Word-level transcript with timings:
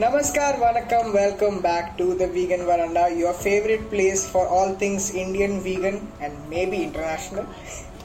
Namaskar, 0.00 0.54
Vanakkam, 0.58 1.12
welcome 1.12 1.60
back 1.60 1.98
to 1.98 2.14
the 2.14 2.26
Vegan 2.26 2.64
Verandah, 2.64 3.14
your 3.14 3.34
favorite 3.34 3.90
place 3.90 4.26
for 4.26 4.48
all 4.48 4.74
things 4.74 5.14
Indian, 5.14 5.60
vegan, 5.60 6.08
and 6.22 6.32
maybe 6.48 6.82
international. 6.82 7.44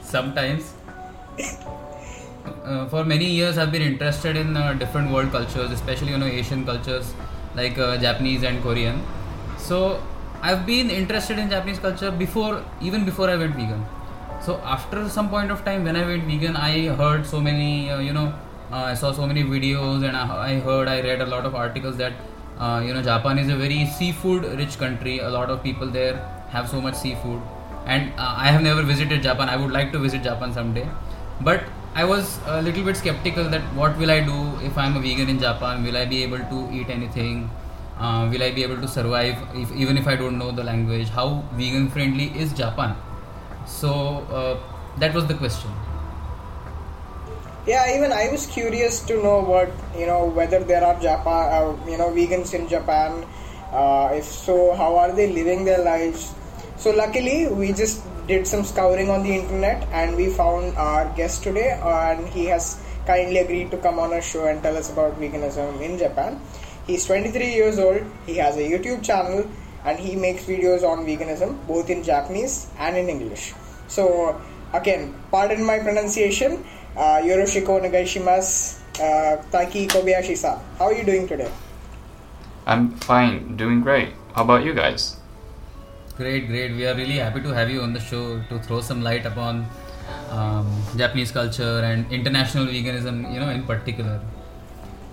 Sometimes. 0.02 0.74
Uh, 2.64 2.86
for 2.88 3.02
many 3.02 3.24
years, 3.24 3.56
I've 3.56 3.72
been 3.72 3.80
interested 3.80 4.36
in 4.36 4.58
uh, 4.58 4.74
different 4.74 5.10
world 5.10 5.32
cultures, 5.32 5.70
especially 5.70 6.10
you 6.10 6.18
know 6.18 6.26
Asian 6.26 6.66
cultures 6.66 7.14
like 7.54 7.78
uh, 7.78 7.96
Japanese 7.96 8.42
and 8.42 8.62
Korean. 8.62 9.02
So 9.56 10.02
I've 10.42 10.66
been 10.66 10.90
interested 10.90 11.38
in 11.38 11.48
Japanese 11.48 11.78
culture 11.78 12.10
before, 12.10 12.62
even 12.82 13.06
before 13.06 13.30
I 13.30 13.36
went 13.36 13.54
vegan. 13.54 13.86
So 14.42 14.58
after 14.58 15.08
some 15.08 15.30
point 15.30 15.50
of 15.50 15.64
time, 15.64 15.84
when 15.84 15.96
I 15.96 16.04
went 16.04 16.24
vegan, 16.24 16.56
I 16.56 16.88
heard 16.88 17.24
so 17.24 17.40
many, 17.40 17.86
you 18.04 18.12
know, 18.12 18.34
I 18.72 18.94
saw 18.94 19.12
so 19.12 19.26
many 19.26 19.42
videos 19.44 20.06
and 20.06 20.16
I, 20.16 20.52
I 20.52 20.60
heard, 20.60 20.88
I 20.88 21.00
read 21.00 21.20
a 21.20 21.26
lot 21.26 21.46
of 21.46 21.54
articles 21.54 21.96
that, 21.98 22.12
uh, 22.58 22.82
you 22.84 22.92
know, 22.94 23.02
Japan 23.02 23.38
is 23.38 23.48
a 23.48 23.56
very 23.56 23.86
seafood-rich 23.86 24.78
country. 24.78 25.18
A 25.20 25.30
lot 25.30 25.50
of 25.50 25.62
people 25.62 25.86
there 25.86 26.16
have 26.50 26.68
so 26.68 26.80
much 26.80 26.94
seafood, 26.94 27.40
and 27.86 28.12
uh, 28.18 28.34
I 28.36 28.48
have 28.48 28.62
never 28.62 28.82
visited 28.82 29.22
Japan. 29.22 29.48
I 29.48 29.56
would 29.56 29.70
like 29.70 29.92
to 29.92 29.98
visit 29.98 30.22
Japan 30.22 30.52
someday, 30.52 30.88
but 31.40 31.64
I 31.94 32.04
was 32.04 32.38
a 32.46 32.60
little 32.60 32.84
bit 32.84 32.96
skeptical 32.96 33.44
that 33.50 33.62
what 33.74 33.96
will 33.98 34.10
I 34.10 34.20
do 34.20 34.58
if 34.64 34.76
I'm 34.76 34.96
a 34.96 35.00
vegan 35.00 35.28
in 35.28 35.38
Japan? 35.38 35.84
Will 35.84 35.96
I 35.96 36.04
be 36.04 36.22
able 36.22 36.38
to 36.38 36.68
eat 36.72 36.90
anything? 36.90 37.50
Uh, 37.98 38.28
will 38.30 38.42
I 38.42 38.50
be 38.50 38.62
able 38.62 38.76
to 38.76 38.88
survive 38.88 39.36
if, 39.54 39.72
even 39.72 39.96
if 39.96 40.06
I 40.06 40.16
don't 40.16 40.38
know 40.38 40.50
the 40.50 40.64
language? 40.64 41.08
How 41.08 41.44
vegan 41.52 41.88
friendly 41.88 42.26
is 42.38 42.52
Japan? 42.52 42.96
So 43.66 44.26
uh, 44.30 44.58
that 44.98 45.14
was 45.14 45.26
the 45.26 45.34
question. 45.34 45.70
Yeah, 47.66 47.96
even 47.96 48.12
I 48.12 48.30
was 48.30 48.46
curious 48.46 49.00
to 49.10 49.20
know 49.20 49.40
what 49.42 49.70
you 49.98 50.06
know 50.06 50.26
whether 50.26 50.62
there 50.62 50.84
are 50.84 50.94
Japan, 51.00 51.50
uh, 51.50 51.74
you 51.90 51.98
know, 51.98 52.10
vegans 52.14 52.54
in 52.54 52.68
Japan. 52.68 53.26
Uh, 53.72 54.14
if 54.14 54.24
so, 54.24 54.74
how 54.76 54.96
are 54.96 55.10
they 55.10 55.26
living 55.32 55.64
their 55.64 55.82
lives? 55.82 56.32
So 56.76 56.90
luckily, 56.90 57.48
we 57.48 57.72
just 57.72 58.06
did 58.28 58.46
some 58.46 58.62
scouring 58.62 59.10
on 59.10 59.24
the 59.24 59.34
internet 59.34 59.82
and 59.90 60.14
we 60.14 60.30
found 60.30 60.76
our 60.76 61.10
guest 61.16 61.42
today, 61.42 61.74
and 61.82 62.28
he 62.28 62.44
has 62.46 62.78
kindly 63.04 63.38
agreed 63.38 63.72
to 63.72 63.78
come 63.78 63.98
on 63.98 64.12
our 64.12 64.22
show 64.22 64.46
and 64.46 64.62
tell 64.62 64.76
us 64.76 64.92
about 64.92 65.18
veganism 65.18 65.80
in 65.82 65.98
Japan. 65.98 66.40
He's 66.86 67.04
23 67.06 67.50
years 67.52 67.78
old. 67.80 68.02
He 68.26 68.36
has 68.36 68.56
a 68.56 68.62
YouTube 68.62 69.02
channel 69.02 69.48
and 69.84 69.98
he 69.98 70.14
makes 70.14 70.44
videos 70.44 70.82
on 70.82 71.06
veganism 71.06 71.66
both 71.66 71.90
in 71.90 72.02
Japanese 72.02 72.68
and 72.78 72.96
in 72.96 73.08
English. 73.08 73.54
So 73.88 74.40
again, 74.72 75.14
pardon 75.30 75.64
my 75.64 75.78
pronunciation. 75.78 76.64
Uh, 76.96 77.20
Yoroshiko 77.20 77.78
Negaishimasu, 77.84 78.80
uh, 79.00 79.42
Taiki 79.52 79.86
Kobayashi-san. 79.86 80.58
How 80.78 80.86
are 80.86 80.94
you 80.94 81.04
doing 81.04 81.28
today? 81.28 81.50
I'm 82.66 82.92
fine, 82.96 83.56
doing 83.56 83.82
great. 83.82 84.14
How 84.34 84.42
about 84.44 84.64
you 84.64 84.72
guys? 84.72 85.16
Great, 86.16 86.48
great. 86.48 86.72
We 86.72 86.86
are 86.86 86.94
really 86.94 87.18
happy 87.18 87.42
to 87.42 87.50
have 87.50 87.68
you 87.68 87.82
on 87.82 87.92
the 87.92 88.00
show 88.00 88.40
to 88.48 88.58
throw 88.60 88.80
some 88.80 89.02
light 89.02 89.26
upon 89.26 89.66
um, 90.30 90.66
Japanese 90.96 91.30
culture 91.30 91.80
and 91.84 92.10
international 92.10 92.66
veganism, 92.66 93.30
you 93.32 93.40
know, 93.40 93.50
in 93.50 93.64
particular. 93.64 94.20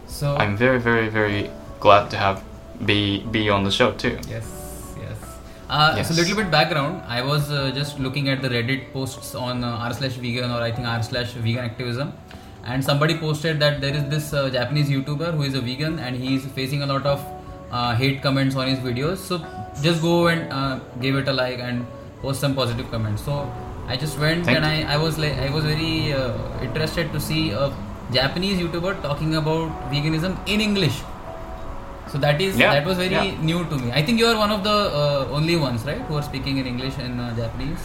So 0.07 0.37
I'm 0.37 0.55
very, 0.55 0.79
very, 0.79 1.09
very 1.09 1.51
glad 1.81 2.09
to 2.11 2.17
have 2.17 2.43
be 2.85 3.23
be 3.31 3.49
on 3.49 3.65
the 3.65 3.71
show 3.71 3.91
too. 3.91 4.17
Yes, 4.29 4.29
yes. 4.29 4.52
Uh, 5.73 5.93
Yes. 5.97 6.09
So, 6.09 6.13
little 6.13 6.35
bit 6.35 6.51
background. 6.51 7.01
I 7.07 7.21
was 7.27 7.51
uh, 7.51 7.71
just 7.75 7.99
looking 7.99 8.29
at 8.29 8.41
the 8.43 8.49
Reddit 8.49 8.81
posts 8.93 9.33
on 9.33 9.63
uh, 9.63 9.85
r 9.85 9.93
slash 9.99 10.17
vegan 10.25 10.51
or 10.55 10.59
I 10.65 10.71
think 10.71 10.87
r 10.87 11.01
slash 11.07 11.31
vegan 11.45 11.65
activism, 11.69 12.11
and 12.63 12.85
somebody 12.89 13.15
posted 13.17 13.59
that 13.63 13.81
there 13.85 13.95
is 14.01 14.03
this 14.11 14.27
uh, 14.33 14.49
Japanese 14.55 14.91
YouTuber 14.95 15.31
who 15.37 15.43
is 15.49 15.55
a 15.55 15.61
vegan 15.69 15.97
and 15.97 16.15
he 16.15 16.35
is 16.35 16.45
facing 16.57 16.83
a 16.83 16.89
lot 16.93 17.07
of 17.13 17.23
uh, 17.71 17.95
hate 18.01 18.21
comments 18.21 18.55
on 18.55 18.67
his 18.67 18.79
videos. 18.89 19.17
So, 19.31 19.39
just 19.87 20.03
go 20.03 20.27
and 20.33 20.53
uh, 20.59 20.79
give 21.05 21.15
it 21.15 21.27
a 21.27 21.33
like 21.33 21.59
and 21.69 21.87
post 22.21 22.39
some 22.47 22.53
positive 22.53 22.91
comments. 22.91 23.23
So, 23.23 23.39
I 23.87 23.97
just 23.97 24.19
went 24.19 24.45
Thank 24.45 24.57
and. 24.57 24.65
I, 24.65 24.93
I 24.97 24.97
was 25.05 25.17
like 25.17 25.41
I 25.47 25.49
was 25.49 25.63
very 25.63 26.13
uh, 26.13 26.67
interested 26.67 27.11
to 27.13 27.23
see 27.31 27.41
a 27.63 27.73
Japanese 28.19 28.61
YouTuber 28.61 29.01
talking 29.01 29.35
about 29.41 29.91
veganism 29.95 30.37
in 30.47 30.61
English. 30.61 31.01
So 32.13 32.19
that 32.19 32.39
is 32.45 32.57
Yeah, 32.61 32.73
that 32.77 32.85
was 32.85 32.97
very 33.01 33.09
yeah. 33.09 33.41
new 33.49 33.65
to 33.69 33.75
me. 33.83 33.91
I 33.91 34.03
think 34.05 34.19
you 34.19 34.27
are 34.31 34.37
one 34.37 34.51
of 34.55 34.63
the 34.63 34.73
uh, 35.03 35.27
only 35.37 35.55
ones, 35.57 35.83
right, 35.83 35.97
who 36.09 36.15
are 36.17 36.21
speaking 36.21 36.57
in 36.61 36.67
English 36.67 36.93
and 36.99 37.19
uh, 37.19 37.33
Japanese. 37.39 37.81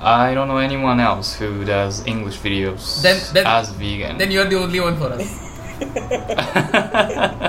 I 0.00 0.34
don't 0.34 0.46
know 0.46 0.58
anyone 0.58 1.00
else 1.00 1.34
who 1.34 1.64
does 1.64 2.06
English 2.06 2.38
videos 2.44 3.02
Then- 3.02 3.18
then- 3.34 3.46
as 3.54 3.70
vegan. 3.82 4.18
Then 4.22 4.30
you 4.30 4.40
are 4.44 4.50
the 4.54 4.60
only 4.66 4.78
one 4.86 4.96
for 5.02 5.10
us. 5.18 5.26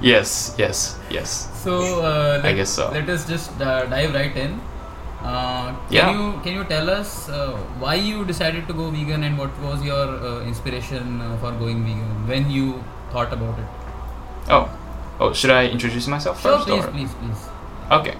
yes, 0.00 0.54
yes, 0.58 0.96
yes. 1.10 1.48
So 1.62 2.02
uh, 2.02 2.40
let, 2.42 2.46
I 2.46 2.52
guess 2.54 2.70
so. 2.70 2.90
Let 2.90 3.08
us 3.08 3.26
just 3.28 3.60
uh, 3.60 3.84
dive 3.86 4.14
right 4.14 4.36
in. 4.36 4.60
Uh, 5.22 5.72
can 5.88 5.96
Yeah. 5.96 6.10
you 6.16 6.40
can 6.44 6.54
you 6.60 6.64
tell 6.64 6.90
us 6.90 7.28
uh, 7.28 7.52
why 7.84 7.94
you 8.10 8.24
decided 8.24 8.66
to 8.68 8.74
go 8.74 8.90
vegan 8.90 9.22
and 9.28 9.38
what 9.38 9.52
was 9.66 9.84
your 9.84 10.06
uh, 10.30 10.40
inspiration 10.52 11.20
uh, 11.20 11.36
for 11.44 11.52
going 11.64 11.84
vegan 11.88 12.26
when 12.32 12.50
you 12.50 12.82
thought 13.12 13.32
about 13.40 13.58
it? 13.58 13.68
Oh, 14.56 14.64
oh, 15.22 15.32
should 15.32 15.50
I 15.50 15.66
introduce 15.68 16.06
myself 16.08 16.42
Sure, 16.42 16.58
first? 16.58 16.66
please, 16.66 16.84
or? 16.84 16.90
please, 16.90 17.12
please. 17.14 17.48
Okay. 17.90 18.16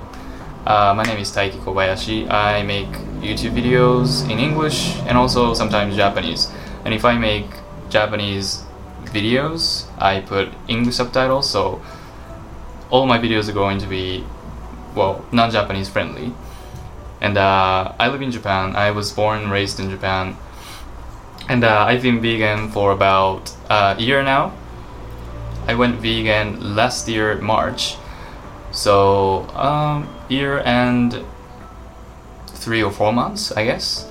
Uh, 0.64 0.94
my 0.94 1.02
name 1.02 1.18
is 1.18 1.30
Taiki 1.34 1.58
Kobayashi. 1.58 2.30
I 2.30 2.62
make 2.62 2.86
YouTube 3.20 3.54
videos 3.58 4.22
in 4.30 4.38
English 4.38 4.96
and 5.08 5.18
also 5.18 5.54
sometimes 5.54 5.96
Japanese. 5.96 6.50
And 6.84 6.94
if 6.94 7.04
I 7.04 7.18
make 7.18 7.46
Japanese 7.90 8.62
videos, 9.06 9.86
I 9.98 10.20
put 10.20 10.48
English 10.68 10.94
subtitles, 10.94 11.50
so 11.50 11.82
all 12.90 13.06
my 13.06 13.18
videos 13.18 13.48
are 13.48 13.52
going 13.52 13.78
to 13.78 13.86
be, 13.86 14.24
well, 14.94 15.24
non 15.32 15.50
Japanese 15.50 15.88
friendly. 15.88 16.32
And 17.20 17.36
uh, 17.36 17.92
I 17.98 18.08
live 18.08 18.22
in 18.22 18.30
Japan. 18.30 18.76
I 18.76 18.90
was 18.90 19.12
born 19.12 19.42
and 19.42 19.52
raised 19.52 19.80
in 19.80 19.90
Japan. 19.90 20.36
And 21.48 21.64
uh, 21.64 21.84
I've 21.88 22.02
been 22.02 22.20
vegan 22.20 22.70
for 22.70 22.92
about 22.92 23.52
uh, 23.68 23.94
a 23.98 24.00
year 24.00 24.22
now. 24.22 24.52
I 25.68 25.74
went 25.74 25.96
vegan 26.00 26.74
last 26.76 27.08
year, 27.08 27.36
March. 27.36 27.96
So, 28.72 29.46
um, 29.54 30.08
year 30.28 30.60
and 30.64 31.24
three 32.48 32.82
or 32.82 32.90
four 32.90 33.12
months, 33.12 33.52
I 33.52 33.64
guess. 33.64 34.10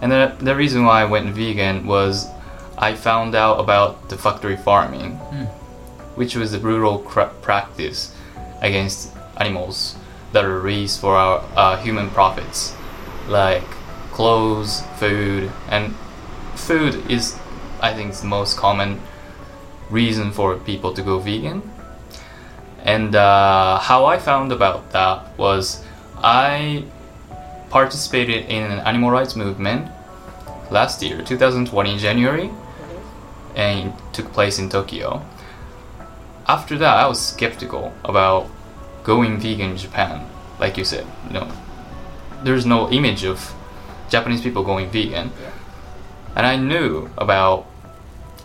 And 0.00 0.12
the, 0.12 0.34
the 0.40 0.54
reason 0.54 0.84
why 0.84 1.02
I 1.02 1.04
went 1.06 1.34
vegan 1.34 1.86
was 1.86 2.26
I 2.76 2.94
found 2.94 3.34
out 3.34 3.58
about 3.60 4.08
the 4.08 4.18
factory 4.18 4.56
farming, 4.56 5.12
Hmm. 5.16 5.44
which 6.16 6.36
was 6.36 6.52
a 6.52 6.58
brutal 6.58 6.98
cra- 6.98 7.32
practice 7.42 8.14
against 8.60 9.12
animals 9.38 9.96
that 10.32 10.44
are 10.44 10.60
raised 10.60 11.00
for 11.00 11.16
our 11.16 11.42
uh, 11.56 11.76
human 11.78 12.10
profits, 12.10 12.74
like 13.28 13.62
clothes, 14.12 14.82
food, 14.98 15.50
and 15.70 15.94
food 16.54 17.08
is, 17.10 17.36
I 17.80 17.94
think, 17.94 18.14
the 18.14 18.26
most 18.26 18.56
common 18.56 19.00
reason 19.90 20.32
for 20.32 20.56
people 20.56 20.92
to 20.94 21.02
go 21.02 21.18
vegan. 21.18 21.62
And 22.84 23.14
uh, 23.14 23.78
how 23.78 24.04
I 24.04 24.18
found 24.18 24.52
about 24.52 24.90
that 24.92 25.38
was 25.38 25.84
I 26.18 26.84
participated 27.70 28.46
in 28.46 28.70
an 28.70 28.80
animal 28.80 29.10
rights 29.10 29.34
movement 29.34 29.90
last 30.70 31.02
year, 31.02 31.22
2020 31.22 31.98
January, 31.98 32.50
and 33.56 33.88
it 33.88 33.94
took 34.12 34.32
place 34.32 34.58
in 34.58 34.68
Tokyo. 34.68 35.22
After 36.46 36.76
that, 36.78 36.96
I 36.98 37.06
was 37.08 37.20
skeptical 37.20 37.94
about 38.04 38.50
going 39.02 39.38
vegan 39.38 39.70
in 39.70 39.76
Japan. 39.76 40.28
Like 40.60 40.76
you 40.76 40.84
said, 40.84 41.06
no, 41.30 41.50
there's 42.42 42.66
no 42.66 42.90
image 42.90 43.24
of 43.24 43.54
Japanese 44.10 44.42
people 44.42 44.62
going 44.62 44.90
vegan, 44.90 45.32
and 46.36 46.46
I 46.46 46.56
knew 46.56 47.10
about 47.16 47.66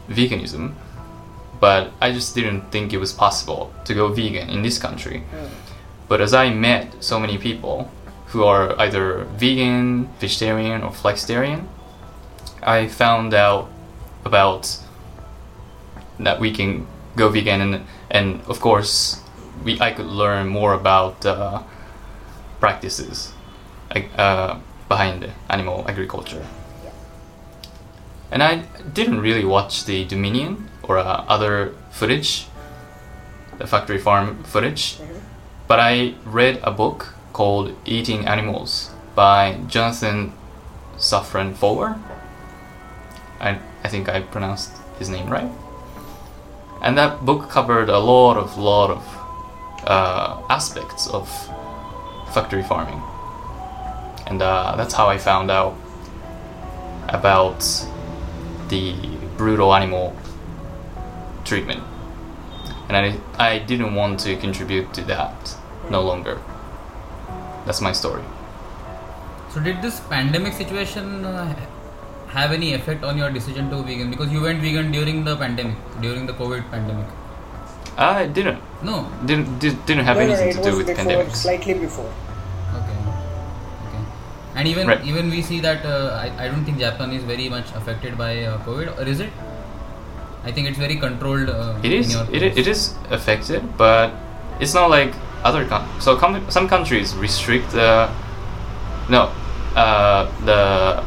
veganism, 0.10 0.74
but 1.60 1.92
I 2.00 2.12
just 2.12 2.36
didn't 2.36 2.72
think 2.72 2.94
it 2.94 2.98
was 2.98 3.12
possible 3.12 3.74
to 3.86 3.94
go 3.94 4.08
vegan 4.10 4.50
in 4.50 4.62
this 4.62 4.80
country. 4.80 5.24
But 6.08 6.22
as 6.22 6.34
I 6.34 6.50
met 6.50 7.04
so 7.04 7.20
many 7.20 7.38
people 7.38 7.92
who 8.28 8.44
are 8.44 8.80
either 8.80 9.26
vegan, 9.38 10.08
vegetarian, 10.20 10.82
or 10.82 10.92
flexitarian, 10.92 11.68
I 12.62 12.88
found 12.88 13.34
out 13.34 13.70
about 14.26 14.78
that 16.20 16.40
we 16.40 16.52
can 16.52 16.88
go 17.16 17.30
vegan, 17.30 17.62
and, 17.62 17.86
and 18.10 18.42
of 18.48 18.60
course, 18.60 19.22
we 19.64 19.80
I 19.80 19.92
could 19.92 20.06
learn 20.06 20.48
more 20.48 20.74
about 20.74 21.26
uh, 21.26 21.64
practices 22.60 23.34
uh, 24.18 24.60
behind 24.88 25.32
animal 25.50 25.86
agriculture. 25.88 26.46
And 28.32 28.44
I 28.44 28.58
didn't 28.94 29.22
really 29.22 29.44
watch 29.44 29.86
the 29.86 30.06
Dominion 30.06 30.69
or 30.89 30.97
uh, 30.97 31.24
other 31.27 31.75
footage, 31.91 32.47
the 33.59 33.68
factory 33.68 34.00
farm 34.00 34.44
footage, 34.44 34.97
but 35.68 35.80
I 35.80 36.15
read 36.25 36.59
a 36.63 36.71
book 36.71 37.13
called 37.31 37.75
Eating 37.86 38.25
Animals 38.25 38.89
by 39.13 39.59
Jonathan 39.68 40.33
Safran 40.97 41.53
Foer. 41.53 41.95
I, 43.39 43.59
I 43.83 43.88
think 43.88 44.09
I 44.09 44.21
pronounced 44.21 44.71
his 44.97 45.09
name 45.09 45.30
right. 45.30 45.50
and 46.81 46.97
that 46.97 47.24
book 47.24 47.50
covered 47.50 47.89
a 47.89 48.00
lot 48.00 48.36
of 48.36 48.57
lot 48.57 48.89
of 48.89 49.03
uh, 49.86 50.41
aspects 50.50 51.07
of 51.07 51.30
factory 52.33 52.63
farming, 52.63 53.01
and 54.25 54.41
uh, 54.41 54.74
that's 54.75 54.94
how 54.95 55.07
I 55.07 55.19
found 55.19 55.51
out 55.51 55.75
about 57.09 57.59
the 58.69 58.95
brutal 59.38 59.74
animal 59.74 60.15
treatment, 61.50 61.84
and 62.88 62.98
I 62.98 63.06
I 63.48 63.60
didn't 63.72 63.96
want 64.01 64.19
to 64.28 64.36
contribute 64.46 64.94
to 65.00 65.04
that 65.13 65.56
no 65.98 66.01
longer. 66.10 66.36
That's 67.66 67.81
my 67.88 67.92
story. 68.04 68.24
So 69.54 69.60
did 69.68 69.81
this 69.81 70.00
pandemic 70.13 70.54
situation 70.54 71.25
uh, 71.25 71.56
have 72.34 72.51
any 72.57 72.74
effect 72.80 73.04
on 73.12 73.18
your 73.22 73.30
decision 73.38 73.69
to 73.72 73.81
vegan? 73.88 74.12
Because 74.16 74.31
you 74.38 74.42
went 74.48 74.62
vegan 74.68 74.92
during 74.98 75.24
the 75.30 75.36
pandemic, 75.44 75.78
during 76.07 76.28
the 76.31 76.34
COVID 76.42 76.69
pandemic. 76.75 77.07
I 77.98 78.28
didn't 78.28 78.60
No. 78.88 78.98
didn't 79.30 79.60
did, 79.63 79.80
didn't 79.88 80.06
have 80.10 80.18
no, 80.18 80.25
no, 80.28 80.34
anything 80.34 80.50
it 80.50 80.63
to 80.63 80.72
do 80.72 80.78
with 80.78 80.88
before, 80.88 81.06
pandemics. 81.06 81.40
slightly 81.46 81.74
before. 81.86 82.12
Okay. 82.80 82.98
Okay. 83.88 84.04
And 84.56 84.68
even 84.74 84.88
Right. 84.92 85.04
even 85.13 85.30
we 85.38 85.42
see 85.50 85.60
that 85.66 85.86
uh, 85.86 86.19
I, 86.24 86.28
I 86.46 86.48
don't 86.51 86.63
think 86.69 86.80
Japan 86.84 87.12
is 87.18 87.24
very 87.31 87.50
much 87.56 87.74
affected 87.81 88.18
by 88.18 88.30
uh, 88.44 88.57
COVID, 88.68 88.98
or 89.00 89.07
is 89.16 89.19
it? 89.19 89.34
I 90.50 90.51
think 90.51 90.68
it's 90.68 90.80
very 90.80 90.96
controlled. 90.96 91.48
Uh, 91.48 91.80
it 91.84 91.94
is. 91.94 92.16
It, 92.34 92.42
it 92.42 92.66
is 92.68 92.96
affected, 93.12 93.78
but 93.78 94.12
it's 94.60 94.74
not 94.74 94.90
like 94.90 95.13
other 95.44 95.63
coun 95.66 95.88
So 96.01 96.18
com- 96.18 96.50
some 96.50 96.68
countries 96.68 97.13
restrict 97.16 97.69
the 97.72 98.10
no 99.10 99.31
uh, 99.75 100.25
the 100.46 101.06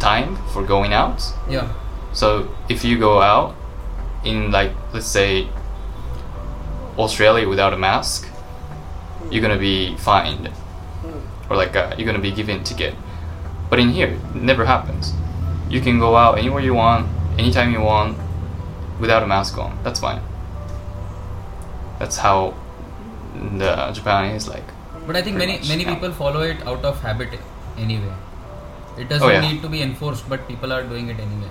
time 0.00 0.34
for 0.52 0.64
going 0.64 0.92
out. 0.92 1.22
Yeah. 1.48 1.72
So 2.12 2.50
if 2.68 2.84
you 2.84 2.98
go 2.98 3.22
out 3.22 3.54
in 4.24 4.50
like 4.50 4.72
let's 4.92 5.06
say 5.06 5.46
Australia 6.98 7.48
without 7.48 7.72
a 7.72 7.78
mask, 7.78 8.26
you're 9.30 9.42
gonna 9.42 9.62
be 9.62 9.96
fined 9.96 10.50
or 11.48 11.54
like 11.56 11.76
uh, 11.76 11.94
you're 11.96 12.06
gonna 12.06 12.18
be 12.18 12.32
given 12.32 12.60
a 12.60 12.64
ticket. 12.64 12.94
But 13.70 13.78
in 13.78 13.90
here, 13.90 14.08
it 14.08 14.34
never 14.34 14.64
happens. 14.66 15.14
You 15.68 15.80
can 15.80 16.00
go 16.00 16.16
out 16.16 16.36
anywhere 16.38 16.60
you 16.60 16.74
want, 16.74 17.06
anytime 17.38 17.70
you 17.70 17.80
want, 17.80 18.18
without 19.00 19.22
a 19.22 19.26
mask 19.26 19.58
on. 19.58 19.78
That's 19.82 20.00
fine. 20.00 20.20
That's 21.98 22.16
how 22.16 22.54
the 23.34 23.90
Japan 23.92 24.34
is 24.34 24.48
like. 24.48 24.64
But 25.06 25.16
I 25.16 25.22
think 25.22 25.36
many 25.36 25.54
much, 25.58 25.68
many 25.68 25.84
yeah. 25.84 25.94
people 25.94 26.12
follow 26.12 26.42
it 26.42 26.66
out 26.66 26.84
of 26.84 27.00
habit 27.00 27.38
anyway. 27.78 28.12
It 28.98 29.08
doesn't 29.08 29.26
Oh, 29.26 29.30
yeah. 29.32 29.40
need 29.40 29.62
to 29.62 29.68
be 29.68 29.82
enforced, 29.82 30.28
but 30.28 30.46
people 30.46 30.72
are 30.72 30.82
doing 30.82 31.08
it 31.08 31.18
anyway. 31.18 31.50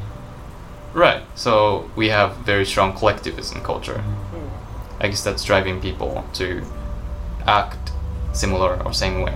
Right. 0.94 1.24
So 1.36 1.90
we 1.96 2.10
have 2.10 2.36
very 2.38 2.66
strong 2.66 2.94
collectivism 2.94 3.62
culture. 3.62 4.00
Hmm. 4.00 5.04
I 5.04 5.08
guess 5.08 5.24
that's 5.24 5.44
driving 5.44 5.80
people 5.82 6.24
to 6.34 6.64
act 7.48 7.92
similar 8.34 8.82
or 8.84 8.94
same 8.94 9.22
way. 9.22 9.36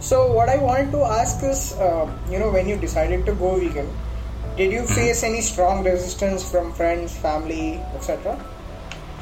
So 0.00 0.30
what 0.32 0.48
I 0.48 0.56
wanted 0.58 0.90
to 0.92 1.02
ask 1.04 1.42
is, 1.42 1.72
uh, 1.78 2.06
you 2.30 2.38
know, 2.38 2.50
when 2.50 2.68
you 2.68 2.76
decided 2.76 3.24
to 3.26 3.32
go 3.34 3.56
vegan, 3.58 3.88
did 4.56 4.72
you 4.72 4.82
Mm-hmm. 4.82 4.94
face 4.94 5.22
any 5.22 5.40
strong 5.40 5.84
resistance 5.84 6.48
from 6.48 6.72
friends, 6.72 7.16
family, 7.16 7.80
etc.? 7.94 8.38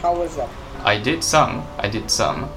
How 0.03 0.15
was 0.15 0.37
that? 0.37 0.49
I 0.85 0.99
did 0.99 1.23
some. 1.25 1.65
I 1.79 1.89
did 1.89 2.11
some. 2.11 2.49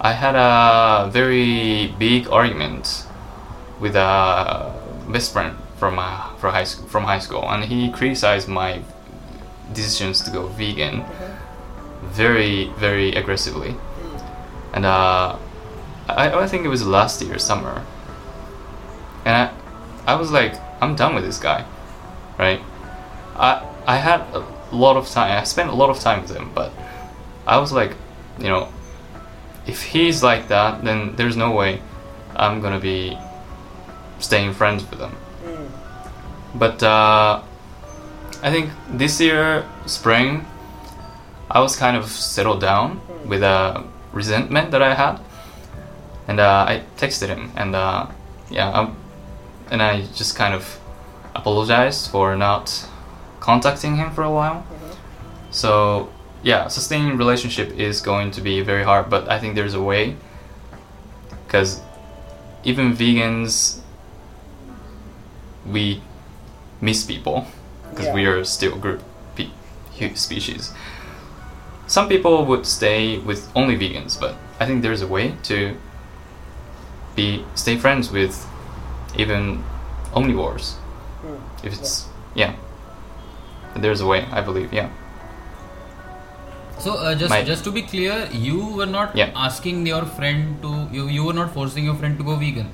I 0.00 0.12
had 0.12 0.34
a 0.36 1.10
very 1.10 1.94
big 1.98 2.28
argument 2.28 3.06
with 3.80 3.96
a 3.96 4.72
best 5.08 5.32
friend 5.32 5.56
from 5.78 5.98
uh, 5.98 6.34
from 6.36 6.52
high 6.52 6.64
school, 6.64 6.86
from 6.88 7.04
high 7.04 7.18
school, 7.20 7.42
and 7.50 7.64
he 7.64 7.90
criticized 7.90 8.48
my 8.48 8.82
decisions 9.72 10.20
to 10.22 10.30
go 10.30 10.46
vegan 10.48 11.04
very, 12.02 12.68
very 12.76 13.12
aggressively. 13.14 13.74
And 14.74 14.84
uh, 14.84 15.36
I, 16.08 16.30
I 16.42 16.46
think 16.46 16.64
it 16.64 16.68
was 16.68 16.86
last 16.86 17.22
year 17.22 17.38
summer, 17.38 17.82
and 19.24 19.34
I, 20.06 20.12
I 20.12 20.14
was 20.16 20.30
like, 20.30 20.54
I'm 20.82 20.94
done 20.96 21.14
with 21.14 21.24
this 21.24 21.38
guy, 21.38 21.64
right? 22.38 22.60
I 23.36 23.62
I 23.86 23.96
had 23.96 24.20
a 24.32 24.44
lot 24.72 24.96
of 24.96 25.08
time. 25.08 25.30
I 25.30 25.44
spent 25.44 25.70
a 25.70 25.74
lot 25.74 25.90
of 25.90 26.00
time 26.00 26.22
with 26.22 26.34
him, 26.34 26.50
but 26.54 26.72
I 27.46 27.58
was 27.58 27.72
like, 27.72 27.92
you 28.38 28.48
know, 28.48 28.68
if 29.66 29.82
he's 29.82 30.22
like 30.22 30.48
that, 30.48 30.84
then 30.84 31.16
there's 31.16 31.36
no 31.36 31.52
way 31.52 31.80
I'm 32.36 32.60
gonna 32.60 32.80
be 32.80 33.16
staying 34.18 34.54
friends 34.54 34.88
with 34.90 35.00
him. 35.00 35.10
Hmm. 35.10 36.58
But 36.58 36.82
uh, 36.82 37.42
I 38.42 38.50
think 38.50 38.70
this 38.90 39.20
year, 39.20 39.64
spring, 39.86 40.46
I 41.50 41.60
was 41.60 41.76
kind 41.76 41.96
of 41.96 42.10
settled 42.10 42.60
down 42.60 43.00
with 43.26 43.42
a 43.42 43.84
resentment 44.12 44.70
that 44.70 44.82
I 44.82 44.94
had, 44.94 45.20
and 46.28 46.40
uh, 46.40 46.66
I 46.68 46.82
texted 46.96 47.28
him, 47.28 47.52
and 47.56 47.74
uh, 47.74 48.06
yeah, 48.50 48.70
um, 48.70 48.96
and 49.70 49.82
I 49.82 50.02
just 50.14 50.36
kind 50.36 50.54
of 50.54 50.78
apologized 51.34 52.10
for 52.10 52.36
not 52.36 52.88
contacting 53.40 53.96
him 53.96 54.10
for 54.12 54.22
a 54.22 54.30
while. 54.30 54.56
Mm-hmm. 54.62 54.92
So 55.50 56.10
yeah, 56.42 56.68
sustaining 56.68 57.16
relationship 57.16 57.72
is 57.78 58.00
going 58.00 58.30
to 58.32 58.40
be 58.40 58.60
very 58.60 58.84
hard, 58.84 59.08
but 59.08 59.28
I 59.28 59.38
think 59.38 59.54
there's 59.54 59.74
a 59.74 59.82
way. 59.82 60.16
Because 61.46 61.80
even 62.64 62.94
vegans, 62.94 63.80
we 65.66 66.02
miss 66.80 67.04
people 67.04 67.46
because 67.90 68.12
we 68.12 68.26
are 68.26 68.44
still 68.44 68.74
a 68.74 68.78
group 68.78 69.02
pe- 69.36 70.14
species. 70.14 70.72
Some 71.86 72.08
people 72.08 72.44
would 72.44 72.66
stay 72.66 73.18
with 73.18 73.50
only 73.54 73.76
vegans, 73.76 74.18
but 74.18 74.36
I 74.60 74.66
think 74.66 74.82
there's 74.82 75.02
a 75.02 75.06
way 75.06 75.34
to 75.44 75.76
be 77.14 77.44
stay 77.54 77.76
friends 77.76 78.10
with 78.10 78.46
even 79.16 79.62
omnivores. 80.12 80.74
If 81.64 81.72
it's 81.80 81.94
yeah, 82.34 82.54
there's 83.76 84.00
a 84.00 84.06
way. 84.06 84.20
I 84.30 84.40
believe 84.50 84.72
yeah. 84.72 84.90
So 86.78 86.94
uh, 86.98 87.14
just 87.14 87.30
My- 87.30 87.42
just 87.50 87.64
to 87.64 87.72
be 87.72 87.82
clear, 87.82 88.28
you 88.32 88.58
were 88.78 88.86
not 88.94 89.16
Yeah. 89.16 89.30
asking 89.48 89.86
your 89.86 90.04
friend 90.16 90.56
to 90.62 90.72
you 90.96 91.08
you 91.18 91.24
were 91.28 91.36
not 91.42 91.52
forcing 91.58 91.84
your 91.90 91.94
friend 92.00 92.18
to 92.22 92.24
go 92.30 92.36
vegan. 92.46 92.70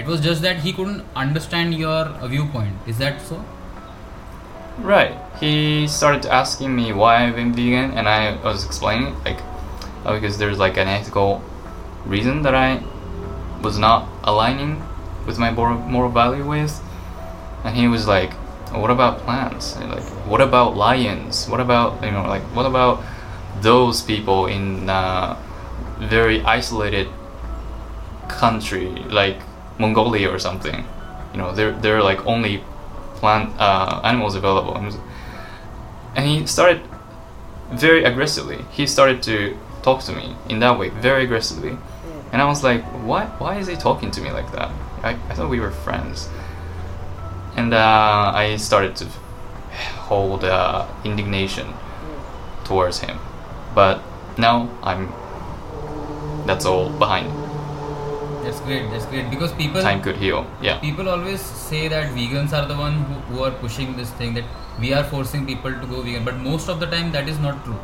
It 0.00 0.06
was 0.12 0.20
just 0.20 0.42
that 0.42 0.58
he 0.64 0.72
couldn't 0.78 1.04
understand 1.26 1.74
your 1.82 2.00
viewpoint. 2.34 2.74
Is 2.94 2.98
that 3.04 3.22
so? 3.28 3.42
Right. 4.78 5.14
He 5.40 5.86
started 5.88 6.26
asking 6.26 6.74
me 6.76 6.92
why 6.92 7.12
I've 7.26 7.36
been 7.36 7.52
vegan, 7.60 7.92
and 7.96 8.08
I 8.14 8.36
was 8.48 8.64
explaining 8.66 9.14
like, 9.24 9.38
oh, 10.04 10.14
because 10.20 10.36
there's 10.42 10.58
like 10.58 10.76
an 10.76 10.88
ethical 10.96 11.40
reason 12.04 12.42
that 12.42 12.54
I 12.54 12.82
was 13.62 13.78
not 13.78 14.06
aligning 14.24 14.82
with 15.26 15.38
my 15.38 15.50
moral, 15.50 15.78
moral 15.78 16.10
value 16.10 16.44
with, 16.44 16.74
and 17.66 17.76
he 17.76 17.88
was 17.88 18.06
like, 18.06 18.32
what 18.72 18.90
about 18.90 19.18
plants? 19.18 19.74
And 19.76 19.90
like, 19.90 20.04
what 20.26 20.40
about 20.40 20.76
lions? 20.76 21.48
What 21.48 21.60
about 21.60 22.02
you 22.04 22.12
know 22.12 22.22
like 22.22 22.42
what 22.54 22.66
about 22.66 23.02
those 23.60 24.02
people 24.02 24.46
in 24.46 24.88
uh, 24.88 25.36
very 25.98 26.42
isolated 26.42 27.08
country 28.28 28.88
like 29.10 29.38
Mongolia 29.78 30.30
or 30.30 30.38
something? 30.38 30.84
You 31.32 31.38
know, 31.38 31.52
they're 31.52 31.72
they're 31.72 32.02
like 32.02 32.24
only 32.26 32.62
plant 33.16 33.52
uh, 33.58 34.00
animals 34.04 34.36
available, 34.36 34.76
and 34.76 36.24
he 36.24 36.46
started 36.46 36.82
very 37.72 38.04
aggressively. 38.04 38.64
He 38.70 38.86
started 38.86 39.22
to 39.24 39.56
talk 39.82 40.02
to 40.04 40.12
me 40.12 40.36
in 40.48 40.60
that 40.60 40.78
way, 40.78 40.90
very 40.90 41.24
aggressively, 41.24 41.76
and 42.32 42.40
I 42.40 42.46
was 42.46 42.62
like, 42.62 42.84
"Why? 43.04 43.26
Why 43.38 43.58
is 43.58 43.66
he 43.66 43.74
talking 43.74 44.10
to 44.12 44.20
me 44.20 44.30
like 44.30 44.52
that? 44.52 44.70
I, 45.02 45.10
I 45.30 45.34
thought 45.34 45.50
we 45.50 45.60
were 45.60 45.70
friends." 45.70 46.28
And 47.56 47.72
uh, 47.74 48.32
I 48.34 48.56
started 48.56 48.96
to 48.96 49.06
hold 50.08 50.44
uh, 50.44 50.86
indignation 51.04 51.72
towards 52.64 53.00
him, 53.00 53.18
but 53.74 54.00
now 54.38 54.68
I'm. 54.82 55.12
That's 56.46 56.64
all 56.64 56.90
behind. 56.90 57.32
That's 58.44 58.60
great. 58.60 58.90
That's 58.90 59.06
great 59.06 59.30
because 59.30 59.52
people 59.54 59.82
Time 59.82 60.00
could 60.02 60.16
heal. 60.16 60.46
Yeah. 60.62 60.78
people 60.80 61.08
always 61.08 61.40
say 61.40 61.88
that 61.88 62.14
vegans 62.14 62.52
are 62.52 62.66
the 62.66 62.76
one 62.76 62.92
who, 62.92 63.14
who 63.30 63.42
are 63.44 63.50
pushing 63.50 63.96
this 63.96 64.10
thing 64.12 64.34
that 64.34 64.44
we 64.78 64.92
are 64.92 65.02
forcing 65.02 65.46
people 65.46 65.72
to 65.72 65.86
go 65.86 66.02
vegan 66.02 66.24
but 66.24 66.36
most 66.36 66.68
of 66.68 66.78
the 66.78 66.86
time 66.86 67.10
that 67.12 67.28
is 67.28 67.38
not 67.38 67.64
true 67.64 67.78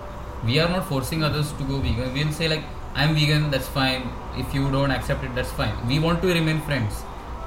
we 0.45 0.59
are 0.61 0.69
not 0.69 0.87
forcing 0.87 1.25
others 1.25 1.51
to 1.61 1.65
go 1.65 1.79
vegan 1.79 2.13
we'll 2.15 2.33
say 2.33 2.49
like 2.49 2.63
i'm 2.95 3.15
vegan 3.15 3.51
that's 3.51 3.69
fine 3.79 4.03
if 4.43 4.55
you 4.55 4.71
don't 4.71 4.91
accept 4.91 5.25
it 5.25 5.35
that's 5.35 5.51
fine 5.61 5.75
we 5.89 5.99
want 5.99 6.21
to 6.23 6.29
remain 6.39 6.61
friends 6.69 7.03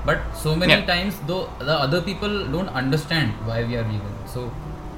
but 0.10 0.20
so 0.44 0.56
many 0.62 0.74
Yeah. 0.76 0.86
times 0.92 1.20
though 1.32 1.44
the 1.70 1.76
other 1.86 2.02
people 2.10 2.34
don't 2.56 2.72
understand 2.82 3.34
why 3.52 3.60
we 3.70 3.78
are 3.82 3.86
vegan 3.92 4.16
so 4.36 4.44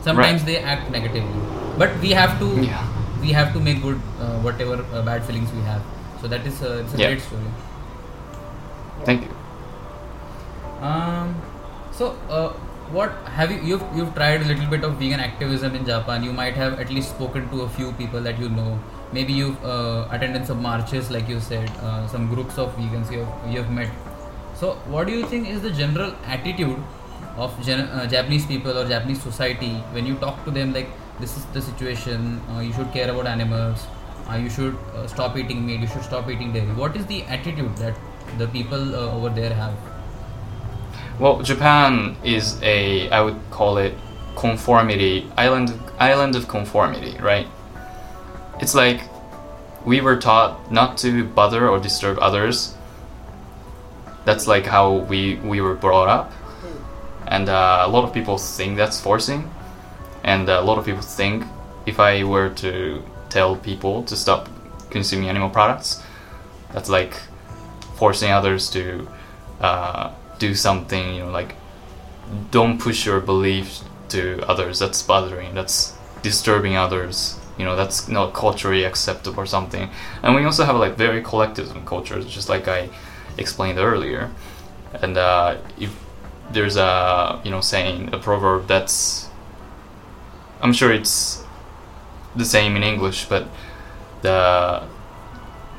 sometimes 0.08 0.42
Right. 0.42 0.50
they 0.52 0.58
act 0.76 0.92
negatively 0.98 1.42
but 1.84 1.96
we 2.06 2.12
have 2.22 2.34
to 2.44 2.50
Yeah. 2.70 2.84
we 3.26 3.32
have 3.40 3.54
to 3.58 3.62
make 3.68 3.80
good 3.88 4.00
uh, 4.26 4.36
whatever 4.48 4.76
uh, 4.82 5.02
bad 5.12 5.24
feelings 5.30 5.54
we 5.60 5.64
have 5.72 5.82
so 6.22 6.28
that 6.36 6.46
is 6.52 6.62
uh, 6.70 6.76
it's 6.84 6.94
a 7.00 7.02
Yeah. 7.04 7.08
great 7.12 7.24
story 7.30 7.52
Thank 9.10 9.22
you. 9.28 9.34
um, 10.82 11.36
so, 11.92 12.16
uh, 12.30 12.50
what 12.96 13.12
have 13.38 13.52
you 13.52 13.58
you've, 13.70 13.84
you've 13.96 14.14
tried 14.16 14.42
a 14.42 14.46
little 14.46 14.68
bit 14.74 14.84
of 14.88 14.94
vegan 15.00 15.20
activism 15.20 15.76
in 15.80 15.86
japan 15.86 16.24
you 16.24 16.32
might 16.32 16.56
have 16.56 16.80
at 16.84 16.90
least 16.98 17.10
spoken 17.16 17.50
to 17.54 17.62
a 17.64 17.70
few 17.78 17.92
people 18.02 18.22
that 18.28 18.40
you 18.40 18.50
know 18.50 18.80
maybe 19.18 19.34
you've 19.34 19.66
uh, 19.66 20.08
attended 20.12 20.46
some 20.52 20.62
marches 20.62 21.10
like 21.16 21.28
you 21.34 21.40
said 21.40 21.70
uh, 21.82 22.08
some 22.14 22.28
groups 22.34 22.58
of 22.58 22.70
vegans 22.78 23.12
you 23.12 23.20
have, 23.26 23.52
you 23.54 23.62
have 23.62 23.72
met 23.72 23.90
so 24.60 24.74
what 24.94 25.08
do 25.08 25.14
you 25.14 25.26
think 25.26 25.48
is 25.48 25.62
the 25.62 25.72
general 25.72 26.14
attitude 26.26 26.78
of 27.36 27.60
gen- 27.66 27.90
uh, 27.90 28.06
japanese 28.08 28.46
people 28.46 28.78
or 28.78 28.88
japanese 28.88 29.22
society 29.22 29.74
when 29.98 30.06
you 30.06 30.16
talk 30.16 30.44
to 30.46 30.52
them 30.52 30.74
like 30.74 30.90
this 31.20 31.38
is 31.38 31.46
the 31.58 31.62
situation 31.62 32.42
uh, 32.52 32.60
you 32.60 32.74
should 32.74 32.92
care 32.94 33.10
about 33.12 33.28
animals 33.28 33.86
uh, 34.30 34.36
you 34.36 34.50
should 34.50 34.76
uh, 34.96 35.08
stop 35.08 35.38
eating 35.38 35.66
meat 35.66 35.80
you 35.80 35.88
should 35.88 36.04
stop 36.04 36.30
eating 36.30 36.52
dairy 36.54 36.74
what 36.84 36.96
is 36.96 37.06
the 37.06 37.24
attitude 37.24 37.76
that 37.78 37.96
the 38.38 38.48
people 38.48 38.96
uh, 38.96 39.16
over 39.16 39.30
there 39.30 39.54
have 39.54 39.74
Well, 41.20 41.42
Japan 41.42 42.16
is 42.24 42.62
a 42.62 43.10
I 43.10 43.22
would 43.22 43.40
call 43.50 43.78
it 43.80 43.96
conformity 44.36 45.26
island 45.36 45.74
island 46.00 46.36
of 46.36 46.48
conformity, 46.48 47.18
right? 47.20 47.48
It's 48.62 48.76
like 48.76 49.02
we 49.84 50.00
were 50.00 50.18
taught 50.18 50.72
not 50.72 50.98
to 51.00 51.24
bother 51.24 51.68
or 51.68 51.80
disturb 51.80 52.20
others. 52.20 52.77
That's 54.28 54.46
like 54.46 54.66
how 54.66 55.08
we 55.12 55.36
we 55.52 55.62
were 55.62 55.78
brought 55.86 56.10
up, 56.18 56.28
and 57.28 57.48
uh, 57.48 57.88
a 57.88 57.90
lot 57.96 58.04
of 58.04 58.12
people 58.14 58.38
think 58.38 58.76
that's 58.76 59.00
forcing, 59.00 59.42
and 60.24 60.50
a 60.50 60.60
lot 60.70 60.78
of 60.78 60.84
people 60.84 61.02
think 61.02 61.46
if 61.86 61.98
I 62.00 62.26
were 62.26 62.50
to 62.66 63.02
tell 63.30 63.56
people 63.56 64.04
to 64.04 64.16
stop 64.18 64.50
consuming 64.90 65.30
animal 65.30 65.50
products, 65.50 66.04
that's 66.74 66.90
like 66.90 67.14
forcing 67.96 68.32
others 68.32 68.70
to 68.72 69.08
uh, 69.62 70.12
do 70.40 70.54
something, 70.54 71.16
you 71.16 71.24
know, 71.24 71.32
like 71.32 71.56
don't 72.52 72.80
push 72.80 73.06
your 73.06 73.22
beliefs 73.22 73.84
to 74.10 74.44
others. 74.46 74.80
That's 74.80 75.02
bothering. 75.02 75.56
That's 75.56 75.96
disturbing 76.22 76.76
others. 76.76 77.40
You 77.58 77.66
know, 77.66 77.76
that's 77.78 78.08
not 78.08 78.34
culturally 78.34 78.84
acceptable 78.84 79.40
or 79.40 79.46
something. 79.46 79.90
And 80.22 80.36
we 80.36 80.44
also 80.44 80.66
have 80.66 80.76
like 80.76 80.96
very 80.98 81.22
collectivism 81.22 81.86
cultures, 81.86 82.26
just 82.26 82.50
like 82.50 82.68
I 82.68 82.90
explained 83.38 83.80
earlier. 83.80 84.32
And 85.02 85.18
uh, 85.18 85.58
if 85.80 85.92
there's 86.52 86.78
a 86.78 87.42
you 87.44 87.52
know 87.52 87.62
saying 87.62 88.14
a 88.14 88.18
proverb 88.18 88.68
that's, 88.68 89.28
I'm 90.62 90.74
sure 90.74 90.92
it's 90.92 91.44
the 92.36 92.46
same 92.46 92.76
in 92.76 92.84
English, 92.84 93.26
but 93.26 93.48
the 94.22 94.84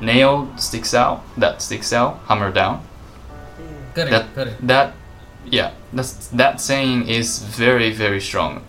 nail 0.01 0.51
sticks 0.57 0.93
out, 0.93 1.23
that 1.37 1.61
sticks 1.61 1.91
out, 1.93 2.19
hammer 2.27 2.51
down. 2.51 2.85
Correct 3.95 4.11
that 4.11 4.35
correct. 4.35 4.67
that 4.67 4.93
yeah 5.45 5.71
that's 5.91 6.27
that 6.27 6.61
saying 6.61 7.07
is 7.07 7.39
very 7.41 7.91
very 7.91 8.21
strong 8.21 8.63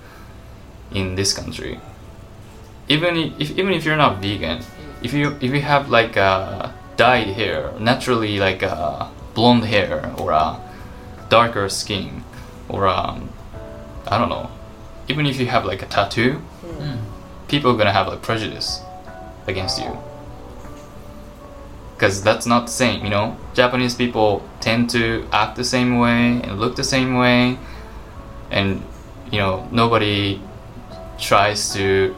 in 0.93 1.15
this 1.15 1.33
country. 1.33 1.79
Even 2.89 3.17
if 3.39 3.51
even 3.53 3.73
if 3.73 3.85
you're 3.85 3.97
not 3.97 4.21
vegan 4.21 4.65
if 5.03 5.13
you 5.13 5.37
if 5.41 5.53
you 5.53 5.61
have 5.61 5.89
like 5.89 6.17
a 6.17 6.75
dyed 7.01 7.29
hair 7.29 7.73
naturally 7.79 8.39
like 8.39 8.61
a 8.63 9.09
blonde 9.35 9.65
hair 9.65 10.13
or 10.19 10.33
a 10.33 10.61
darker 11.31 11.67
skin 11.67 12.23
or 12.69 12.87
um 12.87 13.31
i 14.13 14.19
don't 14.19 14.29
know. 14.29 14.51
Even 15.09 15.25
if 15.27 15.41
you 15.41 15.47
have 15.47 15.65
like 15.65 15.83
a 15.83 15.87
tattoo 15.97 16.33
Mm. 16.81 16.99
people 17.49 17.69
are 17.73 17.79
gonna 17.81 17.99
have 18.01 18.07
like 18.13 18.23
prejudice 18.23 18.69
against 19.47 19.77
you. 19.83 19.91
Because 21.95 22.23
that's 22.23 22.47
not 22.53 22.63
the 22.67 22.73
same 22.83 22.99
you 23.05 23.11
know? 23.17 23.27
Japanese 23.55 23.95
people 23.95 24.31
tend 24.61 24.91
to 24.91 25.27
act 25.33 25.57
the 25.57 25.65
same 25.65 25.99
way 26.05 26.21
and 26.45 26.61
look 26.61 26.77
the 26.77 26.89
same 26.97 27.11
way 27.23 27.59
and 28.51 28.69
you 29.33 29.39
know 29.43 29.55
nobody 29.73 30.23
tries 31.19 31.73
to 31.77 32.15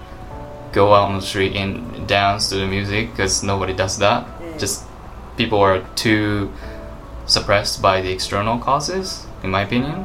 go 0.72 0.84
out 0.96 1.06
on 1.10 1.16
the 1.20 1.26
street 1.32 1.54
and 1.54 1.72
dance 2.08 2.48
to 2.50 2.56
the 2.56 2.66
music 2.66 3.10
because 3.12 3.42
nobody 3.52 3.74
does 3.84 3.96
that 3.98 4.22
just 4.59 4.85
people 5.37 5.61
are 5.61 5.80
too 5.94 6.52
suppressed 7.26 7.80
by 7.80 8.00
the 8.00 8.11
external 8.11 8.59
causes 8.59 9.26
in 9.42 9.50
my 9.50 9.62
opinion 9.62 10.04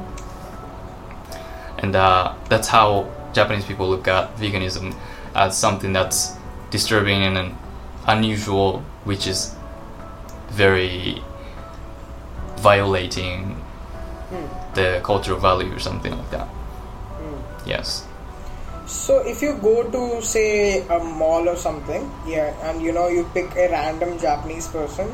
and 1.80 1.96
uh, 1.96 2.34
that's 2.50 2.68
how 2.68 3.12
Japanese 3.34 3.66
people 3.66 3.88
look 3.90 4.08
at 4.08 4.36
veganism 4.38 4.96
as 5.36 5.58
something 5.58 5.94
that's 5.94 6.36
disturbing 6.72 7.24
and 7.24 7.56
unusual, 8.08 8.80
which 9.04 9.28
is 9.28 9.56
very 10.50 11.22
violating 12.58 13.64
the 14.74 15.00
cultural 15.04 15.40
value 15.40 15.72
or 15.74 15.80
something 15.80 16.18
like 16.18 16.32
that. 16.32 16.48
Yes. 17.66 18.06
So 18.88 19.20
if 19.20 19.42
you 19.42 19.56
go 19.62 19.84
to 19.92 20.22
say 20.22 20.80
a 20.88 21.00
mall 21.00 21.48
or 21.50 21.56
something, 21.58 22.10
yeah, 22.26 22.54
and 22.64 22.82
you 22.82 22.94
know 22.94 23.08
you 23.10 23.26
pick 23.34 23.54
a 23.56 23.70
random 23.70 24.18
Japanese 24.18 24.68
person, 24.68 25.10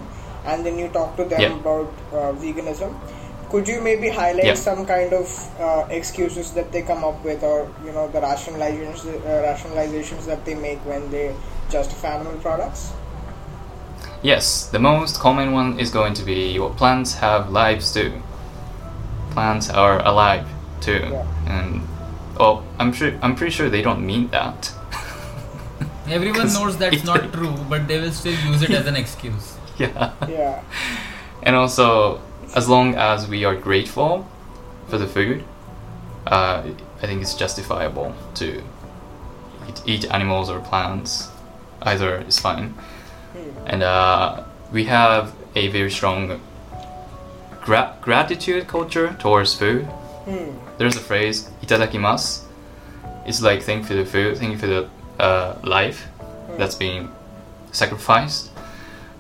and 0.45 0.63
then 0.65 0.77
you 0.77 0.89
talk 0.89 1.15
to 1.17 1.25
them 1.25 1.41
Yeah. 1.41 1.55
about 1.59 1.89
uh, 2.11 2.31
veganism, 2.37 2.93
could 3.49 3.67
you 3.67 3.81
maybe 3.81 4.09
highlight 4.09 4.45
Yeah. 4.45 4.55
some 4.55 4.85
kind 4.85 5.13
of 5.13 5.27
uh, 5.59 5.85
excuses 5.89 6.51
that 6.53 6.71
they 6.71 6.81
come 6.83 7.03
up 7.03 7.23
with, 7.25 7.43
or 7.43 7.67
you 7.85 7.91
know 7.91 8.07
the 8.09 8.21
rationalizations 8.21 9.05
uh, 9.09 9.41
rationalizations 9.49 10.25
that 10.25 10.45
they 10.45 10.53
make 10.55 10.85
when 10.85 11.09
they 11.09 11.33
justify 11.69 12.13
animal 12.19 12.37
products? 12.45 12.91
Yes, 14.21 14.67
the 14.71 14.79
most 14.79 15.19
common 15.19 15.51
one 15.51 15.79
is 15.79 15.89
going 15.89 16.13
to 16.13 16.23
be 16.23 16.59
well, 16.59 16.69
plants 16.69 17.15
have 17.15 17.49
lives 17.51 17.91
too. 17.91 18.21
Plants 19.31 19.69
are 19.69 19.97
alive 20.05 20.45
too, 20.79 21.09
Yeah. 21.11 21.25
and 21.47 21.81
oh, 22.39 22.63
I'm 22.79 22.93
sure 22.93 23.13
I'm 23.21 23.35
pretty 23.35 23.51
sure 23.51 23.69
they 23.69 23.81
don't 23.81 24.05
mean 24.05 24.29
that. 24.29 24.71
Everyone 26.07 26.47
knows 26.53 26.77
that's 26.77 26.97
it- 26.97 27.05
not 27.05 27.31
true 27.33 27.55
but 27.69 27.87
they 27.87 27.99
will 27.99 28.11
still 28.11 28.37
use 28.51 28.61
it 28.61 28.71
as 28.71 28.85
an 28.87 28.95
excuse. 28.95 29.57
Yeah. 29.77 30.13
Yeah, 30.29 30.61
and 31.41 31.55
also 31.55 32.21
as 32.55 32.69
long 32.69 32.93
as 32.95 33.27
we 33.27 33.43
are 33.43 33.55
grateful 33.55 34.27
for 34.87 34.99
the 34.99 35.07
food 35.07 35.43
uh, 36.27 36.61
i 37.01 37.07
think 37.07 37.21
it's 37.23 37.33
justifiable 37.33 38.13
to 38.35 38.61
eat, 39.67 39.81
eat 39.87 40.05
animals 40.11 40.49
or 40.51 40.59
plants. 40.59 41.29
Either 41.81 42.19
is 42.27 42.37
fine. 42.39 42.75
And 43.65 43.81
uh, 43.83 44.43
we 44.71 44.85
have 44.85 45.33
a 45.55 45.67
very 45.69 45.89
strong 45.91 46.39
gra- 47.61 47.97
gratitude 48.01 48.67
culture 48.67 49.15
towards 49.19 49.53
food. 49.55 49.85
Hmm. 50.25 50.51
There's 50.77 50.95
a 50.95 50.99
phrase 50.99 51.49
itadakimasu 51.61 52.43
it's 53.25 53.41
like 53.41 53.61
thank 53.61 53.81
you 53.81 53.87
for 53.87 53.93
the 53.93 54.05
food 54.05 54.37
thank 54.37 54.51
you 54.51 54.57
for 54.57 54.67
the 54.67 54.89
uh, 55.19 55.57
life 55.63 56.07
that's 56.57 56.75
being 56.75 57.09
sacrificed 57.71 58.51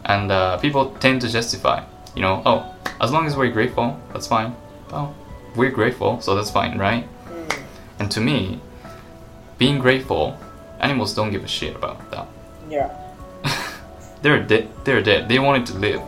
and 0.05 0.31
uh, 0.31 0.57
people 0.57 0.91
tend 0.99 1.21
to 1.21 1.29
justify 1.29 1.83
you 2.15 2.21
know 2.21 2.41
oh 2.45 2.73
as 3.01 3.11
long 3.11 3.25
as 3.25 3.35
we're 3.35 3.51
grateful 3.51 3.99
that's 4.11 4.27
fine. 4.27 4.55
Oh 4.91 5.13
we're 5.55 5.71
grateful 5.71 6.21
so 6.21 6.35
that's 6.35 6.51
fine 6.51 6.77
right? 6.77 7.07
And 7.99 8.09
to 8.11 8.19
me 8.19 8.59
being 9.57 9.79
grateful 9.79 10.37
animals 10.79 11.13
don't 11.13 11.31
give 11.31 11.43
a 11.43 11.47
shit 11.47 11.75
about 11.75 12.11
that. 12.11 12.27
Yeah, 12.69 12.89
they're 14.21 14.41
dead 14.41 14.69
they're 14.83 15.01
dead. 15.01 15.29
They 15.29 15.39
wanted 15.39 15.65
to 15.67 15.73
live. 15.77 16.01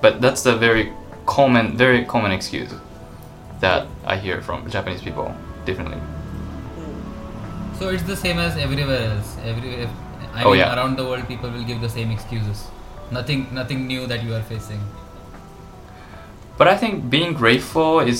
But 0.00 0.20
that's 0.20 0.42
the 0.42 0.56
very 0.56 0.92
common 1.26 1.76
very 1.76 2.04
common 2.04 2.32
excuse 2.32 2.72
that 3.66 3.86
i 4.14 4.16
hear 4.26 4.40
from 4.48 4.68
japanese 4.76 5.02
people 5.08 5.28
differently 5.68 6.00
so 7.78 7.88
it's 7.88 8.02
the 8.04 8.16
same 8.16 8.38
as 8.38 8.56
everywhere 8.66 9.02
else 9.12 9.36
everywhere 9.52 9.88
i 10.34 10.42
Oh, 10.44 10.50
mean 10.50 10.60
yeah. 10.60 10.74
around 10.76 10.96
the 11.00 11.04
world 11.10 11.26
people 11.32 11.50
will 11.56 11.66
give 11.70 11.80
the 11.86 11.92
same 11.98 12.10
excuses 12.16 12.66
nothing 13.18 13.42
nothing 13.60 13.86
new 13.92 14.06
that 14.12 14.22
you 14.28 14.34
are 14.40 14.44
facing 14.54 14.80
But 16.56 16.68
I 16.68 16.76
think 16.80 17.10
being 17.10 17.32
grateful 17.34 17.98
is 18.10 18.18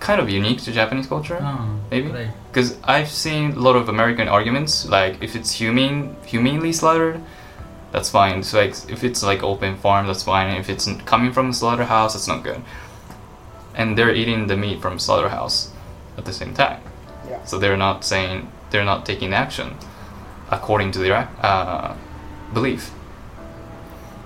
kind 0.00 0.20
of 0.20 0.28
unique 0.30 0.60
to 0.66 0.70
Japanese 0.72 1.08
culture, 1.12 1.38
Ah, 1.42 1.66
maybe. 1.90 2.08
right 2.16 2.30
Because 2.50 2.68
I've 2.84 3.08
seen 3.08 3.52
a 3.52 3.58
lot 3.66 3.74
of 3.80 3.88
American 3.88 4.28
arguments, 4.28 4.86
like 4.86 5.16
if 5.20 5.34
it's 5.34 5.50
humane, 5.60 6.14
humanely 6.24 6.72
slaughtered, 6.72 7.20
that's 7.90 8.10
fine. 8.10 8.44
So 8.44 8.60
like 8.60 8.74
if 8.88 9.02
it's 9.02 9.24
like 9.30 9.42
open 9.42 9.76
farm, 9.76 10.06
that's 10.06 10.22
fine. 10.22 10.54
If 10.60 10.70
it's 10.70 10.86
coming 11.04 11.32
from 11.32 11.50
a 11.50 11.52
slaughterhouse, 11.52 12.14
that's 12.14 12.28
not 12.28 12.44
good. 12.44 12.62
And 13.74 13.96
they're 13.98 14.14
eating 14.14 14.46
the 14.46 14.56
meat 14.56 14.80
from 14.80 14.98
slaughterhouse 14.98 15.70
at 16.16 16.24
the 16.24 16.32
same 16.32 16.54
time. 16.54 16.80
yeah. 17.28 17.42
So 17.44 17.58
they're 17.58 17.76
not 17.76 18.04
saying 18.04 18.50
they're 18.70 18.84
not 18.84 19.04
taking 19.06 19.32
action 19.34 19.76
according 20.50 20.92
to 20.92 20.98
their 21.00 21.28
uh, 21.42 21.96
belief. 22.52 22.90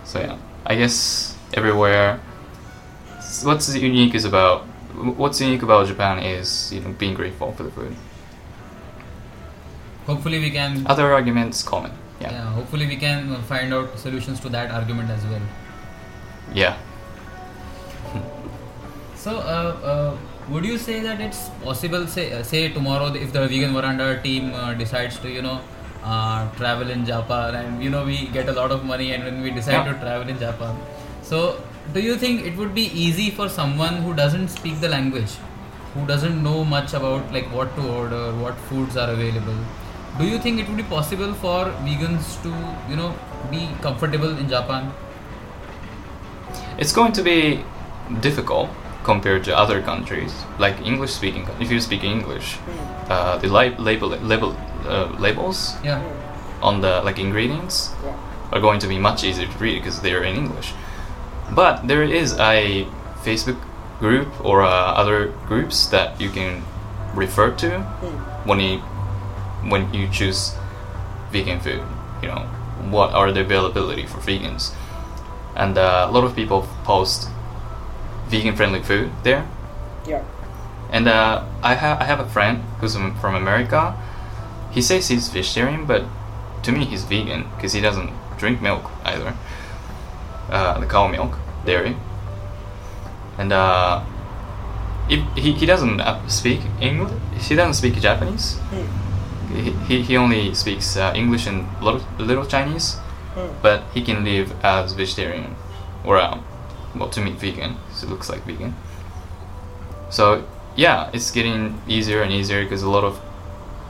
So 0.05 0.21
yeah, 0.21 0.37
I 0.67 0.75
guess 0.77 1.37
everywhere. 1.55 2.21
What's 3.45 3.75
unique 3.75 4.15
is 4.15 4.25
about 4.25 4.63
what's 5.17 5.41
unique 5.41 5.63
about 5.63 5.87
Japan 5.87 6.19
is 6.19 6.73
you 6.73 6.81
know 6.81 6.93
being 6.99 7.15
grateful 7.15 7.53
for 7.53 7.63
the 7.63 7.71
food. 7.71 7.95
hopefully 10.07 10.39
we 10.39 10.51
can 10.51 10.87
Other 10.87 11.13
arguments 11.13 11.63
common. 11.63 11.93
yeah. 12.21 12.33
Yeah. 12.33 12.51
hopefully 12.55 12.87
we 12.87 12.97
can 12.97 13.37
find 13.43 13.73
out 13.75 13.99
solutions 13.99 14.41
to 14.41 14.49
that 14.49 14.71
argument 14.71 15.11
as 15.11 15.25
well 15.27 15.43
Yeah. 16.55 16.77
So 19.29 19.41
uh, 19.41 19.77
uh, 19.93 20.17
would 20.49 20.65
you 20.65 20.79
say 20.79 21.01
that 21.01 21.21
it's 21.21 21.41
possible 21.63 22.07
say 22.07 22.33
uh, 22.33 22.43
say 22.43 22.61
tomorrow 22.77 23.09
if 23.25 23.33
the 23.33 23.41
vegan 23.47 23.75
verandah 23.75 24.23
team 24.23 24.55
uh, 24.55 24.73
decides 24.73 25.19
to 25.25 25.29
you 25.31 25.43
know 25.47 25.57
uh, 26.03 26.49
travel 26.61 26.93
in 26.95 27.05
japan 27.11 27.59
and 27.59 27.85
you 27.87 27.91
know 27.97 28.05
we 28.07 28.17
get 28.37 28.49
a 28.53 28.55
lot 28.61 28.73
of 28.77 28.87
money 28.93 29.09
and 29.17 29.27
when 29.29 29.43
we 29.43 29.51
decide 29.59 29.77
Yeah. 29.81 29.91
to 29.91 29.99
travel 30.05 30.33
in 30.37 30.41
japan? 30.45 30.81
So 31.33 31.43
do 31.99 32.07
you 32.07 32.17
think 32.25 32.47
it 32.53 32.57
would 32.63 32.75
be 32.81 32.87
easy 33.05 33.29
for 33.43 33.51
someone 33.59 34.01
who 34.07 34.15
doesn't 34.23 34.49
speak 34.57 34.81
the 34.87 34.93
language 34.97 35.37
who 35.93 36.07
doesn't 36.15 36.43
know 36.49 36.65
much 36.73 36.97
about 37.03 37.31
like 37.39 37.53
what 37.61 37.77
to 37.83 37.93
order 37.99 38.25
what 38.47 38.67
foods 38.73 38.97
are 38.97 39.11
available? 39.19 39.63
Do 40.19 40.33
you 40.33 40.43
think 40.49 40.59
it 40.67 40.69
would 40.71 40.83
be 40.85 40.91
possible 40.97 41.39
for 41.47 41.61
vegans 41.93 42.35
to 42.49 42.57
you 42.89 43.01
know 43.05 43.15
be 43.55 43.65
comfortable 43.89 44.37
in 44.45 44.53
japan? 44.59 44.93
It's 46.79 47.01
going 47.03 47.19
to 47.23 47.31
be 47.33 47.41
difficult 48.29 48.85
compared 49.09 49.43
to 49.45 49.57
other 49.57 49.81
countries, 49.81 50.33
like 50.59 50.77
English 50.85 51.13
speaking. 51.21 51.45
If 51.65 51.71
you 51.73 51.81
speak 51.81 52.05
English, 52.05 52.59
uh, 53.09 53.39
the 53.43 53.49
li- 53.49 53.77
label 53.79 54.09
label 54.33 54.51
uh, 54.87 55.09
labels 55.19 55.59
yeah 55.83 56.01
on 56.63 56.81
the 56.85 57.01
like 57.07 57.19
ingredients 57.19 57.77
Yeah. 58.05 58.13
are 58.53 58.61
going 58.61 58.81
to 58.85 58.89
be 58.89 58.99
much 58.99 59.25
easier 59.25 59.47
to 59.49 59.59
read 59.65 59.77
because 59.81 60.01
they're 60.05 60.25
in 60.31 60.37
English. 60.37 60.69
But 61.61 61.75
there 61.89 62.03
is 62.05 62.37
a 62.39 62.85
Facebook 63.25 63.57
group 64.01 64.29
or 64.45 64.63
uh, 64.63 65.01
other 65.03 65.33
groups 65.49 65.87
that 65.95 66.21
you 66.21 66.29
can 66.31 66.63
refer 67.17 67.51
to 67.65 67.71
when 68.45 68.61
you 68.61 68.79
when 69.73 69.83
you 69.95 70.05
choose 70.19 70.53
vegan 71.33 71.61
food. 71.61 71.81
You 72.23 72.29
know 72.29 72.43
what 72.93 73.11
are 73.15 73.33
the 73.33 73.41
availability 73.41 74.07
for 74.07 74.21
vegans, 74.21 74.73
and 75.57 75.79
uh, 75.79 76.07
a 76.09 76.13
lot 76.13 76.25
of 76.25 76.35
people 76.37 76.61
post 76.85 77.29
vegan 78.29 78.55
friendly 78.57 78.83
food 78.83 79.11
there. 79.23 79.47
Yeah. 80.07 80.25
And 80.91 81.09
uh, 81.09 81.45
I 81.63 81.75
have 81.75 82.01
I 82.01 82.05
have 82.05 82.21
a 82.21 82.29
friend 82.29 82.63
who's 82.81 82.95
from 82.95 83.35
America. 83.35 83.95
He 84.71 84.83
says 84.83 85.09
he's 85.09 85.29
vegetarian, 85.29 85.87
but 85.87 86.05
to 86.63 86.73
me 86.73 86.85
he's 86.85 87.05
vegan 87.05 87.47
because 87.57 87.73
he 87.73 87.81
doesn't 87.81 88.11
drink 88.39 88.63
milk 88.63 88.91
either. 89.05 89.35
Uh, 90.51 90.79
the 90.81 90.87
cow 90.87 91.09
milk, 91.09 91.37
dairy. 91.67 91.97
And 93.37 93.53
uh, 93.53 94.03
if 95.09 95.21
he, 95.37 95.53
he 95.53 95.67
doesn't 95.67 96.01
uh, 96.01 96.27
speak 96.29 96.61
English. 96.81 97.13
He 97.49 97.55
doesn't 97.55 97.75
speak 97.75 97.95
Japanese. 98.01 98.59
He, 99.53 99.71
he, 99.89 100.03
he 100.03 100.17
only 100.17 100.55
speaks 100.55 100.97
uh, 100.97 101.13
English 101.15 101.47
and 101.47 101.67
little, 101.83 102.03
little 102.19 102.47
Chinese. 102.47 102.97
Hmm. 103.35 103.53
But 103.63 103.85
he 103.95 104.03
can 104.03 104.25
live 104.25 104.53
as 104.65 104.93
vegetarian 104.93 105.55
or 106.05 106.17
uh, 106.17 106.41
well 106.95 107.09
to 107.11 107.21
me 107.21 107.33
vegan. 107.33 107.77
'Cause 107.99 108.05
it 108.09 108.11
looks 108.11 108.29
like 108.31 108.45
vegan. 108.47 108.75
So 110.11 110.43
yeah, 110.77 111.11
it's 111.13 111.31
getting 111.31 111.81
easier 111.89 112.23
and 112.23 112.33
easier 112.33 112.63
because 112.63 112.83
a 112.83 112.91
lot 112.91 113.05
of 113.05 113.19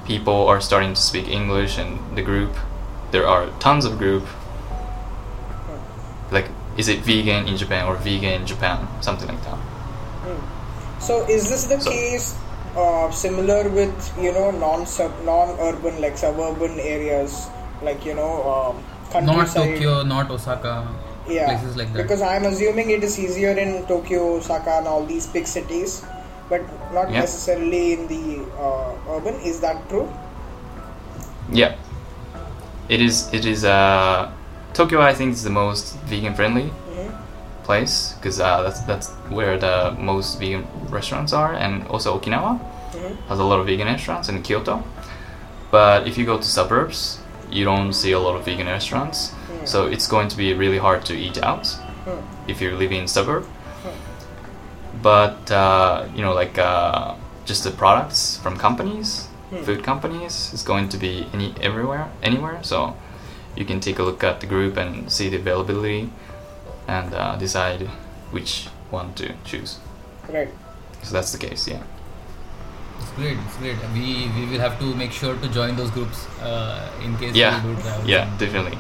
people 0.07 0.49
are 0.49 0.61
starting 0.61 0.95
to 0.95 1.01
speak 1.01 1.29
English 1.29 1.77
and 1.79 1.99
the 2.17 2.23
group. 2.23 2.57
There 3.11 3.27
are 3.29 3.47
tons 3.61 3.85
of 3.85 3.99
group. 3.99 4.25
Like, 6.31 6.49
is 6.77 6.89
it 6.89 7.01
vegan 7.01 7.47
in 7.49 7.57
Japan 7.57 7.87
or 7.87 7.95
vegan 7.97 8.33
in 8.41 8.47
Japan? 8.47 8.89
Something 9.01 9.29
like 9.29 9.43
that. 9.45 9.59
So 11.01 11.25
is 11.29 11.49
this 11.49 11.65
the 11.65 11.81
So- 11.81 11.91
case 11.91 12.35
uh, 12.77 13.11
similar 13.11 13.69
with 13.69 14.13
you 14.19 14.33
know 14.33 14.51
non 14.51 14.87
sub 14.87 15.13
non 15.25 15.57
urban 15.61 16.01
like 16.01 16.17
suburban 16.19 16.79
areas 16.81 17.49
like 17.83 18.05
you 18.05 18.15
know 18.15 18.35
um, 18.53 18.77
not 19.13 19.13
countryside? 19.13 19.75
tokyo 19.75 20.03
not 20.03 20.31
osaka 20.31 20.87
yeah 21.29 21.47
places 21.49 21.77
like 21.77 21.93
that 21.93 22.03
because 22.03 22.23
I'm 22.23 22.45
assuming 22.45 22.91
it 22.91 23.05
is 23.05 23.19
easier 23.19 23.51
in 23.53 23.85
Tokyo, 23.87 24.37
Osaka, 24.37 24.71
and 24.79 24.87
all 24.87 25.05
these 25.05 25.27
big 25.27 25.47
cities, 25.47 26.05
but 26.49 26.63
not 26.93 27.11
Yeah. 27.11 27.21
necessarily 27.21 27.93
in 27.95 28.07
the 28.09 28.45
uh, 28.59 29.17
urban. 29.17 29.35
Is 29.41 29.61
that 29.61 29.89
true? 29.89 30.09
Yeah. 31.53 31.75
It 32.89 33.01
is. 33.01 33.29
It 33.33 33.45
is. 33.45 33.65
Uh, 33.65 34.31
Tokyo, 34.75 35.01
I 35.01 35.13
think, 35.15 35.33
is 35.35 35.43
the 35.43 35.51
most 35.51 35.97
vegan 36.07 36.35
friendly 36.35 36.71
Mhm. 36.95 37.13
place 37.65 38.15
because 38.17 38.41
uh, 38.41 38.63
that's 38.63 38.81
that's 38.91 39.09
where 39.29 39.59
the 39.59 39.95
most 39.99 40.39
vegan 40.41 40.67
restaurants 40.91 41.33
are, 41.33 41.53
and 41.55 41.87
also 41.89 42.19
Okinawa 42.19 42.59
Mhm. 42.95 43.17
has 43.29 43.39
a 43.39 43.45
lot 43.45 43.61
of 43.61 43.67
vegan 43.67 43.87
restaurants, 43.87 44.29
and 44.29 44.43
Kyoto. 44.45 44.83
But 45.71 46.07
if 46.07 46.17
you 46.17 46.25
go 46.25 46.37
to 46.39 46.45
suburbs, 46.45 47.19
you 47.51 47.65
don't 47.65 47.93
see 47.93 48.13
a 48.13 48.19
lot 48.19 48.37
of 48.37 48.45
vegan 48.45 48.67
restaurants, 48.67 49.33
so 49.69 49.87
it's 49.87 50.07
going 50.09 50.29
to 50.29 50.37
be 50.37 50.55
really 50.55 50.79
hard 50.79 51.05
to 51.07 51.15
eat 51.15 51.39
out 51.43 51.67
Hmm. 52.07 52.21
if 52.51 52.61
you're 52.61 52.77
living 52.79 53.01
in 53.03 53.09
suburb. 53.09 53.45
But 55.03 55.51
uh, 55.51 56.07
you 56.15 56.23
know, 56.23 56.33
like 56.35 56.59
uh, 56.59 57.15
just 57.45 57.65
the 57.65 57.71
products 57.71 58.39
from 58.43 58.57
companies, 58.57 59.27
Hmm. 59.51 59.63
food 59.65 59.83
companies, 59.83 60.53
is 60.53 60.63
going 60.63 60.89
to 60.91 60.99
be 60.99 61.27
any 61.33 61.55
everywhere, 61.63 62.07
anywhere. 62.23 62.59
So 62.63 62.95
you 63.57 63.65
can 63.65 63.81
take 63.81 63.99
a 63.99 64.03
look 64.03 64.23
at 64.25 64.41
the 64.41 64.47
group 64.47 64.77
and 64.77 65.11
see 65.11 65.29
the 65.31 65.37
availability, 65.39 66.11
and 66.87 67.15
uh, 67.15 67.37
decide 67.37 67.89
which 68.31 68.69
one 68.91 69.13
to 69.15 69.33
choose. 69.45 69.79
Right. 70.29 70.51
So 71.03 71.13
that's 71.15 71.33
the 71.33 71.39
case, 71.39 71.67
yeah. 71.71 71.83
It's 73.01 73.11
great. 73.13 73.39
It's 73.47 73.57
great. 73.57 73.77
We 73.95 74.29
we 74.37 74.45
will 74.51 74.61
have 74.61 74.77
to 74.81 74.95
make 74.95 75.13
sure 75.13 75.35
to 75.37 75.49
join 75.49 75.77
those 75.77 75.91
groups 75.93 76.27
uh, 76.43 76.91
in 77.05 77.17
case 77.17 77.35
Yeah, 77.37 77.65
we 77.65 77.75
do 77.75 77.81
travel. 77.83 78.05
yeah, 78.11 78.25
someday. 78.29 78.47
definitely. 78.47 78.79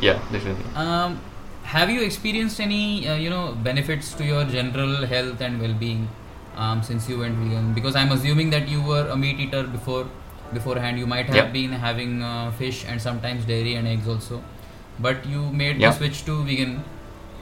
Yeah, 0.00 0.18
definitely. 0.32 0.64
Um, 0.74 1.20
have 1.62 1.90
you 1.90 2.02
experienced 2.02 2.60
any 2.60 3.08
uh, 3.08 3.14
you 3.16 3.30
know 3.30 3.54
benefits 3.62 4.12
to 4.14 4.24
your 4.24 4.44
general 4.44 5.06
health 5.06 5.40
and 5.40 5.60
well-being 5.60 6.08
um, 6.56 6.82
since 6.82 7.08
you 7.08 7.18
went 7.20 7.36
vegan? 7.36 7.72
Because 7.74 7.96
I'm 7.96 8.12
assuming 8.12 8.50
that 8.50 8.68
you 8.68 8.82
were 8.82 9.06
a 9.08 9.16
meat 9.16 9.40
eater 9.40 9.62
before 9.64 10.06
beforehand. 10.52 10.98
You 10.98 11.06
might 11.06 11.26
have 11.26 11.36
Yep. 11.36 11.52
been 11.52 11.72
having 11.72 12.22
uh, 12.22 12.50
fish 12.52 12.84
and 12.88 13.00
sometimes 13.00 13.44
dairy 13.44 13.74
and 13.74 13.88
eggs 13.88 14.08
also, 14.08 14.42
but 14.98 15.24
you 15.26 15.46
made 15.62 15.78
Yeah. 15.78 15.90
the 15.90 15.96
switch 15.96 16.24
to 16.26 16.42
vegan. 16.44 16.82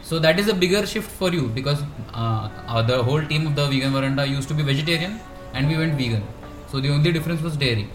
So 0.03 0.19
that 0.19 0.39
is 0.39 0.49
a 0.49 0.55
bigger 0.55 0.85
shift 0.87 1.11
for 1.11 1.31
you 1.33 1.49
because 1.49 1.83
uh, 2.13 2.49
uh, 2.69 2.83
the 2.83 3.03
whole 3.03 3.25
team 3.33 3.47
of 3.47 3.55
the 3.57 3.67
vegan 3.69 3.93
verandah 3.93 4.27
used 4.27 4.49
to 4.49 4.55
be 4.55 4.63
vegetarian 4.63 5.21
and 5.55 5.69
we 5.69 5.77
went 5.77 5.95
vegan. 5.95 6.23
So 6.71 6.81
the 6.81 6.91
only 6.91 7.13
difference 7.13 7.43
was 7.43 7.57
dairy. 7.57 7.89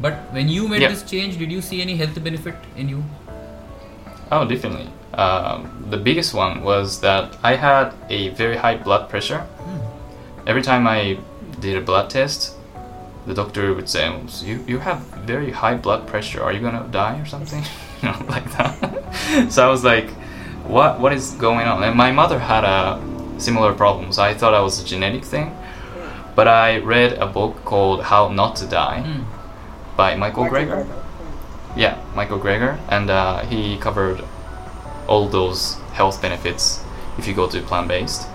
But 0.00 0.32
when 0.36 0.48
you 0.48 0.68
made 0.68 0.82
Yeah. 0.82 0.88
this 0.94 1.02
change, 1.10 1.38
did 1.38 1.50
you 1.56 1.60
see 1.62 1.80
any 1.82 1.96
health 1.96 2.22
benefit 2.22 2.54
in 2.76 2.88
you? 2.88 3.02
Oh, 4.32 4.44
definitely. 4.46 4.88
Um, 5.14 5.86
the 5.90 5.96
biggest 5.96 6.34
one 6.34 6.62
was 6.62 7.00
that 7.00 7.36
I 7.42 7.54
had 7.56 7.92
a 8.08 8.28
very 8.30 8.56
high 8.56 8.76
blood 8.76 9.08
pressure. 9.08 9.46
Every 10.46 10.62
time 10.62 10.86
I 10.86 11.18
did 11.60 11.76
a 11.76 11.80
blood 11.80 12.10
test, 12.10 12.56
the 13.26 13.34
doctor 13.34 13.72
would 13.74 13.88
say, 13.88 14.08
"Oh, 14.08 14.20
"You 14.42 14.64
you 14.66 14.78
have 14.80 14.98
very 15.24 15.50
high 15.52 15.76
blood 15.76 16.06
pressure. 16.06 16.42
Are 16.42 16.52
you 16.52 16.60
gonna 16.60 16.86
die 16.90 17.18
or 17.20 17.26
something?" 17.26 17.62
you 18.02 18.08
know, 18.08 18.18
like 18.28 18.50
that. 18.56 18.74
so 19.52 19.66
I 19.66 19.70
was 19.70 19.84
like, 19.84 20.10
"What? 20.66 21.00
What 21.00 21.12
is 21.12 21.30
going 21.32 21.66
on?" 21.66 21.82
And 21.84 21.96
my 21.96 22.10
mother 22.12 22.38
had 22.38 22.64
a 22.64 23.00
similar 23.38 23.72
problem, 23.72 24.12
so 24.12 24.22
I 24.22 24.34
thought 24.34 24.50
that 24.50 24.60
was 24.62 24.82
a 24.82 24.84
genetic 24.84 25.24
thing. 25.24 25.56
But 26.34 26.48
I 26.48 26.78
read 26.78 27.12
a 27.14 27.26
book 27.26 27.64
called 27.64 28.02
How 28.02 28.28
Not 28.28 28.56
to 28.56 28.66
Die 28.66 29.00
Hmm. 29.00 29.22
by 29.96 30.16
Michael 30.16 30.46
Greger. 30.46 30.84
Yeah, 31.76 32.02
Michael 32.14 32.38
Greger, 32.38 32.78
and 32.88 33.10
uh, 33.10 33.44
he 33.46 33.76
covered 33.78 34.24
all 35.08 35.28
those 35.28 35.74
health 35.92 36.22
benefits 36.22 36.82
if 37.18 37.26
you 37.26 37.34
go 37.34 37.48
to 37.48 37.60
plant 37.62 37.88
based. 37.88 38.28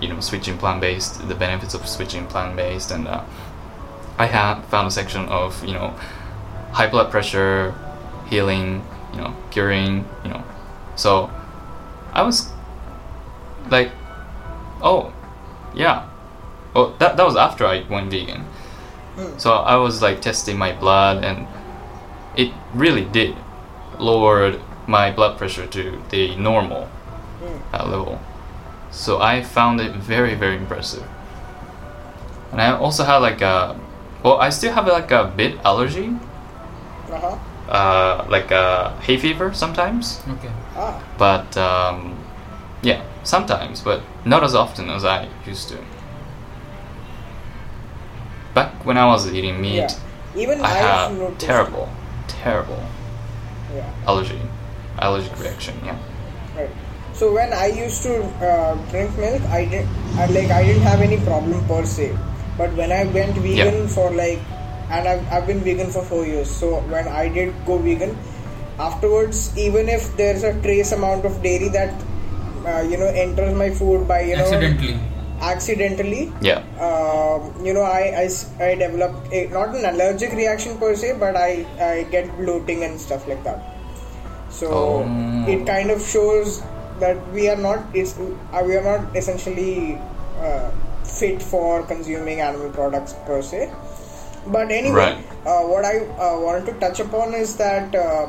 You 0.00 0.08
know, 0.08 0.20
switching 0.20 0.56
plant 0.56 0.80
based, 0.80 1.26
the 1.26 1.34
benefits 1.34 1.74
of 1.74 1.86
switching 1.88 2.26
plant 2.26 2.56
based, 2.56 2.90
and 2.92 3.08
uh, 3.08 3.24
I 4.18 4.26
had 4.26 4.62
found 4.66 4.86
a 4.86 4.90
section 4.90 5.26
of 5.26 5.64
you 5.64 5.74
know 5.74 5.94
high 6.72 6.88
blood 6.88 7.10
pressure, 7.10 7.74
healing, 8.28 8.84
you 9.12 9.18
know, 9.18 9.34
curing, 9.50 10.06
you 10.22 10.30
know. 10.30 10.44
So 10.96 11.30
I 12.12 12.22
was 12.22 12.50
like, 13.70 13.90
oh, 14.82 15.12
yeah. 15.74 16.08
Oh, 16.74 16.94
that 16.98 17.16
that 17.16 17.24
was 17.24 17.36
after 17.36 17.66
I 17.66 17.84
went 17.88 18.10
vegan. 18.10 18.44
So 19.38 19.52
I 19.52 19.76
was 19.76 20.00
like 20.00 20.20
testing 20.20 20.56
my 20.58 20.72
blood, 20.72 21.24
and 21.24 21.48
it 22.38 22.52
really 22.72 23.04
did 23.04 23.34
lowered 23.98 24.60
my 24.86 25.10
blood 25.10 25.36
pressure 25.36 25.66
to 25.66 26.00
the 26.10 26.36
normal 26.36 26.88
uh, 27.74 27.84
level. 27.84 28.18
So 28.90 29.20
I 29.20 29.42
found 29.42 29.80
it 29.80 29.92
very 29.96 30.34
very 30.34 30.56
impressive. 30.56 31.04
And 32.52 32.62
I 32.62 32.72
also 32.72 33.04
had 33.04 33.18
like 33.18 33.42
a, 33.42 33.76
well, 34.22 34.38
I 34.40 34.48
still 34.50 34.72
have 34.72 34.86
like 34.86 35.10
a 35.10 35.24
bit 35.36 35.58
allergy, 35.64 36.08
Uh-huh. 37.12 37.36
uh, 37.68 38.24
like 38.30 38.50
a 38.50 38.96
hay 39.02 39.18
fever 39.18 39.52
sometimes. 39.52 40.20
Okay. 40.38 40.52
Ah. 40.76 40.96
But 41.18 41.56
um, 41.58 42.16
yeah, 42.82 43.02
sometimes, 43.24 43.82
but 43.82 44.00
not 44.24 44.42
as 44.44 44.54
often 44.54 44.88
as 44.88 45.04
I 45.04 45.28
used 45.46 45.68
to. 45.68 45.76
Back 48.54 48.84
when 48.86 48.96
I 48.96 49.06
was 49.06 49.26
eating 49.32 49.60
meat, 49.60 49.76
Yeah. 49.76 49.94
Even 50.36 50.60
I 50.60 50.64
I've 50.64 50.84
had 51.10 51.18
noticed. 51.18 51.40
terrible, 51.40 51.88
terrible 52.28 52.82
Yeah. 53.74 53.90
allergy, 54.06 54.40
allergic 54.98 55.38
reaction. 55.40 55.74
Yeah. 55.84 55.98
Right. 56.56 56.70
So 57.12 57.32
when 57.32 57.52
I 57.52 57.66
used 57.66 58.02
to 58.04 58.22
uh, 58.48 58.74
drink 58.90 59.16
milk, 59.18 59.42
I 59.50 59.64
did 59.64 59.86
I, 60.16 60.26
like 60.26 60.50
I 60.50 60.62
didn't 60.64 60.82
have 60.82 61.00
any 61.00 61.18
problem 61.18 61.66
per 61.66 61.84
se. 61.84 62.16
But 62.56 62.72
when 62.74 62.92
I 62.92 63.04
went 63.04 63.36
vegan 63.38 63.88
for 63.88 64.10
like, 64.10 64.38
and 64.90 65.06
I've, 65.08 65.32
I've 65.32 65.46
been 65.46 65.60
vegan 65.60 65.90
for 65.90 66.02
four 66.02 66.24
years. 66.26 66.50
So 66.50 66.80
when 66.94 67.08
I 67.08 67.28
did 67.28 67.54
go 67.66 67.78
vegan, 67.78 68.16
afterwards, 68.78 69.56
even 69.56 69.88
if 69.88 70.16
there's 70.16 70.42
a 70.44 70.54
trace 70.62 70.92
amount 70.92 71.24
of 71.24 71.42
dairy 71.42 71.68
that 71.70 71.94
uh, 72.66 72.80
you 72.82 72.96
know 72.96 73.06
enters 73.06 73.54
my 73.54 73.70
food 73.70 74.06
by 74.08 74.22
you 74.22 74.36
know 74.36 74.42
Accidentally. 74.44 74.98
Accidentally 75.40 76.32
Yeah. 76.40 76.62
um, 76.80 77.64
you 77.64 77.72
know, 77.74 77.82
I, 77.82 78.26
I 78.26 78.64
i 78.64 78.74
developed 78.74 79.32
a, 79.32 79.48
not 79.48 79.74
an 79.74 79.84
allergic 79.84 80.32
reaction 80.32 80.78
per 80.78 80.94
se, 80.94 81.16
but 81.18 81.36
I, 81.36 81.66
I 81.80 82.02
get 82.10 82.36
bloating 82.36 82.84
and 82.84 83.00
stuff 83.00 83.26
like 83.28 83.42
that. 83.44 83.62
So 84.50 84.68
Oh. 84.72 85.44
it 85.48 85.66
kind 85.66 85.90
of 85.90 86.02
shows 86.02 86.62
that 87.00 87.16
we 87.32 87.48
are 87.48 87.56
not 87.56 87.78
it's 87.94 88.18
uh, 88.18 88.62
we 88.66 88.76
are 88.76 88.82
not 88.82 89.16
essentially 89.16 89.98
uh, 90.42 90.70
fit 91.04 91.40
for 91.42 91.82
consuming 91.84 92.40
animal 92.40 92.70
products 92.70 93.14
per 93.26 93.40
se. 93.42 93.70
But 94.46 94.70
anyway, 94.70 94.94
Right. 94.94 95.18
uh, 95.46 95.62
what 95.62 95.84
I 95.84 95.98
uh, 95.98 96.40
wanted 96.40 96.66
to 96.66 96.80
touch 96.80 97.00
upon 97.00 97.34
is 97.34 97.56
that 97.56 97.94
uh, 97.94 98.28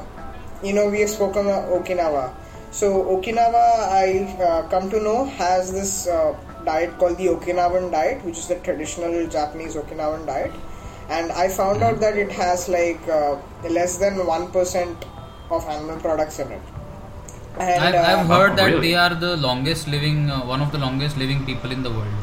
you 0.64 0.74
know 0.74 0.88
we 0.90 1.00
have 1.02 1.10
spoken 1.10 1.48
of 1.48 1.66
Okinawa. 1.80 2.34
So 2.72 3.04
Okinawa, 3.18 3.90
I 3.90 4.28
uh, 4.44 4.68
come 4.70 4.90
to 4.92 5.00
know, 5.02 5.26
has 5.26 5.72
this 5.72 6.08
uh, 6.08 6.36
diet 6.66 6.98
called 6.98 7.18
the 7.18 7.28
Okinawan 7.28 7.92
diet, 7.92 8.24
which 8.24 8.38
is 8.38 8.48
the 8.48 8.56
traditional 8.56 9.28
Japanese 9.28 9.76
Okinawan 9.76 10.26
diet, 10.26 10.52
and 11.10 11.32
I 11.32 11.48
found 11.50 11.84
out 11.84 12.00
that 12.00 12.18
it 12.18 12.32
has 12.32 12.70
like 12.70 13.02
uh, 13.08 13.38
less 13.70 13.98
than 13.98 14.26
one 14.26 14.52
percent 14.52 15.06
of 15.50 15.66
animal 15.68 15.98
products 16.00 16.40
in 16.40 16.52
it. 16.52 16.62
And 17.58 17.84
I've, 17.84 17.96
uh, 17.96 18.22
I've 18.22 18.28
heard 18.28 18.58
that 18.58 18.66
really? 18.66 18.90
they 18.90 18.96
are 18.96 19.16
the 19.16 19.36
longest 19.38 19.88
living, 19.88 20.30
uh, 20.30 20.46
one 20.46 20.62
of 20.62 20.72
the 20.72 20.78
longest 20.78 21.18
living 21.18 21.46
people 21.46 21.72
in 21.72 21.84
the 21.84 21.90
world. 21.90 22.14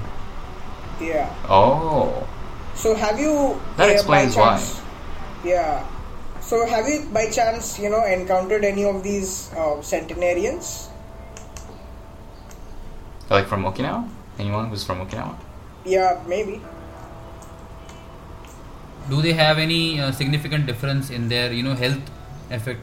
yeah. 1.00 1.28
Oh. 1.48 2.26
So 2.74 2.94
have 2.94 3.18
you? 3.18 3.60
That 3.76 3.88
uh, 3.88 3.92
explains 3.92 4.34
by 4.36 4.56
why. 4.56 4.82
Yeah. 5.44 5.86
So 6.40 6.64
have 6.66 6.88
you 6.88 7.08
by 7.12 7.30
chance 7.30 7.78
you 7.78 7.90
know 7.90 8.04
encountered 8.04 8.64
any 8.64 8.84
of 8.84 9.02
these 9.02 9.52
uh, 9.54 9.82
centenarians? 9.82 10.88
Like 13.28 13.48
from 13.48 13.64
Okinawa? 13.64 14.08
Anyone 14.38 14.68
who's 14.68 14.84
from 14.84 15.06
Okinawa? 15.06 15.36
Yeah, 15.84 16.22
maybe. 16.26 16.60
do 19.08 19.22
they 19.22 19.32
have 19.32 19.58
any 19.58 20.00
uh, 20.00 20.10
significant 20.12 20.66
difference 20.66 21.10
in 21.10 21.28
their 21.28 21.52
you 21.52 21.62
know 21.62 21.74
health 21.74 22.10
effect? 22.50 22.80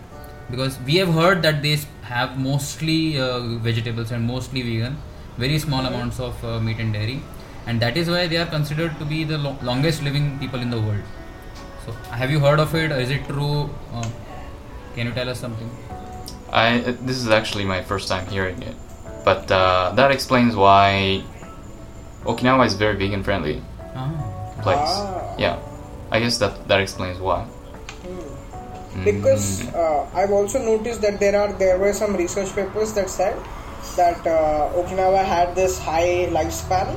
Because 0.49 0.79
we 0.81 0.95
have 0.95 1.13
heard 1.13 1.41
that 1.43 1.61
they 1.61 1.77
have 2.03 2.37
mostly 2.37 3.19
uh, 3.19 3.39
vegetables 3.67 4.11
and 4.11 4.25
mostly 4.25 4.61
vegan 4.61 4.97
very 5.37 5.57
small 5.57 5.85
amounts 5.85 6.19
of 6.19 6.43
uh, 6.45 6.59
meat 6.59 6.77
and 6.79 6.93
dairy. 6.93 7.21
And 7.65 7.81
that 7.81 7.97
is 7.97 8.09
why 8.09 8.27
they 8.27 8.37
are 8.37 8.45
considered 8.45 8.97
to 8.99 9.05
be 9.05 9.23
the 9.23 9.37
lo- 9.37 9.57
longest 9.63 10.03
living 10.03 10.37
people 10.37 10.59
in 10.59 10.69
the 10.69 10.79
world. 10.79 11.01
So 11.85 11.91
have 12.11 12.29
you 12.29 12.39
heard 12.39 12.59
of 12.59 12.75
it? 12.75 12.91
Is 12.91 13.09
it 13.09 13.25
true? 13.25 13.69
Uh, 13.93 14.07
can 14.95 15.07
you 15.07 15.13
tell 15.13 15.29
us 15.29 15.39
something? 15.39 15.69
I 16.51 16.81
uh, 16.81 16.95
this 17.01 17.17
is 17.17 17.29
actually 17.29 17.65
my 17.65 17.81
first 17.81 18.07
time 18.07 18.27
hearing 18.27 18.61
it, 18.61 18.75
but 19.25 19.51
uh, 19.51 19.91
that 19.95 20.11
explains 20.11 20.55
why 20.55 21.23
Okinawa 22.25 22.65
is 22.65 22.73
very 22.75 22.95
vegan 22.95 23.23
friendly 23.23 23.61
ah. 23.95 24.09
place. 24.61 24.77
Ah. 24.79 25.35
Yeah, 25.37 25.59
I 26.11 26.19
guess 26.19 26.37
that 26.39 26.67
that 26.67 26.79
explains 26.79 27.19
why. 27.19 27.45
because 29.03 29.45
Mm. 29.65 29.73
uh, 29.73 30.05
I've 30.13 30.31
also 30.31 30.59
noticed 30.61 31.01
that 31.01 31.19
there 31.19 31.35
are 31.35 31.51
there 31.61 31.77
were 31.81 31.93
some 31.93 32.15
research 32.15 32.53
papers 32.53 32.93
that 32.93 33.09
said 33.09 33.33
that 33.97 34.21
uh, 34.27 34.69
Okinawa 34.77 35.23
had 35.25 35.55
this 35.55 35.79
high 35.79 36.29
lifespan, 36.29 36.93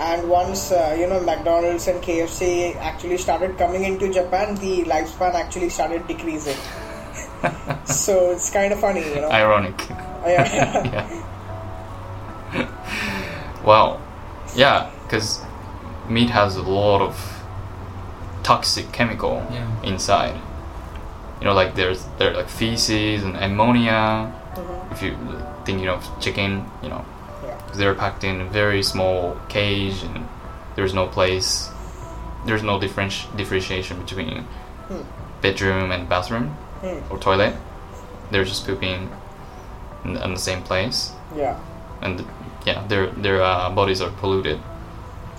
and 0.00 0.28
once 0.28 0.72
uh, 0.72 0.96
you 0.98 1.06
know 1.06 1.20
McDonald's 1.20 1.86
and 1.92 2.00
KFC 2.02 2.74
actually 2.80 3.18
started 3.18 3.58
coming 3.58 3.84
into 3.84 4.08
Japan, 4.12 4.56
the 4.64 4.84
lifespan 4.84 5.34
actually 5.34 5.68
started 5.68 6.08
decreasing. 6.08 6.56
so 7.84 8.30
it's 8.32 8.48
kind 8.50 8.72
of 8.72 8.80
funny, 8.80 9.04
you 9.04 9.20
know. 9.20 9.28
Ironic. 9.30 9.76
yeah. 10.24 10.48
yeah. 10.96 11.06
wow. 13.62 14.00
Yeah, 14.56 14.90
because 15.04 15.40
meat 16.08 16.30
has 16.30 16.56
a 16.56 16.62
lot 16.62 17.00
of 17.02 17.14
toxic 18.42 18.90
chemical 18.92 19.44
Yeah. 19.50 19.66
inside. 19.82 20.34
You 21.40 21.44
know, 21.46 21.52
like 21.54 21.74
there's 21.74 22.04
there 22.18 22.30
are 22.30 22.34
like 22.36 22.48
feces 22.48 23.22
and 23.22 23.36
ammonia. 23.36 24.32
If 24.90 25.02
you 25.02 25.16
think 25.64 25.80
you 25.80 25.86
know 25.86 25.98
chicken, 26.20 26.64
you 26.82 26.88
know, 26.88 27.04
yeah. 27.44 27.56
'cause 27.68 27.76
they're 27.76 27.94
packed 27.94 28.24
in 28.24 28.40
a 28.40 28.44
very 28.44 28.82
small 28.82 29.36
cage 29.48 30.02
and 30.02 30.26
there's 30.76 30.94
no 30.94 31.06
place. 31.06 31.68
There's 32.46 32.62
no 32.62 32.78
differenti- 32.78 33.26
differentiation 33.36 33.98
between 34.00 34.46
Hmm. 34.88 35.02
bedroom 35.42 35.90
and 35.90 36.08
bathroom 36.08 36.56
Hmm. 36.82 37.00
or 37.10 37.18
toilet. 37.18 37.54
They're 38.30 38.44
just 38.44 38.66
pooping 38.66 39.10
in, 40.04 40.16
in 40.16 40.34
the 40.34 40.40
same 40.40 40.62
place 40.62 41.12
Yeah. 41.36 41.56
and 42.00 42.24
yeah, 42.66 42.86
their 42.88 43.06
their 43.26 43.42
uh, 43.42 43.70
bodies 43.70 44.00
are 44.02 44.10
polluted, 44.22 44.58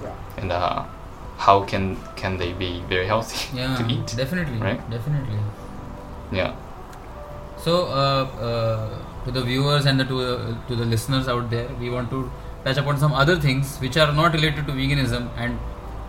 Yeah. 0.04 0.14
and 0.38 0.52
uh, 0.52 0.84
how 1.38 1.56
can 1.72 1.98
can 2.16 2.38
they 2.38 2.54
be 2.54 2.70
very 2.90 3.06
healthy 3.06 3.42
yeah 3.62 3.76
to 3.78 3.86
eat? 3.96 4.14
definitely 4.24 4.60
right? 4.68 4.90
definitely 4.90 5.40
Yeah, 6.32 6.56
So, 7.66 7.74
uh, 8.00 8.24
uh, 8.48 9.26
to 9.26 9.32
the 9.36 9.42
viewers 9.42 9.86
and 9.86 10.00
the, 10.00 10.06
to, 10.10 10.18
the, 10.24 10.58
to 10.68 10.76
the 10.76 10.86
listeners 10.86 11.28
out 11.34 11.50
there, 11.50 11.68
we 11.84 11.90
want 11.90 12.10
to 12.16 12.30
touch 12.66 12.78
upon 12.82 12.98
some 13.04 13.14
other 13.14 13.36
things 13.46 13.78
which 13.84 13.98
are 13.98 14.12
not 14.18 14.34
related 14.34 14.68
to 14.68 14.74
veganism. 14.74 15.30
And 15.38 15.58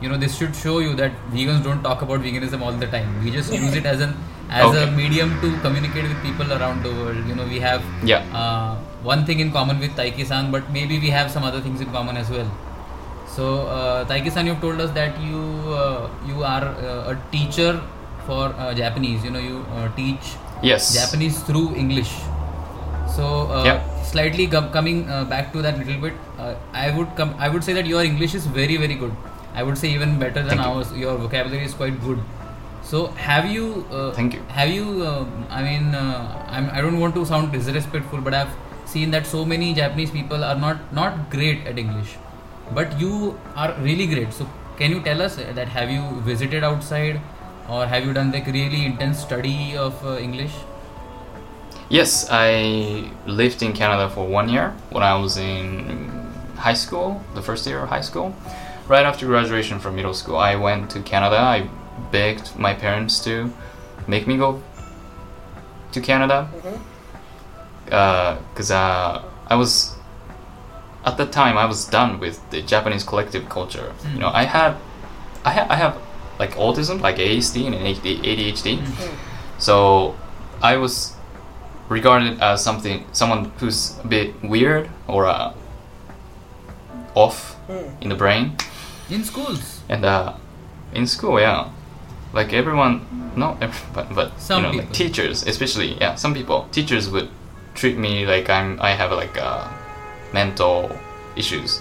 you 0.02 0.09
know, 0.09 0.18
this 0.24 0.37
should 0.38 0.54
show 0.54 0.78
you 0.81 0.94
that 0.96 1.12
vegans 1.37 1.62
don't 1.68 1.83
talk 1.83 2.02
about 2.02 2.20
veganism 2.20 2.61
all 2.62 2.72
the 2.72 2.87
time. 2.96 3.14
We 3.24 3.31
just 3.31 3.52
use 3.52 3.74
it 3.74 3.87
as 3.87 4.00
an 4.00 4.16
as 4.50 4.74
a 4.83 4.90
medium 4.98 5.33
to 5.40 5.48
communicate 5.61 6.04
with 6.11 6.20
people 6.22 6.52
around 6.59 6.83
the 6.83 6.92
world. 7.00 7.24
You 7.26 7.35
know, 7.35 7.46
we 7.54 7.61
have 7.61 7.83
yeah, 8.04 8.26
uh, 8.42 8.76
one 9.02 9.24
thing 9.24 9.40
in 9.40 9.50
common 9.52 9.78
with 9.80 9.90
Taiki-san, 9.96 10.50
but 10.50 10.70
maybe 10.72 10.98
we 10.98 11.11
have 11.11 11.30
some 11.30 11.44
other 11.44 11.61
things 11.61 11.80
in 11.80 11.90
common 11.92 12.16
as 12.16 12.30
well. 12.30 12.50
So, 13.26 13.66
uh, 13.66 14.04
Taiki-san, 14.06 14.46
you've 14.46 14.61
told 14.61 14.80
us 14.80 14.90
that 14.92 15.20
you 15.20 15.38
uh, 15.72 16.08
you 16.26 16.42
are 16.42 16.64
uh, 16.64 17.12
a 17.14 17.18
teacher 17.30 17.80
for 18.26 18.46
uh, 18.58 18.74
Japanese. 18.74 19.24
You 19.24 19.30
know, 19.30 19.38
you 19.38 19.64
uh, 19.76 19.88
teach 19.94 20.32
yes, 20.62 20.92
Japanese 20.94 21.38
through 21.42 21.74
English. 21.76 22.12
So, 23.16 23.26
uh, 23.50 23.64
Yeah. 23.64 24.02
slightly 24.02 24.46
com- 24.46 24.70
coming 24.70 25.08
uh, 25.08 25.24
back 25.24 25.52
to 25.52 25.62
that 25.62 25.78
little 25.78 26.00
bit, 26.00 26.14
uh, 26.38 26.54
I 26.72 26.90
would 26.96 27.14
come. 27.16 27.34
I 27.38 27.48
would 27.48 27.64
say 27.64 27.72
that 27.74 27.87
your 27.87 28.02
English 28.02 28.34
is 28.34 28.46
very, 28.46 28.76
very 28.76 28.94
good. 28.94 29.12
I 29.54 29.62
would 29.62 29.78
say 29.78 29.88
even 29.90 30.18
better 30.18 30.42
than 30.42 30.58
Thank 30.58 30.62
you. 30.62 30.68
ours. 30.80 30.92
Your 31.04 31.16
vocabulary 31.16 31.64
is 31.64 31.74
quite 31.74 32.00
good. 32.04 32.18
So, 32.82 33.06
have 33.28 33.46
you? 33.54 33.84
Uh, 33.90 34.12
Thank 34.12 34.34
you. 34.34 34.42
Have 34.58 34.70
you? 34.70 35.02
Uh, 35.02 35.24
I 35.50 35.62
mean, 35.62 35.94
uh, 35.94 36.46
I'm, 36.48 36.70
I 36.70 36.80
don't 36.80 36.98
want 37.00 37.14
to 37.16 37.24
sound 37.26 37.52
disrespectful, 37.52 38.20
but 38.20 38.34
I've 38.34 38.54
seen 38.92 39.11
that 39.11 39.27
so 39.27 39.44
many 39.44 39.74
Japanese 39.74 40.11
people 40.11 40.44
are 40.44 40.55
not 40.64 40.92
not 41.01 41.31
great 41.31 41.66
at 41.72 41.79
English, 41.79 42.16
but 42.79 42.98
you 43.01 43.38
are 43.57 43.72
really 43.88 44.07
great. 44.14 44.33
So, 44.33 44.48
can 44.79 44.96
you 44.96 45.03
tell 45.09 45.22
us 45.22 45.37
that 45.61 45.68
have 45.77 45.90
you 45.90 46.03
visited 46.33 46.64
outside, 46.64 47.20
or 47.68 47.87
have 47.87 48.05
you 48.05 48.12
done 48.12 48.33
like 48.33 48.46
really 48.46 48.85
intense 48.87 49.24
study 49.29 49.77
of 49.77 50.05
uh, 50.05 50.18
English? 50.18 50.59
yes. 51.96 52.29
I 52.31 53.11
lived 53.27 53.62
in 53.62 53.72
Canada 53.72 54.09
for 54.14 54.27
one 54.27 54.48
year 54.55 54.74
when 54.90 55.03
I 55.03 55.14
was 55.16 55.37
in 55.37 56.11
high 56.57 56.74
school, 56.74 57.22
the 57.35 57.42
first 57.42 57.66
year 57.66 57.83
of 57.83 57.88
high 57.88 58.03
school. 58.09 58.35
Right 58.88 59.07
after 59.07 59.27
graduation 59.27 59.79
from 59.79 59.96
middle 59.96 60.14
school, 60.14 60.37
I 60.37 60.57
went 60.57 60.90
to 60.90 61.01
Canada. 61.01 61.37
I 61.37 61.68
begged 62.12 62.59
my 62.59 62.74
parents 62.74 63.18
to 63.24 63.53
make 64.07 64.27
me 64.27 64.37
go 64.37 64.62
to 65.92 66.01
Canada 66.01 66.48
because 67.90 68.70
uh, 68.70 69.22
I 69.48 69.55
was 69.57 69.94
at 71.05 71.16
that 71.16 71.33
time 71.33 71.57
I 71.57 71.64
was 71.64 71.87
done 71.87 72.20
with 72.20 72.38
the 72.51 72.61
Japanese 72.62 73.05
collective 73.05 73.48
culture. 73.48 73.92
You 74.12 74.18
know, 74.20 74.29
I 74.29 74.44
had 74.44 74.77
I 75.44 75.51
ha- 75.53 75.66
I 75.70 75.77
have 75.77 75.96
like 76.38 76.55
autism, 76.57 77.01
like 77.01 77.16
ASD 77.16 77.66
and 77.66 77.74
ADHD. 77.74 78.20
ADHD. 78.22 78.83
So 79.59 80.16
I 80.62 80.77
was 80.77 81.14
regarded 81.88 82.40
as 82.40 82.62
something 82.62 83.05
someone 83.12 83.51
who's 83.59 83.98
a 84.05 84.07
bit 84.07 84.35
weird 84.42 84.88
or 85.07 85.27
uh, 85.27 85.53
off 87.14 87.57
in 88.01 88.09
the 88.09 88.14
brain. 88.14 88.57
In 89.11 89.24
schools. 89.24 89.81
And 89.88 90.05
uh, 90.05 90.35
in 90.94 91.07
school, 91.07 91.40
yeah, 91.40 91.70
like 92.33 92.53
everyone, 92.53 93.33
not 93.37 93.62
everyone, 93.62 94.14
but 94.14 94.38
Some 94.40 94.59
you 94.59 94.62
know, 94.62 94.70
people. 94.72 94.85
like 94.87 94.94
teachers, 94.94 95.46
especially, 95.46 95.94
yeah, 95.98 96.14
some 96.14 96.35
people, 96.35 96.68
teachers 96.72 97.09
would 97.11 97.29
treat 97.78 97.96
me 97.96 98.26
like 98.26 98.50
I'm, 98.50 98.80
I 98.80 98.90
have 98.90 99.12
like 99.12 99.38
uh, 99.38 99.68
mental 100.32 100.90
issues, 101.36 101.80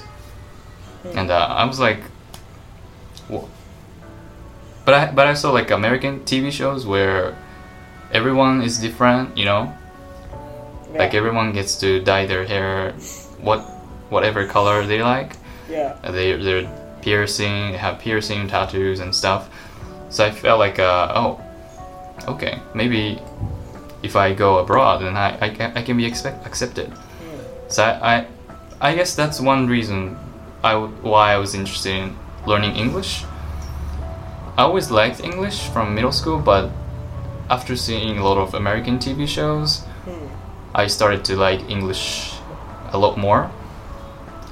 and 1.15 1.31
uh, 1.31 1.47
I 1.61 1.65
was 1.65 1.79
like, 1.79 2.01
Wha 3.29 3.43
but 4.85 4.93
I, 4.93 5.11
but 5.11 5.27
I 5.27 5.33
saw 5.33 5.51
like 5.51 5.69
American 5.71 6.21
TV 6.21 6.49
shows 6.49 6.85
where 6.85 7.35
everyone 8.13 8.61
is 8.61 8.79
different, 8.79 9.37
you 9.37 9.43
know, 9.43 9.73
Like 10.95 11.13
everyone 11.13 11.51
gets 11.51 11.75
to 11.81 11.99
dye 11.99 12.25
their 12.25 12.45
hair, 12.45 12.93
what 13.41 13.59
whatever 14.09 14.47
color 14.47 14.85
they 14.87 15.03
like. 15.03 15.35
Yeah. 15.69 15.99
They 16.01 16.37
they're 16.39 16.71
piercing, 17.01 17.73
they 17.73 17.77
have 17.77 17.99
piercing 17.99 18.47
tattoos 18.47 19.01
and 19.01 19.13
stuff. 19.13 19.49
So 20.09 20.25
I 20.25 20.31
felt 20.31 20.59
like, 20.59 20.79
uh, 20.79 21.11
oh, 21.13 21.41
okay, 22.27 22.59
maybe 22.73 23.19
if 24.07 24.15
I 24.15 24.33
go 24.33 24.49
abroad, 24.63 24.97
and 25.07 25.15
I 25.17 25.29
I 25.45 25.49
can 25.57 25.69
I 25.79 25.81
can 25.87 25.95
be 25.97 26.05
expect, 26.11 26.45
accepted. 26.49 26.89
So 27.67 27.83
I, 27.83 27.91
I 28.13 28.15
I 28.89 28.95
guess 28.97 29.11
that's 29.15 29.39
one 29.53 29.67
reason 29.75 29.99
I 30.63 30.73
w- 30.79 30.93
why 31.11 31.25
I 31.35 31.37
was 31.43 31.51
interested 31.53 31.93
in 32.01 32.15
learning 32.45 32.73
English. 32.83 33.11
I 34.57 34.63
always 34.63 34.89
liked 34.89 35.19
English 35.23 35.57
from 35.73 35.93
middle 35.97 36.11
school, 36.21 36.39
but 36.39 36.69
after 37.49 37.75
seeing 37.75 38.17
a 38.17 38.23
lot 38.29 38.37
of 38.37 38.53
American 38.53 38.97
TV 38.99 39.27
shows, 39.27 39.83
I 40.83 40.87
started 40.87 41.21
to 41.25 41.33
like 41.35 41.61
English 41.69 42.33
a 42.93 42.97
lot 42.97 43.17
more, 43.17 43.41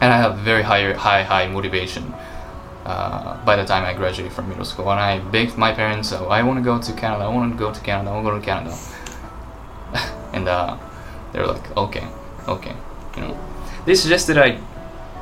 and 0.01 0.09
I 0.13 0.17
have 0.17 0.33
very 0.51 0.63
high, 0.63 0.93
high, 0.93 1.23
high 1.23 1.47
motivation. 1.47 2.13
Uh, 2.85 3.33
by 3.45 3.55
the 3.55 3.65
time 3.65 3.83
I 3.83 3.93
graduated 3.97 4.31
from 4.35 4.45
middle 4.49 4.65
school, 4.65 4.91
and 4.91 4.99
I 4.99 5.17
begged 5.33 5.57
my 5.57 5.71
parents, 5.73 6.13
"Oh, 6.13 6.27
I 6.29 6.43
want 6.43 6.57
to 6.59 6.65
go 6.71 6.77
to 6.77 6.91
Canada. 7.01 7.23
I 7.25 7.31
want 7.37 7.51
to 7.53 7.57
go 7.65 7.71
to 7.77 7.81
Canada. 7.81 8.09
I 8.09 8.13
want 8.13 8.25
to 8.25 8.31
go 8.31 8.37
to 8.39 8.45
Canada." 8.45 8.73
and 10.33 10.47
uh, 10.47 10.77
they 11.31 11.39
were 11.39 11.47
like, 11.47 11.77
"Okay, 11.77 12.07
okay," 12.47 12.75
you 13.15 13.21
know. 13.21 13.37
They 13.85 13.95
suggested 13.95 14.37
I 14.37 14.59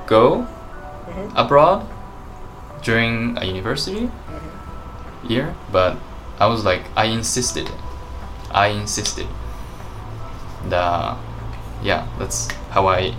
go 0.06 0.48
abroad 1.36 1.86
during 2.82 3.38
a 3.38 3.46
university 3.46 4.10
year, 5.28 5.56
but 5.72 5.98
I 6.40 6.48
was 6.48 6.64
like, 6.66 6.84
I 6.96 7.06
insisted. 7.06 7.70
I 8.52 8.68
insisted. 8.68 9.28
The 10.70 11.16
yeah, 11.84 12.08
that's 12.18 12.50
how 12.72 12.88
I 12.88 13.16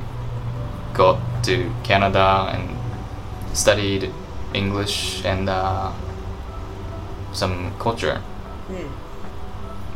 got 0.94 1.20
to 1.44 1.70
Canada 1.82 2.48
and 2.52 2.76
studied 3.56 4.10
English 4.54 5.24
and 5.24 5.48
uh, 5.48 5.92
some 7.32 7.76
culture. 7.78 8.22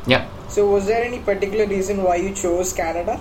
Yeah. 0.07 0.27
So, 0.49 0.67
was 0.71 0.87
there 0.87 1.05
any 1.05 1.19
particular 1.21 1.67
reason 1.67 2.03
why 2.03 2.17
you 2.17 2.35
chose 2.35 2.73
Canada? 2.73 3.21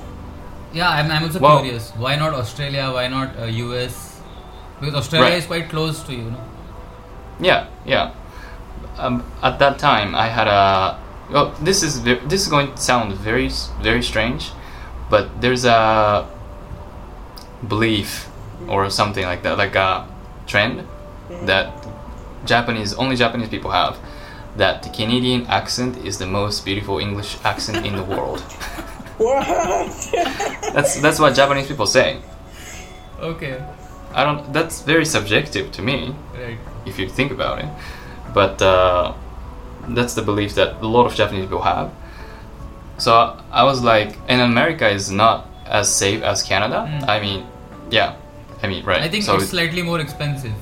Yeah, 0.74 0.90
I'm, 0.90 1.12
I'm 1.12 1.24
also 1.24 1.40
Well- 1.40 1.60
curious. 1.62 1.92
Why 1.98 2.16
not 2.16 2.34
Australia? 2.34 2.90
Why 2.92 3.08
not 3.08 3.38
uh, 3.40 3.46
US? 3.46 4.20
Because 4.80 4.96
Australia 4.96 5.30
Right. 5.32 5.38
is 5.40 5.46
quite 5.46 5.70
close 5.70 6.04
to 6.04 6.12
you, 6.14 6.20
you 6.24 6.32
know. 6.32 6.44
Yeah, 7.40 7.68
yeah. 7.86 8.12
Um, 8.98 9.24
at 9.44 9.60
that 9.60 9.78
time, 9.80 10.16
I 10.16 10.28
had 10.28 10.48
a. 10.48 10.98
Well, 11.32 11.54
this 11.62 11.84
is 11.84 12.00
ve- 12.00 12.22
this 12.28 12.42
is 12.44 12.48
going 12.48 12.72
to 12.74 12.78
sound 12.82 13.14
very 13.14 13.50
very 13.82 14.02
strange, 14.04 14.52
but 15.10 15.42
there's 15.42 15.66
a 15.66 16.26
belief 17.68 18.30
or 18.68 18.90
something 18.90 19.26
like 19.26 19.44
that, 19.44 19.58
like 19.58 19.76
a 19.76 20.08
trend 20.48 20.84
that 21.46 21.72
Japanese 22.46 22.94
only 22.96 23.16
Japanese 23.16 23.50
people 23.50 23.72
have 23.72 23.98
that 24.58 24.84
the 24.84 24.90
Canadian 24.90 25.46
accent 25.48 25.98
is 26.06 26.18
the 26.18 26.28
most 26.28 26.66
beautiful 26.66 27.00
English 27.00 27.38
accent 27.44 27.86
in 27.86 27.96
the 27.96 28.04
world. 28.04 28.44
What? 29.18 29.48
That's 30.76 31.02
that's 31.02 31.20
what 31.20 31.34
Japanese 31.34 31.68
people 31.68 31.88
say. 31.88 32.20
Okay. 33.20 33.64
I 34.14 34.24
don't. 34.24 34.54
That's 34.54 34.84
very 34.84 35.06
subjective 35.06 35.72
to 35.72 35.82
me. 35.82 36.14
Right. 36.36 36.60
if 36.88 36.98
you 36.98 37.10
think 37.10 37.32
about 37.32 37.60
it. 37.60 37.70
But 38.34 38.62
uh, 38.62 39.14
that's 39.90 40.14
the 40.14 40.22
belief 40.22 40.56
that 40.56 40.82
a 40.82 40.88
lot 40.88 41.06
of 41.06 41.16
Japanese 41.16 41.46
people 41.46 41.62
have. 41.62 41.92
So 42.98 43.40
I 43.52 43.64
was 43.64 43.82
like, 43.84 44.18
and 44.28 44.42
America 44.42 44.88
is 44.88 45.12
not 45.12 45.48
as 45.66 45.94
safe 45.94 46.24
as 46.24 46.44
Canada. 46.44 46.88
Mm. 46.88 47.10
I 47.10 47.20
mean, 47.20 47.46
yeah, 47.92 48.16
I 48.64 48.68
mean, 48.68 48.86
right. 48.86 49.02
I 49.02 49.10
think 49.10 49.24
so 49.24 49.36
it's 49.36 49.50
slightly 49.50 49.82
more 49.82 50.00
expensive. 50.00 50.54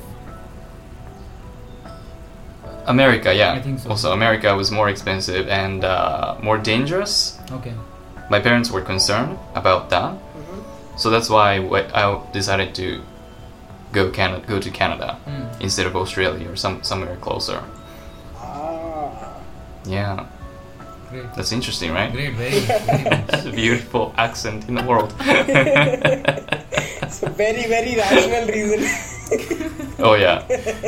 America, 2.86 3.34
yeah. 3.34 3.52
I 3.52 3.60
think 3.62 3.78
so. 3.80 3.90
Also, 3.90 4.12
America 4.12 4.54
was 4.56 4.70
more 4.70 4.88
expensive 4.88 5.48
and 5.48 5.84
uh, 5.84 6.36
more 6.42 6.58
dangerous. 6.58 7.38
Okay. 7.50 7.74
My 8.30 8.40
parents 8.40 8.70
were 8.70 8.82
concerned 8.82 9.38
about 9.54 9.90
that, 9.90 10.14
so 10.96 11.10
that's 11.10 11.28
why 11.30 11.58
I 11.94 12.20
decided 12.32 12.74
to 12.76 13.00
go 13.92 14.10
Canada, 14.10 14.44
go 14.46 14.58
to 14.60 14.70
Canada 14.70 15.16
Mm. 15.26 15.60
instead 15.60 15.86
of 15.86 15.94
Australia 15.96 16.48
or 16.50 16.56
some 16.56 16.82
somewhere 16.82 17.16
closer. 17.16 17.60
ah. 18.36 19.34
Yeah, 19.84 20.26
Great. 21.16 21.34
that's 21.34 21.52
interesting, 21.52 21.92
right? 21.92 22.12
Great. 22.12 22.34
Very, 22.34 22.60
very 22.60 23.04
much. 23.04 23.26
That's 23.28 23.46
a 23.46 23.52
beautiful 23.52 24.12
accent 24.16 24.68
in 24.68 24.74
the 24.74 24.82
world. 24.84 25.14
it's 25.20 27.22
a 27.22 27.30
very, 27.30 27.64
very 27.74 27.96
rational 27.96 28.46
reason. 28.56 28.80
oh 29.98 30.14
yeah, 30.14 30.44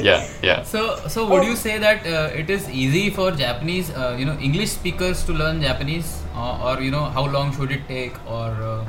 yeah, 0.09 0.27
yeah. 0.43 0.63
So, 0.63 0.97
so 1.09 1.29
would 1.29 1.45
you 1.45 1.57
say 1.57 1.79
that 1.79 2.07
uh, 2.07 2.31
it 2.43 2.49
is 2.51 2.69
easy 2.71 3.11
for 3.11 3.33
Japanese, 3.33 3.91
uh, 3.91 4.17
you 4.19 4.25
know, 4.25 4.39
English 4.39 4.71
speakers 4.71 5.25
to 5.25 5.33
learn 5.33 5.61
Japanese, 5.61 6.23
uh, 6.37 6.67
or 6.69 6.81
you 6.81 6.91
know, 6.93 7.05
how 7.07 7.27
long 7.27 7.53
should 7.57 7.73
it 7.73 7.89
take, 7.89 8.15
or 8.29 8.49
uh, 8.69 8.85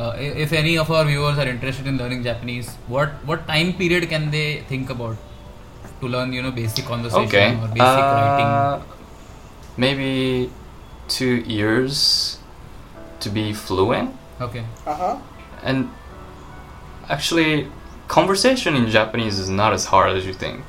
uh, 0.00 0.16
if 0.18 0.52
any 0.52 0.78
of 0.78 0.90
our 0.90 1.04
viewers 1.04 1.38
are 1.38 1.46
interested 1.48 1.86
in 1.86 1.98
learning 1.98 2.22
Japanese, 2.22 2.74
what 2.88 3.10
what 3.26 3.46
time 3.46 3.74
period 3.74 4.08
can 4.08 4.30
they 4.30 4.62
think 4.72 4.88
about 4.90 5.16
to 6.00 6.08
learn, 6.08 6.32
you 6.32 6.42
know, 6.42 6.50
basic 6.50 6.84
conversation 6.86 7.28
Okay. 7.28 7.48
or 7.60 7.68
basic 7.68 8.04
writing? 8.16 8.46
Uh, 8.46 8.82
maybe 9.76 10.50
two 11.08 11.36
years 11.46 12.38
to 13.20 13.30
be 13.30 13.52
fluent, 13.52 14.14
Okay. 14.40 14.64
Uh 14.86 14.94
huh. 14.94 15.16
and 15.62 15.90
actually, 17.08 17.68
conversation 18.08 18.74
in 18.74 18.88
Japanese 18.88 19.38
is 19.38 19.48
not 19.48 19.72
as 19.72 19.86
hard 19.86 20.16
as 20.16 20.26
you 20.26 20.32
think. 20.34 20.62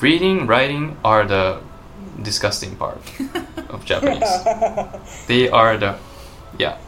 Reading, 0.00 0.46
writing 0.46 0.96
are 1.04 1.24
the 1.26 1.60
disgusting 2.22 2.74
part 2.76 2.98
of 3.68 3.84
Japanese. 3.84 4.44
they 5.26 5.48
are 5.50 5.76
the, 5.76 5.96
yeah. 6.58 6.78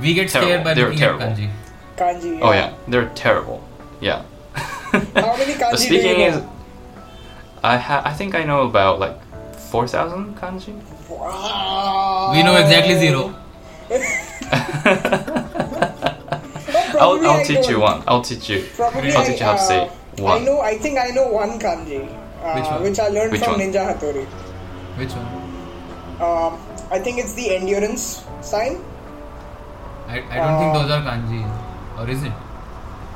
We 0.00 0.14
get 0.14 0.28
scared 0.30 0.64
by 0.64 0.74
They're 0.74 0.86
looking 0.86 0.98
terrible. 0.98 1.22
at 1.22 1.36
kanji. 1.36 1.50
Kanji. 1.96 2.38
Oh 2.42 2.52
yeah, 2.52 2.74
they're 2.88 3.08
terrible. 3.14 3.62
Yeah. 4.00 4.24
How 4.54 5.36
many 5.36 5.54
kanji 5.54 5.70
The 5.70 5.76
do 5.76 5.82
speaking 5.82 6.20
you 6.20 6.26
is. 6.26 6.42
I 7.62 7.78
ha- 7.78 8.02
I 8.04 8.12
think 8.12 8.34
I 8.34 8.44
know 8.44 8.62
about 8.68 9.00
like 9.00 9.16
four 9.70 9.86
thousand 9.88 10.36
kanji. 10.36 10.74
Wow. 11.08 12.32
We 12.34 12.42
know 12.42 12.56
exactly 12.56 12.94
zero. 12.98 13.34
I'll, 16.98 17.20
I'll 17.20 17.40
I 17.40 17.42
teach 17.44 17.66
you 17.68 17.78
don't. 17.78 17.80
one. 17.80 18.02
I'll 18.08 18.22
teach 18.22 18.48
you. 18.48 18.64
Probably 18.74 19.12
I'll 19.12 19.18
I, 19.22 19.24
teach 19.26 19.40
you 19.40 19.46
how 19.46 19.52
to 19.54 19.58
say 19.62 19.80
uh, 19.86 20.22
one. 20.22 20.42
I 20.42 20.44
know. 20.44 20.60
I 20.60 20.78
think 20.78 20.98
I 20.98 21.08
know 21.08 21.28
one 21.28 21.58
kanji, 21.58 22.00
uh, 22.42 22.54
Which 22.56 22.64
one? 22.66 22.82
which 22.82 22.98
I 22.98 23.08
learned 23.08 23.32
Which 23.32 23.42
from 23.42 23.52
one? 23.52 23.60
Ninja 23.60 23.84
Hattori. 23.86 24.24
Which 24.98 25.12
one? 25.12 25.26
Um, 26.18 26.58
I 26.90 26.98
think 26.98 27.18
it's 27.18 27.34
the 27.34 27.54
endurance 27.56 28.24
sign. 28.40 28.82
I, 30.08 30.22
I 30.30 30.36
don't 30.40 30.58
think 30.58 30.72
Uh, 30.74 30.82
those 30.82 30.90
are 30.90 31.02
kanji, 31.02 31.40
or 31.98 32.08
is 32.08 32.22
it? 32.22 32.32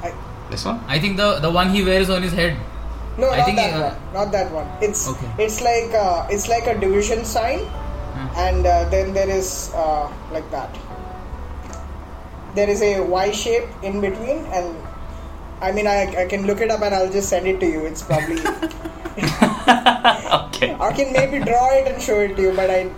I, 0.02 0.12
This 0.50 0.64
one? 0.64 0.80
I 0.86 0.98
think 0.98 1.16
the 1.16 1.38
the 1.40 1.50
one 1.50 1.70
he 1.70 1.82
wears 1.84 2.10
on 2.10 2.22
his 2.22 2.32
head. 2.32 2.56
no, 3.18 3.30
I 3.30 3.38
not 3.38 3.46
think, 3.46 3.56
that 3.58 3.72
uh, 3.74 3.80
one. 3.88 3.96
Not 4.14 4.32
that 4.32 4.50
one. 4.52 4.66
It's 4.82 5.08
Okay. 5.08 5.30
it's 5.38 5.60
like 5.62 5.94
uh, 5.94 6.26
it's 6.30 6.48
like 6.48 6.66
a 6.66 6.74
division 6.78 7.24
sign. 7.24 7.64
And 8.36 8.66
uh, 8.66 8.88
then 8.90 9.12
there 9.12 9.28
is 9.28 9.72
uh, 9.74 10.10
like 10.32 10.50
that. 10.50 10.76
There 12.54 12.68
is 12.68 12.82
a 12.82 13.00
Y 13.00 13.30
shape 13.30 13.68
in 13.82 14.00
between, 14.00 14.44
and 14.46 14.76
I 15.60 15.72
mean 15.72 15.86
I, 15.86 16.22
I 16.22 16.26
can 16.26 16.46
look 16.46 16.60
it 16.60 16.70
up 16.70 16.82
and 16.82 16.94
I'll 16.94 17.12
just 17.12 17.28
send 17.28 17.46
it 17.46 17.60
to 17.60 17.66
you. 17.66 17.86
It's 17.86 18.02
probably 18.02 18.40
okay. 19.20 20.74
I 20.80 20.92
can 20.94 21.12
maybe 21.12 21.44
draw 21.44 21.70
it 21.74 21.86
and 21.88 22.02
show 22.02 22.20
it 22.20 22.36
to 22.36 22.42
you, 22.42 22.52
but 22.52 22.70
I 22.70 22.90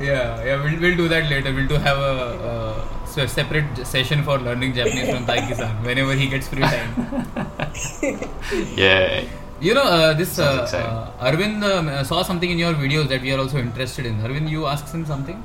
Yeah, 0.00 0.42
yeah, 0.44 0.62
we'll, 0.62 0.80
we'll 0.80 0.96
do 0.96 1.08
that 1.08 1.30
later. 1.30 1.52
We'll 1.52 1.68
do 1.68 1.74
have 1.74 1.98
a, 1.98 2.88
a 3.16 3.28
separate 3.28 3.86
session 3.86 4.22
for 4.24 4.38
learning 4.38 4.74
Japanese 4.74 5.10
from 5.10 5.26
Taiki-san 5.26 5.84
whenever 5.84 6.14
he 6.14 6.28
gets 6.28 6.48
free 6.48 6.62
time. 6.62 7.26
Yeah. 8.76 9.24
You 9.62 9.74
know, 9.74 9.84
uh, 9.84 10.12
this 10.14 10.32
Sounds 10.32 10.74
uh, 10.74 10.78
uh, 10.78 11.30
Arvind 11.30 11.62
um, 11.62 11.86
uh, 11.86 12.02
saw 12.02 12.22
something 12.24 12.50
in 12.50 12.58
your 12.58 12.74
videos 12.74 13.06
that 13.08 13.22
we 13.22 13.30
are 13.32 13.38
also 13.38 13.58
interested 13.58 14.06
in. 14.06 14.18
Arvind, 14.18 14.50
you 14.50 14.66
asked 14.66 14.92
him 14.92 15.06
something? 15.06 15.38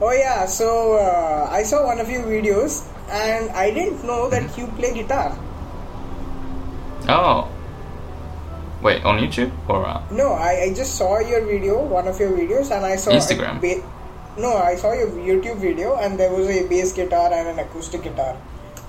Oh 0.00 0.10
yeah, 0.10 0.44
so 0.46 0.96
uh, 0.96 1.46
I 1.48 1.62
saw 1.62 1.86
one 1.86 2.00
of 2.00 2.10
your 2.10 2.24
videos 2.24 2.86
and 3.08 3.48
I 3.50 3.70
didn't 3.70 4.04
know 4.04 4.28
that 4.28 4.58
you 4.58 4.66
play 4.78 4.92
guitar. 4.92 5.38
Oh. 7.08 7.48
Wait, 8.82 9.04
on 9.04 9.18
YouTube 9.20 9.52
or? 9.68 9.86
Uh, 9.86 10.02
No, 10.10 10.32
I, 10.32 10.70
I 10.70 10.74
just 10.74 10.96
saw 10.96 11.20
your 11.20 11.46
video, 11.46 11.80
one 11.80 12.08
of 12.08 12.18
your 12.18 12.32
videos, 12.32 12.74
and 12.74 12.84
I 12.84 12.96
saw 12.96 13.12
Instagram. 13.12 13.58
A 13.58 13.60
ba- 13.60 13.86
no, 14.36 14.56
I 14.56 14.74
saw 14.74 14.92
your 14.94 15.10
YouTube 15.10 15.58
video 15.58 15.94
and 15.94 16.18
there 16.18 16.32
was 16.32 16.48
a 16.48 16.66
bass 16.66 16.92
guitar 16.92 17.32
and 17.32 17.48
an 17.48 17.58
acoustic 17.60 18.02
guitar 18.02 18.36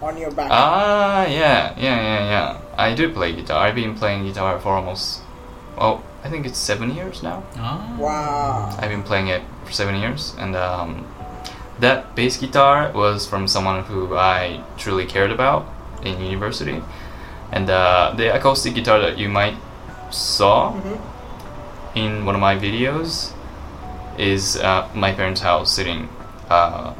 on 0.01 0.17
your 0.17 0.31
back. 0.31 0.49
ah, 0.51 1.25
yeah, 1.25 1.73
yeah, 1.77 2.01
yeah, 2.01 2.23
yeah. 2.29 2.62
I 2.77 2.93
do 2.95 3.12
play 3.12 3.33
guitar. 3.35 3.67
I've 3.67 3.75
been 3.75 3.95
playing 3.95 4.25
guitar 4.25 4.59
for 4.59 4.69
almost, 4.73 5.21
well, 5.77 6.03
I 6.23 6.29
think 6.29 6.45
it's 6.45 6.57
seven 6.57 6.95
years 6.95 7.21
now. 7.23 7.43
Ah. 7.57 7.95
wow. 7.99 8.77
I've 8.79 8.89
been 8.89 9.03
playing 9.03 9.27
it 9.27 9.41
for 9.65 9.71
seven 9.71 9.95
years, 9.95 10.35
and 10.38 10.55
um, 10.55 11.07
that 11.79 12.15
bass 12.15 12.38
guitar 12.38 12.91
was 12.93 13.27
from 13.27 13.47
someone 13.47 13.83
who 13.83 14.15
I 14.15 14.63
truly 14.77 15.05
cared 15.05 15.31
about 15.31 15.65
in 16.03 16.21
university, 16.21 16.81
and 17.51 17.69
uh, 17.69 18.13
the 18.15 18.33
acoustic 18.35 18.75
guitar 18.75 18.99
that 19.01 19.17
you 19.17 19.29
might 19.29 19.55
saw 20.12 20.73
in 21.95 22.25
one 22.25 22.35
of 22.35 22.41
my 22.41 22.55
videos 22.55 23.33
is 24.17 24.57
uh, 24.57 24.88
my 24.93 25.12
parents' 25.13 25.41
house 25.41 25.73
sitting 25.73 26.09
uh, 26.49 26.93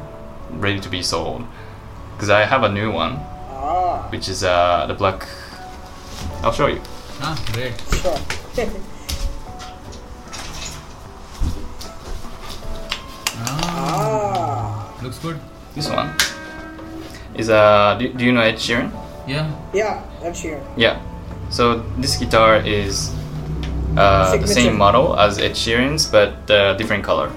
ready 0.52 0.80
to 0.80 0.88
be 0.88 1.02
sold 1.02 1.44
because 2.20 2.28
I 2.28 2.44
have 2.44 2.64
a 2.64 2.68
new 2.68 2.92
one 2.92 3.16
Ah, 3.48 4.04
which 4.12 4.28
is 4.28 4.44
uh, 4.44 4.84
the 4.86 4.92
black. 4.92 5.26
I'll 6.44 6.52
show 6.52 6.66
you. 6.66 6.80
Ah, 7.22 7.32
great. 7.52 7.72
sure. 7.96 8.20
Ah, 13.40 14.92
ah, 14.92 15.00
looks 15.02 15.18
good. 15.18 15.40
This 15.74 15.88
one 15.88 16.12
is 17.34 17.48
uh. 17.48 17.96
Do, 17.98 18.12
do 18.12 18.24
you 18.24 18.32
know 18.32 18.42
Ed 18.42 18.56
Sheeran? 18.56 18.92
Yeah. 19.26 19.48
yeah, 19.72 20.04
that's 20.20 20.40
here. 20.40 20.60
Yeah. 20.76 21.00
So 21.48 21.80
this 21.96 22.16
guitar 22.16 22.56
is 22.60 23.14
uh, 23.96 24.36
the 24.36 24.46
same 24.46 24.76
model 24.76 25.16
as 25.18 25.38
Ed 25.38 25.52
Sheeran's, 25.52 26.04
but 26.04 26.36
uh, 26.50 26.74
different 26.74 27.02
color. 27.02 27.32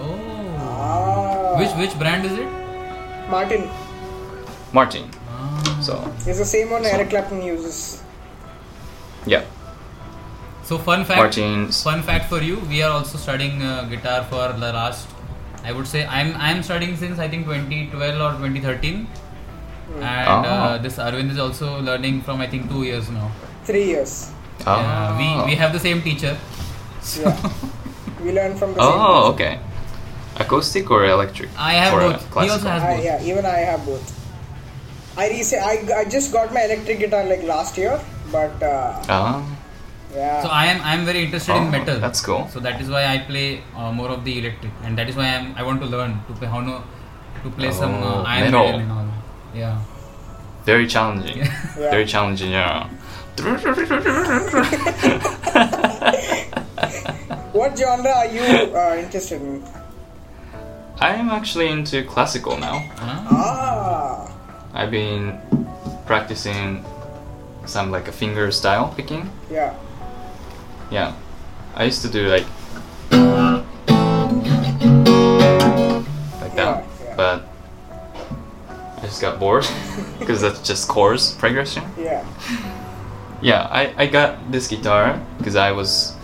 Oh. 0.00 0.16
Ah, 0.56 1.58
Which 1.60 1.72
which 1.76 1.92
brand 1.98 2.24
is 2.24 2.32
it? 2.32 2.48
Martin 3.28 3.68
Martin. 4.72 5.08
Ah. 5.28 5.78
So 5.82 5.96
it's 6.26 6.38
the 6.38 6.44
same 6.44 6.70
one 6.70 6.84
So- 6.84 6.90
Eric 6.90 7.10
Clapton 7.10 7.42
uses. 7.42 8.02
yeah, 9.26 9.42
So 10.64 10.78
fun 10.78 11.04
fact. 11.04 11.18
Martin's. 11.20 11.82
Fun 11.82 12.02
fact 12.02 12.28
for 12.28 12.40
you: 12.40 12.56
we 12.70 12.82
are 12.82 12.90
also 12.98 13.18
studying 13.18 13.62
uh, 13.62 13.82
guitar 13.90 14.24
for 14.30 14.52
the 14.52 14.72
last. 14.78 15.08
I 15.64 15.72
would 15.72 15.86
say 15.86 16.04
I'm 16.06 16.30
I'm 16.48 16.62
studying 16.62 16.96
since 16.96 17.18
I 17.18 17.28
think 17.28 17.46
2012 17.46 18.20
or 18.26 18.30
2013, 18.38 19.06
and 20.00 20.46
uh, 20.46 20.78
Oh. 20.78 20.82
this 20.82 20.96
Arvind 20.98 21.30
is 21.34 21.38
also 21.38 21.80
learning 21.90 22.22
from 22.22 22.40
I 22.40 22.46
think 22.54 22.70
two 22.70 22.84
years 22.84 23.10
now. 23.10 23.30
Three 23.64 23.84
years. 23.90 24.30
Oh. 24.66 24.76
Yeah, 24.78 25.18
we 25.18 25.28
we 25.50 25.54
have 25.64 25.72
the 25.72 25.82
same 25.88 26.02
teacher. 26.08 26.34
Yeah. 27.18 27.36
we 28.24 28.30
learn 28.32 28.56
from 28.56 28.74
the 28.74 28.80
same. 28.80 29.04
Oh, 29.10 29.30
okay. 29.34 29.58
Acoustic 30.42 30.90
or 30.90 31.04
electric? 31.04 31.50
I 31.58 31.72
have 31.74 31.94
Or, 31.94 32.00
uh, 32.00 32.12
both. 32.12 32.44
He 32.44 32.50
also 32.50 32.68
has 32.68 32.82
I, 32.82 32.96
both. 32.96 33.04
yeah, 33.04 33.30
even 33.30 33.44
I 33.44 33.58
have 33.70 33.84
both. 33.84 34.06
I 35.16 35.28
rec- 35.28 35.62
I, 35.62 36.00
I 36.00 36.04
just 36.08 36.32
got 36.32 36.52
my 36.54 36.62
electric 36.62 36.98
guitar 37.00 37.24
like 37.24 37.42
last 37.42 37.76
year, 37.76 38.00
but 38.30 38.62
uh, 38.62 39.02
Ah, 39.08 39.42
yeah. 40.14 40.42
So 40.42 40.48
I 40.48 40.66
am 40.66 40.80
I 40.82 40.94
am 40.94 41.04
very 41.04 41.24
interested 41.24 41.54
in 41.56 41.64
Oh, 41.68 41.70
metal. 41.70 41.98
that's 42.00 42.20
cool. 42.20 42.48
So 42.48 42.60
that 42.60 42.80
is 42.80 42.88
why 42.88 43.04
I 43.06 43.18
play 43.30 43.62
uh, 43.76 43.92
more 43.92 44.08
of 44.08 44.24
the 44.24 44.38
electric, 44.38 44.72
and 44.84 44.96
that 44.98 45.08
is 45.08 45.16
why 45.16 45.26
I'm 45.36 45.54
I 45.56 45.62
want 45.62 45.80
to 45.82 45.86
learn 45.86 46.20
to 46.28 46.32
play 46.40 46.48
how 46.48 46.60
no 46.60 46.82
to 47.44 47.50
play 47.50 47.70
some 47.72 47.94
uh, 48.02 48.22
Oh, 48.22 48.34
iron 48.36 48.50
metal. 48.50 48.64
metal 48.66 48.80
and 48.80 48.92
all. 48.92 49.06
Yeah. 49.54 49.78
very 50.66 50.86
challenging. 50.86 51.38
Yeah. 51.38 51.50
Very 51.92 52.04
challenging, 52.10 52.50
yeah. 52.52 52.88
what 57.52 57.76
genre 57.78 58.10
are 58.10 58.26
you 58.26 58.42
uh, 58.42 58.96
interested 58.98 59.40
in? 59.42 59.62
I 61.00 61.14
am 61.14 61.28
actually 61.30 61.68
into 61.68 62.02
classical 62.04 62.58
now. 62.58 62.82
Ah. 62.98 63.26
Ah, 63.30 63.91
I've 64.82 64.90
been 64.90 65.38
practicing 66.06 66.84
some 67.66 67.92
like 67.92 68.08
a 68.08 68.12
finger 68.12 68.50
style 68.50 68.92
picking. 68.96 69.30
yeah. 69.50 69.74
Yeah. 70.90 71.14
I 71.76 71.84
used 71.84 72.02
to 72.02 72.08
do 72.10 72.26
like 72.28 72.44
like 76.42 76.54
that, 76.56 76.56
Yeah, 76.56 76.82
yeah. 77.04 77.16
but 77.16 77.48
I 78.98 79.00
just 79.02 79.20
got 79.22 79.38
bored 79.38 79.64
because 80.18 80.40
that's 80.42 80.60
just 80.66 80.88
chords 80.88 81.32
progression. 81.36 81.84
Yeah. 81.96 82.24
Yeah, 83.40 83.68
I, 83.70 83.94
I 83.96 84.06
got 84.06 84.50
this 84.50 84.66
guitar 84.68 85.20
because 85.38 85.54
I 85.56 85.70
was 85.72 86.14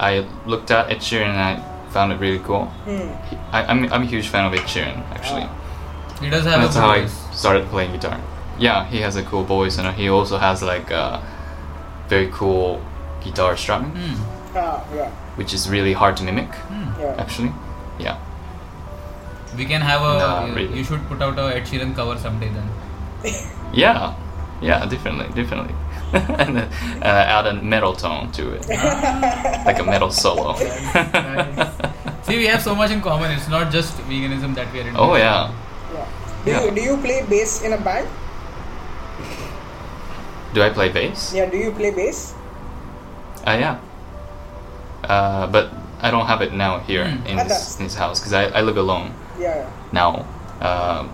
I 0.00 0.26
looked 0.46 0.70
at 0.70 0.90
Ed 0.90 0.98
Sheeran 0.98 1.28
and 1.28 1.38
I 1.38 1.62
found 1.90 2.12
it 2.12 2.16
really 2.20 2.40
cool. 2.40 2.64
Hmm. 2.88 3.12
He- 3.28 3.36
I, 3.52 3.64
I'm 3.66 3.92
I'm 3.92 4.02
a 4.02 4.06
huge 4.06 4.28
fan 4.28 4.44
of 4.46 4.54
Ed 4.58 4.66
Sheeran 4.66 4.98
actually. 5.12 5.46
He 6.20 6.30
does 6.30 6.44
have 6.44 6.62
That's 6.62 6.76
a 6.76 6.80
how 6.80 6.88
I 6.88 7.02
voice. 7.02 7.22
Started 7.36 7.68
playing 7.68 7.92
guitar. 7.92 8.18
Yeah, 8.58 8.86
he 8.86 9.00
has 9.06 9.16
a 9.16 9.22
cool 9.22 9.44
voice 9.44 9.78
and 9.78 9.94
he 9.96 10.08
also 10.08 10.38
has 10.38 10.62
like 10.62 10.90
a 10.90 11.22
very 12.08 12.28
cool 12.32 12.80
guitar 13.24 13.56
strumming. 13.56 13.92
Ah, 14.56 14.82
yeah. 14.94 15.10
which 15.36 15.52
is 15.52 15.68
really 15.68 15.92
hard 15.92 16.16
to 16.16 16.24
mimic 16.24 16.48
Hmm. 16.68 17.00
Yeah. 17.00 17.14
actually. 17.24 17.52
Yeah. 17.98 18.16
We 19.56 19.64
can 19.66 19.80
have 19.82 20.00
a. 20.02 20.12
Nah, 20.18 20.46
you, 20.46 20.54
really. 20.54 20.78
you 20.78 20.84
should 20.84 21.02
put 21.08 21.20
out 21.22 21.38
a 21.38 21.44
Ed 21.56 21.64
Sheeran 21.66 21.94
cover 21.94 22.16
someday 22.18 22.48
then. 22.56 22.68
Yeah. 23.74 24.14
Yeah, 24.62 24.86
definitely, 24.86 25.28
definitely. 25.42 25.74
and 26.12 26.56
then, 26.56 26.68
uh, 27.02 27.34
add 27.36 27.46
a 27.46 27.54
metal 27.62 27.92
tone 27.94 28.30
to 28.32 28.52
it, 28.56 28.66
like 29.66 29.78
a 29.78 29.84
metal 29.84 30.10
solo. 30.10 30.54
See, 32.22 32.36
we 32.38 32.46
have 32.46 32.62
so 32.62 32.74
much 32.74 32.90
in 32.90 33.00
common. 33.02 33.30
It's 33.32 33.48
not 33.48 33.70
just 33.72 33.98
veganism 34.08 34.54
that 34.54 34.72
we 34.72 34.80
are 34.80 34.88
into. 34.88 34.98
oh 35.00 35.16
yeah. 35.16 35.52
Yeah. 36.46 36.52
Do 36.52 36.52
Yeah. 36.52 36.64
you 36.64 36.70
do 36.74 36.82
you 36.82 36.96
play 37.02 37.18
bass 37.28 37.62
in 37.62 37.72
a 37.72 37.78
band? 37.78 38.06
Do 40.54 40.62
I 40.62 40.70
play 40.70 40.88
bass? 40.88 41.32
Yeah. 41.34 41.46
Do 41.50 41.56
you 41.58 41.72
play 41.72 41.90
bass? 41.90 42.32
Uh, 43.46 43.56
yeah. 43.60 43.76
Uh, 45.04 45.46
but 45.46 45.70
I 46.02 46.10
don't 46.10 46.26
have 46.26 46.42
it 46.42 46.52
now 46.52 46.78
here 46.80 47.04
Hmm. 47.06 47.26
in 47.26 47.38
Ah, 47.38 47.44
this, 47.44 47.78
in 47.78 47.84
this 47.86 47.94
house 47.94 48.20
because 48.20 48.32
I, 48.32 48.44
I 48.58 48.62
live 48.62 48.76
alone 48.78 49.12
Yeah. 49.38 49.54
yeah. 49.56 49.68
now. 49.92 50.24
Um, 50.60 51.10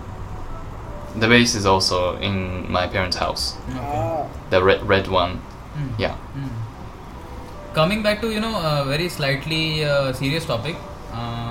the 1.19 1.27
bass 1.27 1.53
is 1.55 1.65
also 1.65 2.15
in 2.17 2.65
my 2.71 2.87
parents' 2.87 3.17
house. 3.17 3.55
Okay. 3.69 3.79
Ah. 3.79 4.25
The 4.49 4.63
red 4.63 4.81
red 4.87 5.07
one. 5.07 5.41
Hmm. 5.75 5.89
Yeah. 5.97 6.15
Hmm. 6.37 6.49
Coming 7.73 8.01
back 8.05 8.21
to 8.21 8.29
you 8.29 8.39
know 8.39 8.53
a 8.55 8.85
very 8.85 9.09
slightly 9.09 9.83
uh, 9.85 10.13
serious 10.13 10.45
topic, 10.45 10.77
um, 11.11 11.42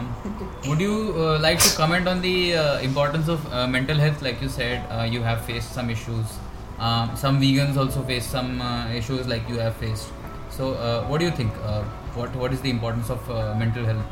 would 0.66 0.80
you 0.80 1.14
uh, 1.16 1.38
like 1.40 1.58
to 1.58 1.76
comment 1.76 2.06
on 2.06 2.20
the 2.20 2.54
uh, 2.54 2.78
importance 2.80 3.28
of 3.28 3.52
uh, 3.52 3.66
mental 3.66 3.96
health? 3.96 4.22
Like 4.22 4.40
you 4.40 4.48
said, 4.48 4.84
uh, 4.90 5.02
you 5.02 5.22
have 5.22 5.44
faced 5.44 5.72
some 5.72 5.90
issues. 5.90 6.26
Um, 6.78 7.14
some 7.16 7.40
vegans 7.40 7.76
also 7.76 8.02
face 8.02 8.26
some 8.26 8.60
uh, 8.60 8.88
issues 8.88 9.26
like 9.26 9.48
you 9.48 9.58
have 9.58 9.76
faced. 9.76 10.08
So, 10.50 10.74
uh, 10.74 11.06
what 11.06 11.18
do 11.18 11.24
you 11.24 11.30
think? 11.30 11.52
Uh, 11.64 11.82
what 12.14 12.34
What 12.36 12.52
is 12.52 12.60
the 12.60 12.70
importance 12.70 13.10
of 13.10 13.30
uh, 13.30 13.54
mental 13.54 13.84
health? 13.84 14.04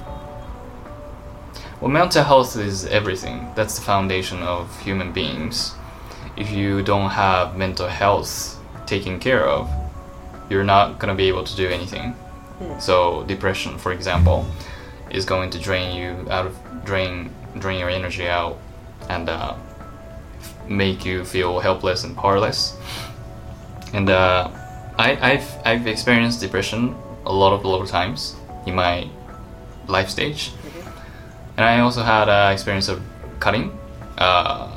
Well, 1.81 1.91
mental 1.91 2.25
health 2.25 2.57
is 2.57 2.87
everything. 2.87 3.53
That's 3.55 3.77
the 3.77 3.83
foundation 3.83 4.43
of 4.43 4.81
human 4.83 5.13
beings. 5.13 5.75
If 6.37 6.51
you 6.51 6.83
don't 6.83 7.11
have 7.11 7.57
mental 7.57 7.89
health 7.89 8.59
taken 8.87 9.19
care 9.19 9.47
of, 9.47 9.71
you're 10.49 10.65
not 10.65 10.99
gonna 10.99 11.15
be 11.15 11.29
able 11.29 11.45
to 11.45 11.57
do 11.57 11.69
anything. 11.69 12.15
So 12.79 13.25
depression, 13.25 13.79
for 13.79 13.93
example, 13.93 14.45
is 15.11 15.25
going 15.25 15.51
to 15.51 15.59
drain 15.59 15.97
you 15.97 16.31
out 16.31 16.47
of 16.47 16.57
drain 16.85 17.31
drain 17.59 17.79
your 17.79 17.91
energy 17.91 18.29
out 18.29 18.59
and 19.09 19.29
uh, 19.29 19.57
make 20.69 21.05
you 21.05 21.25
feel 21.25 21.61
helpless 21.61 22.05
and 22.05 22.17
powerless. 22.17 22.77
And 23.93 24.09
uh, 24.09 24.51
I, 24.99 25.33
I've 25.33 25.49
I've 25.65 25.87
experienced 25.87 26.41
depression 26.41 26.97
a 27.27 27.33
lot 27.33 27.53
of 27.53 27.65
a 27.65 27.69
lot 27.69 27.81
of 27.83 27.89
times 27.89 28.37
in 28.67 28.75
my 28.75 29.09
life 29.89 30.09
stage. 30.09 30.53
And 31.57 31.65
I 31.65 31.81
also 31.81 32.03
had 32.03 32.29
an 32.29 32.53
experience 32.53 32.89
of 32.89 33.03
cutting, 33.39 33.79
uh, 34.17 34.71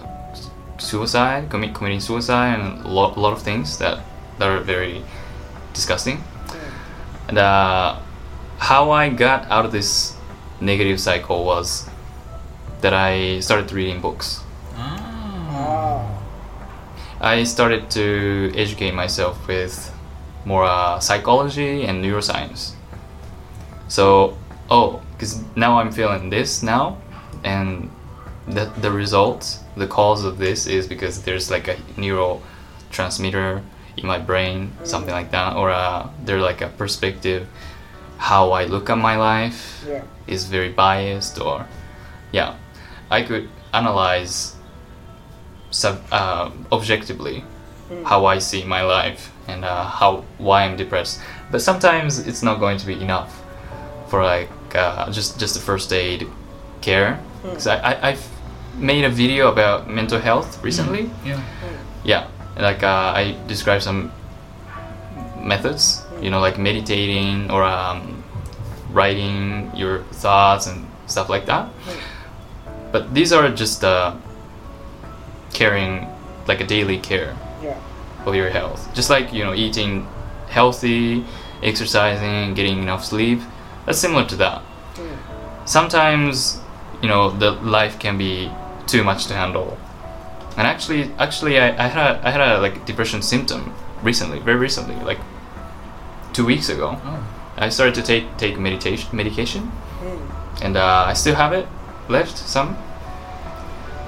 suicide, 0.77 1.49
commit, 1.49 1.73
committing 1.73 1.99
suicide, 1.99 2.59
and 2.59 2.85
a 2.85 2.89
lot, 2.89 3.15
a 3.15 3.19
lot 3.19 3.33
of 3.33 3.41
things 3.41 3.77
that, 3.77 4.03
that 4.39 4.49
are 4.49 4.59
very 4.59 5.03
disgusting. 5.73 6.23
And 7.27 7.37
uh, 7.37 7.99
how 8.57 8.91
I 8.91 9.09
got 9.09 9.49
out 9.49 9.65
of 9.65 9.71
this 9.71 10.12
negative 10.61 10.99
cycle 10.99 11.45
was 11.45 11.89
that 12.81 12.93
I 12.93 13.39
started 13.39 13.71
reading 13.71 14.01
books. 14.01 14.41
Ah. 14.75 16.19
I 17.21 17.43
started 17.45 17.89
to 17.91 18.51
educate 18.55 18.93
myself 18.93 19.47
with 19.47 19.93
more 20.45 20.65
uh, 20.65 20.99
psychology 20.99 21.85
and 21.85 22.03
neuroscience. 22.03 22.73
So, 23.87 24.37
oh, 24.69 25.01
because 25.13 25.41
now 25.55 25.79
I'm 25.79 25.91
feeling 25.91 26.29
this 26.29 26.63
now, 26.63 26.97
and 27.43 27.89
the 28.47 28.65
the 28.81 28.91
result, 28.91 29.59
the 29.77 29.87
cause 29.87 30.25
of 30.25 30.37
this 30.37 30.67
is 30.67 30.87
because 30.87 31.23
there's 31.23 31.49
like 31.49 31.67
a 31.69 31.75
neurotransmitter 31.95 33.61
in 33.95 34.05
my 34.05 34.17
brain, 34.17 34.73
something 34.83 35.13
like 35.13 35.31
that, 35.31 35.55
or 35.55 35.69
uh, 35.69 36.09
there's 36.25 36.41
like 36.41 36.61
a 36.61 36.67
perspective 36.67 37.47
how 38.29 38.51
I 38.51 38.63
look 38.65 38.89
at 38.89 38.97
my 38.97 39.15
life 39.17 39.83
Yeah. 39.87 40.01
is 40.27 40.45
very 40.45 40.69
biased, 40.69 41.39
or 41.41 41.65
yeah, 42.31 42.55
I 43.11 43.21
could 43.27 43.49
analyze 43.73 44.55
sub, 45.71 45.97
uh, 46.11 46.49
objectively 46.71 47.43
how 48.05 48.25
I 48.25 48.39
see 48.39 48.63
my 48.63 48.81
life 48.81 49.29
and 49.47 49.63
uh, 49.65 49.83
how 49.99 50.23
why 50.39 50.63
I'm 50.65 50.77
depressed. 50.77 51.19
But 51.51 51.61
sometimes 51.61 52.17
it's 52.27 52.41
not 52.41 52.59
going 52.59 52.77
to 52.79 52.85
be 52.87 52.93
enough 52.93 53.29
for 54.07 54.23
like 54.23 54.49
uh, 54.75 55.11
just 55.11 55.39
just 55.39 55.53
the 55.53 55.59
first 55.61 55.91
aid 55.93 56.25
care 56.81 57.19
because 57.43 57.67
I, 57.67 57.75
I 57.91 58.09
I've 58.09 58.25
made 58.77 59.05
a 59.05 59.09
video 59.09 59.51
about 59.51 59.89
mental 59.89 60.19
health 60.19 60.63
recently. 60.63 61.09
Yeah. 61.25 61.39
Yeah, 62.05 62.27
like 62.57 62.83
uh, 62.83 63.13
I 63.21 63.35
describe 63.47 63.81
some 63.81 64.11
methods, 65.39 66.02
you 66.23 66.29
know, 66.31 66.39
like 66.39 66.57
meditating 66.57 67.51
or 67.51 67.63
um, 67.63 68.23
writing 68.91 69.71
your 69.75 70.03
thoughts 70.23 70.67
and 70.67 70.87
stuff 71.07 71.29
like 71.29 71.45
that. 71.45 71.69
But 72.91 73.13
these 73.13 73.33
are 73.33 73.49
just 73.49 73.83
uh, 73.83 74.15
caring, 75.53 76.07
like 76.47 76.61
a 76.61 76.65
daily 76.67 76.97
care 76.97 77.35
Yeah. 77.61 77.77
of 78.25 78.35
your 78.35 78.49
health. 78.49 78.93
Just 78.93 79.09
like 79.09 79.33
you 79.33 79.43
know, 79.43 79.53
eating 79.53 80.07
healthy, 80.49 81.25
exercising, 81.61 82.53
getting 82.53 82.81
enough 82.81 83.03
sleep. 83.03 83.39
That's 83.85 83.99
similar 83.99 84.25
to 84.25 84.35
that. 84.37 84.61
Mm. 84.95 85.67
Sometimes, 85.67 86.59
you 87.01 87.09
know, 87.09 87.29
the 87.29 87.51
life 87.51 87.99
can 87.99 88.17
be 88.17 88.51
too 88.87 89.03
much 89.03 89.25
to 89.27 89.33
handle. 89.33 89.77
And 90.57 90.67
actually, 90.67 91.11
actually, 91.17 91.59
I, 91.59 91.69
I 91.85 91.87
had 91.87 92.15
a, 92.15 92.27
I 92.27 92.29
had 92.31 92.41
a 92.41 92.61
like 92.61 92.85
depression 92.85 93.21
symptom 93.21 93.73
recently, 94.03 94.39
very 94.39 94.57
recently, 94.57 94.95
like 95.03 95.19
two 96.33 96.45
weeks 96.45 96.69
ago. 96.69 96.99
Oh. 97.03 97.23
I 97.57 97.69
started 97.69 97.95
to 97.95 98.01
take 98.01 98.25
take 98.37 98.57
meditation 98.59 99.09
medication, 99.15 99.71
Mm. 100.01 100.19
and 100.65 100.77
uh, 100.77 101.05
I 101.07 101.13
still 101.13 101.35
have 101.35 101.53
it 101.53 101.67
left 102.09 102.37
some. 102.37 102.75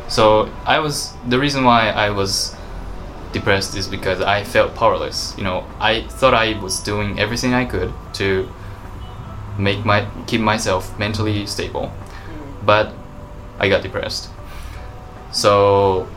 So 0.07 0.49
I 0.65 0.79
was 0.79 1.13
the 1.29 1.39
reason 1.39 1.63
why 1.63 1.89
I 1.89 2.09
was 2.09 2.55
depressed 3.33 3.75
is 3.77 3.87
because 3.87 4.21
I 4.21 4.43
felt 4.43 4.75
powerless. 4.75 5.33
You 5.37 5.43
know, 5.43 5.63
I 5.79 6.01
thought 6.09 6.33
I 6.33 6.59
was 6.61 6.79
doing 6.79 7.19
everything 7.19 7.53
I 7.53 7.65
could 7.65 7.91
to 8.13 8.47
make 9.57 9.85
my 9.85 10.05
keep 10.27 10.41
myself 10.41 10.97
mentally 10.99 11.45
stable, 11.45 11.91
but 12.65 12.91
I 13.59 13.69
got 13.69 13.83
depressed. 13.83 14.29
So 15.31 16.07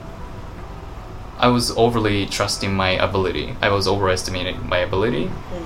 I 1.39 1.49
was 1.49 1.71
overly 1.77 2.27
trusting 2.27 2.75
my 2.75 2.91
ability. 2.91 3.57
I 3.63 3.69
was 3.71 3.87
overestimating 3.87 4.69
my 4.69 4.79
ability, 4.79 5.27
Mm. 5.27 5.65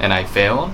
And 0.00 0.12
I 0.12 0.24
failed. 0.24 0.72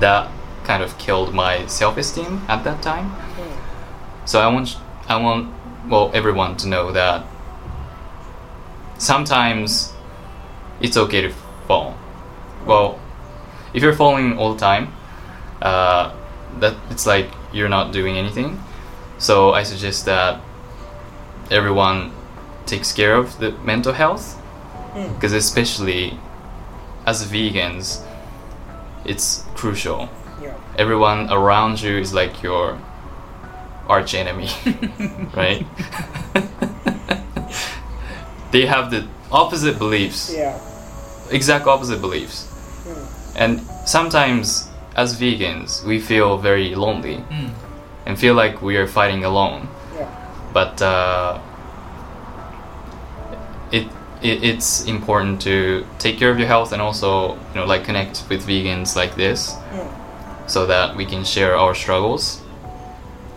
That 0.00 0.30
kind 0.64 0.82
of 0.82 0.96
killed 0.98 1.34
my 1.34 1.66
self-esteem 1.66 2.42
at 2.48 2.64
that 2.64 2.82
time. 2.82 3.10
Mm. 3.10 3.56
So 4.24 4.40
I 4.40 4.48
want 4.48 4.76
I 5.08 5.16
want 5.16 5.52
well 5.88 6.10
everyone 6.14 6.56
to 6.58 6.68
know 6.68 6.92
that 6.92 7.24
sometimes 8.98 9.92
it's 10.80 10.96
okay 10.96 11.20
to 11.22 11.32
fall. 11.66 11.96
Well, 12.66 12.98
if 13.74 13.82
you're 13.82 13.94
falling 13.94 14.38
all 14.38 14.54
the 14.54 14.60
time, 14.60 14.92
uh, 15.62 16.12
that 16.58 16.74
it's 16.90 17.06
like 17.06 17.28
you're 17.52 17.68
not 17.68 17.92
doing 17.92 18.16
anything. 18.16 18.62
So 19.18 19.52
I 19.52 19.62
suggest 19.62 20.04
that 20.06 20.40
everyone 21.50 22.12
takes 22.66 22.92
care 22.92 23.14
of 23.16 23.38
the 23.38 23.52
mental 23.64 23.92
health 23.92 24.36
Mm. 24.94 25.14
because 25.14 25.32
especially 25.32 26.18
as 27.10 27.24
vegans, 27.26 27.86
it's 29.04 29.26
crucial 29.60 30.08
Yeah. 30.42 30.54
everyone 30.78 31.20
around 31.38 31.82
you 31.82 31.94
is 32.04 32.12
like 32.14 32.34
your 32.42 32.78
arch 33.88 34.14
enemy, 34.14 34.48
right? 35.42 35.66
they 38.52 38.66
have 38.66 38.90
the 38.90 39.02
opposite 39.32 39.78
beliefs, 39.78 40.30
Yeah. 40.32 40.54
exact 41.30 41.66
opposite 41.66 42.00
beliefs. 42.00 42.46
Mm. 42.86 43.06
And 43.42 43.60
sometimes, 43.86 44.68
as 44.96 45.14
vegans, 45.20 45.84
we 45.84 45.98
feel 46.00 46.38
very 46.38 46.74
lonely 46.74 47.16
Mm. 47.30 47.50
and 48.06 48.18
feel 48.18 48.34
like 48.34 48.62
we 48.62 48.76
are 48.76 48.86
fighting 48.86 49.24
alone. 49.24 49.68
Yeah. 49.98 50.06
But 50.52 50.82
uh, 50.82 51.38
it, 53.72 53.86
it 54.22 54.42
it's 54.44 54.84
important 54.86 55.40
to 55.40 55.84
take 55.98 56.18
care 56.18 56.30
of 56.30 56.38
your 56.38 56.48
health 56.48 56.72
and 56.72 56.82
also 56.82 57.34
you 57.34 57.54
know 57.56 57.64
like 57.64 57.84
connect 57.84 58.24
with 58.28 58.46
vegans 58.46 58.96
like 58.96 59.14
this 59.16 59.54
Mm. 59.72 59.88
so 60.46 60.66
that 60.66 60.96
we 60.96 61.04
can 61.06 61.24
share 61.24 61.56
our 61.56 61.74
struggles 61.74 62.40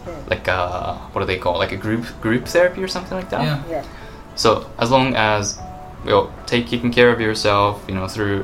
Mm. 0.06 0.30
like 0.30 0.48
uh 0.48 0.96
what 1.14 1.22
do 1.22 1.26
they 1.28 1.38
call 1.38 1.58
like 1.60 1.72
a 1.72 1.78
group 1.78 2.06
group 2.22 2.46
therapy 2.46 2.84
or 2.84 2.88
something 2.88 3.18
like 3.18 3.30
that 3.30 3.42
Yeah. 3.44 3.60
Yeah. 3.70 3.84
so 4.36 4.50
as 4.78 4.90
long 4.92 5.16
as 5.16 5.60
well 6.06 6.32
take 6.46 6.68
taking 6.70 6.92
care 6.92 7.10
of 7.16 7.20
yourself 7.22 7.74
you 7.88 7.96
know 7.96 8.08
through 8.08 8.44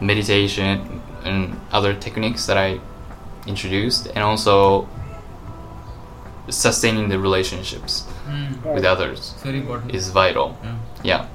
meditation 0.00 1.00
and 1.24 1.56
other 1.72 1.94
techniques 1.94 2.44
that 2.46 2.58
i 2.58 2.78
introduced 3.46 4.06
and 4.14 4.18
also 4.24 4.86
sustaining 6.48 7.08
the 7.08 7.18
relationships 7.18 8.04
Mm. 8.28 8.74
With 8.74 8.84
others 8.86 9.18
It's 9.34 9.42
very 9.42 9.58
important. 9.58 9.94
is 9.94 10.08
vital 10.08 10.56
yeah. 10.62 10.72
Yeah 11.04 11.26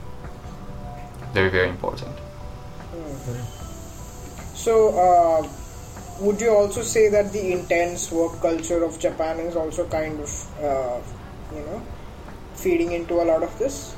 very 1.34 1.50
very 1.50 1.70
important 1.70 2.26
Mm. 2.94 3.60
So, 4.56 4.74
uh, 5.00 5.48
would 6.20 6.42
you 6.42 6.50
also 6.52 6.82
say 6.82 7.08
that 7.10 7.32
the 7.32 7.54
intense 7.54 8.12
work 8.12 8.42
culture 8.42 8.84
of 8.84 9.00
Japan 9.00 9.40
is 9.40 9.56
also 9.56 9.88
kind 9.88 10.20
of, 10.20 10.32
uh, 10.62 11.00
you 11.56 11.62
know, 11.62 11.82
feeding 12.56 12.92
into 12.92 13.22
a 13.22 13.26
lot 13.32 13.44
of 13.44 13.58
this? 13.60 13.96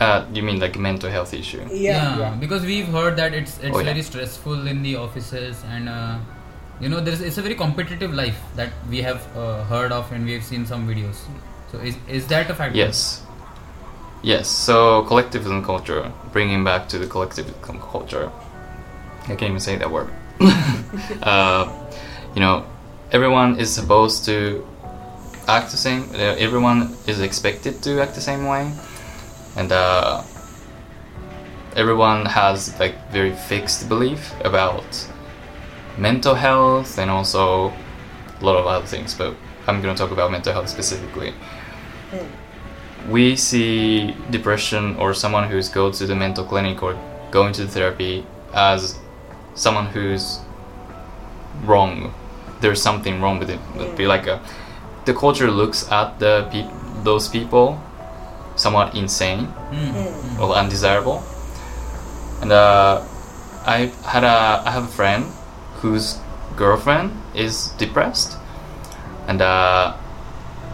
Uh, 0.00 0.26
you 0.32 0.42
mean 0.42 0.58
like 0.58 0.76
mental 0.76 1.08
health 1.08 1.32
issue 1.32 1.60
Yeah, 1.70 2.18
yeah. 2.18 2.34
because 2.40 2.64
we've 2.64 2.88
heard 2.88 3.16
that 3.16 3.32
it's 3.32 3.58
it's 3.58 3.76
Oh, 3.76 3.78
yeah. 3.78 3.92
very 3.92 4.02
stressful 4.02 4.66
in 4.66 4.82
the 4.82 4.96
offices 4.96 5.62
and 5.68 5.88
uh, 5.88 6.18
you 6.80 6.88
know 6.88 6.98
there's 7.00 7.20
it's 7.20 7.38
a 7.38 7.42
very 7.42 7.54
competitive 7.54 8.12
life 8.12 8.40
that 8.56 8.72
we 8.90 9.02
have 9.02 9.22
uh, 9.36 9.62
heard 9.64 9.92
of 9.92 10.10
and 10.10 10.24
we 10.24 10.32
have 10.32 10.42
seen 10.42 10.66
some 10.66 10.88
videos. 10.88 11.22
So 11.74 11.80
is 11.80 11.96
is 12.08 12.26
that 12.28 12.50
a 12.50 12.54
factor? 12.54 12.76
Yes. 12.78 13.22
Yes. 14.22 14.48
So 14.48 15.02
collectivism 15.02 15.64
culture, 15.64 16.12
bringing 16.32 16.62
back 16.62 16.88
to 16.90 16.98
the 16.98 17.06
collectivism 17.06 17.80
culture. 17.80 18.30
I 19.24 19.34
can't 19.34 19.50
even 19.50 19.60
say 19.60 19.76
that 19.76 19.90
word. 19.90 20.08
uh, 21.22 21.72
you 22.34 22.40
know, 22.40 22.64
everyone 23.10 23.58
is 23.58 23.72
supposed 23.72 24.24
to 24.26 24.64
act 25.48 25.72
the 25.72 25.76
same. 25.76 26.08
Everyone 26.14 26.94
is 27.08 27.20
expected 27.20 27.82
to 27.82 28.00
act 28.00 28.14
the 28.14 28.20
same 28.20 28.46
way, 28.46 28.72
and 29.56 29.72
uh, 29.72 30.22
everyone 31.74 32.26
has 32.26 32.78
like 32.78 32.94
very 33.10 33.32
fixed 33.32 33.88
belief 33.88 34.32
about 34.44 34.86
mental 35.98 36.34
health 36.34 36.98
and 36.98 37.10
also 37.10 37.72
a 38.40 38.44
lot 38.44 38.56
of 38.56 38.66
other 38.66 38.86
things. 38.86 39.12
But 39.14 39.34
I'm 39.66 39.82
gonna 39.82 39.96
talk 39.96 40.12
about 40.12 40.30
mental 40.30 40.52
health 40.52 40.68
specifically. 40.68 41.34
We 43.08 43.36
see 43.36 44.14
depression 44.30 44.96
or 44.96 45.14
someone 45.14 45.48
who's 45.48 45.68
go 45.68 45.90
to 45.92 46.06
the 46.06 46.14
mental 46.14 46.44
clinic 46.44 46.82
or 46.82 46.96
going 47.30 47.52
to 47.52 47.66
therapy 47.66 48.26
as 48.54 48.98
someone 49.54 49.86
who's 49.86 50.40
wrong. 51.64 52.14
There's 52.60 52.80
something 52.80 53.20
wrong 53.20 53.38
with 53.38 53.50
it. 53.50 53.60
It'd 53.76 53.96
be 53.96 54.06
like 54.06 54.26
a, 54.26 54.40
the 55.04 55.14
culture 55.14 55.50
looks 55.50 55.90
at 55.90 56.18
the 56.18 56.48
peop 56.50 56.66
those 57.04 57.28
people 57.28 57.78
somewhat 58.56 58.94
insane. 58.94 59.46
Mm. 59.70 60.40
or 60.40 60.54
undesirable. 60.54 61.22
And 62.40 62.52
uh, 62.52 63.04
I 63.66 63.92
had 64.06 64.24
a 64.24 64.62
I 64.66 64.70
have 64.70 64.84
a 64.84 64.92
friend 64.92 65.24
whose 65.80 66.18
girlfriend 66.56 67.12
is 67.34 67.68
depressed, 67.78 68.36
and 69.26 69.40
uh, 69.40 69.96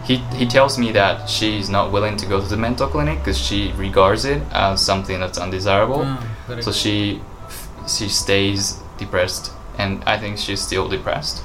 he 0.03 0.17
he 0.39 0.45
tells 0.45 0.77
me 0.77 0.91
that 0.93 1.29
she's 1.29 1.69
not 1.69 1.91
willing 1.91 2.17
to 2.17 2.25
go 2.25 2.39
to 2.41 2.47
the 2.47 2.57
mental 2.57 2.87
clinic 2.87 3.19
because 3.19 3.37
she 3.37 3.71
regards 3.77 4.25
it 4.25 4.41
as 4.51 4.81
something 4.85 5.19
that's 5.19 5.37
undesirable. 5.37 6.01
Ah, 6.05 6.23
correct. 6.47 6.63
So 6.63 6.71
she 6.71 7.21
she 7.87 8.09
stays 8.09 8.79
depressed, 8.97 9.51
and 9.77 10.03
I 10.05 10.17
think 10.17 10.37
she's 10.37 10.61
still 10.61 10.87
depressed. 10.87 11.43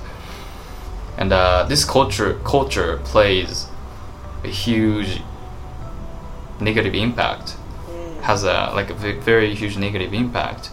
And 1.18 1.32
uh, 1.32 1.64
this 1.68 1.84
culture 1.84 2.38
culture 2.44 2.98
plays 3.04 3.66
a 4.44 4.48
huge 4.48 5.20
negative 6.60 6.94
impact 6.94 7.56
Mm. 7.88 8.22
has 8.22 8.42
a 8.44 8.72
like 8.74 8.90
a 8.90 8.94
very 9.24 9.54
huge 9.54 9.76
negative 9.78 10.12
impact 10.12 10.70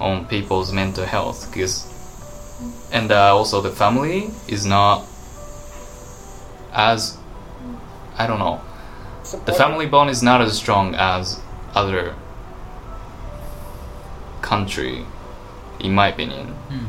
on 0.00 0.26
people's 0.26 0.70
mental 0.72 1.04
health 1.06 1.46
because 1.50 1.74
and 2.92 3.10
uh, 3.10 3.34
also 3.36 3.60
the 3.62 3.70
family 3.70 4.30
is 4.48 4.66
not 4.66 5.04
as 6.76 7.16
I 8.18 8.26
don't 8.26 8.38
know. 8.38 8.60
The 9.44 9.52
family 9.52 9.86
bond 9.86 10.10
is 10.10 10.22
not 10.22 10.40
as 10.40 10.56
strong 10.56 10.94
as 10.94 11.40
other 11.74 12.14
country 14.42 15.04
in 15.80 15.92
my 15.94 16.08
opinion. 16.08 16.54
Mm. 16.70 16.86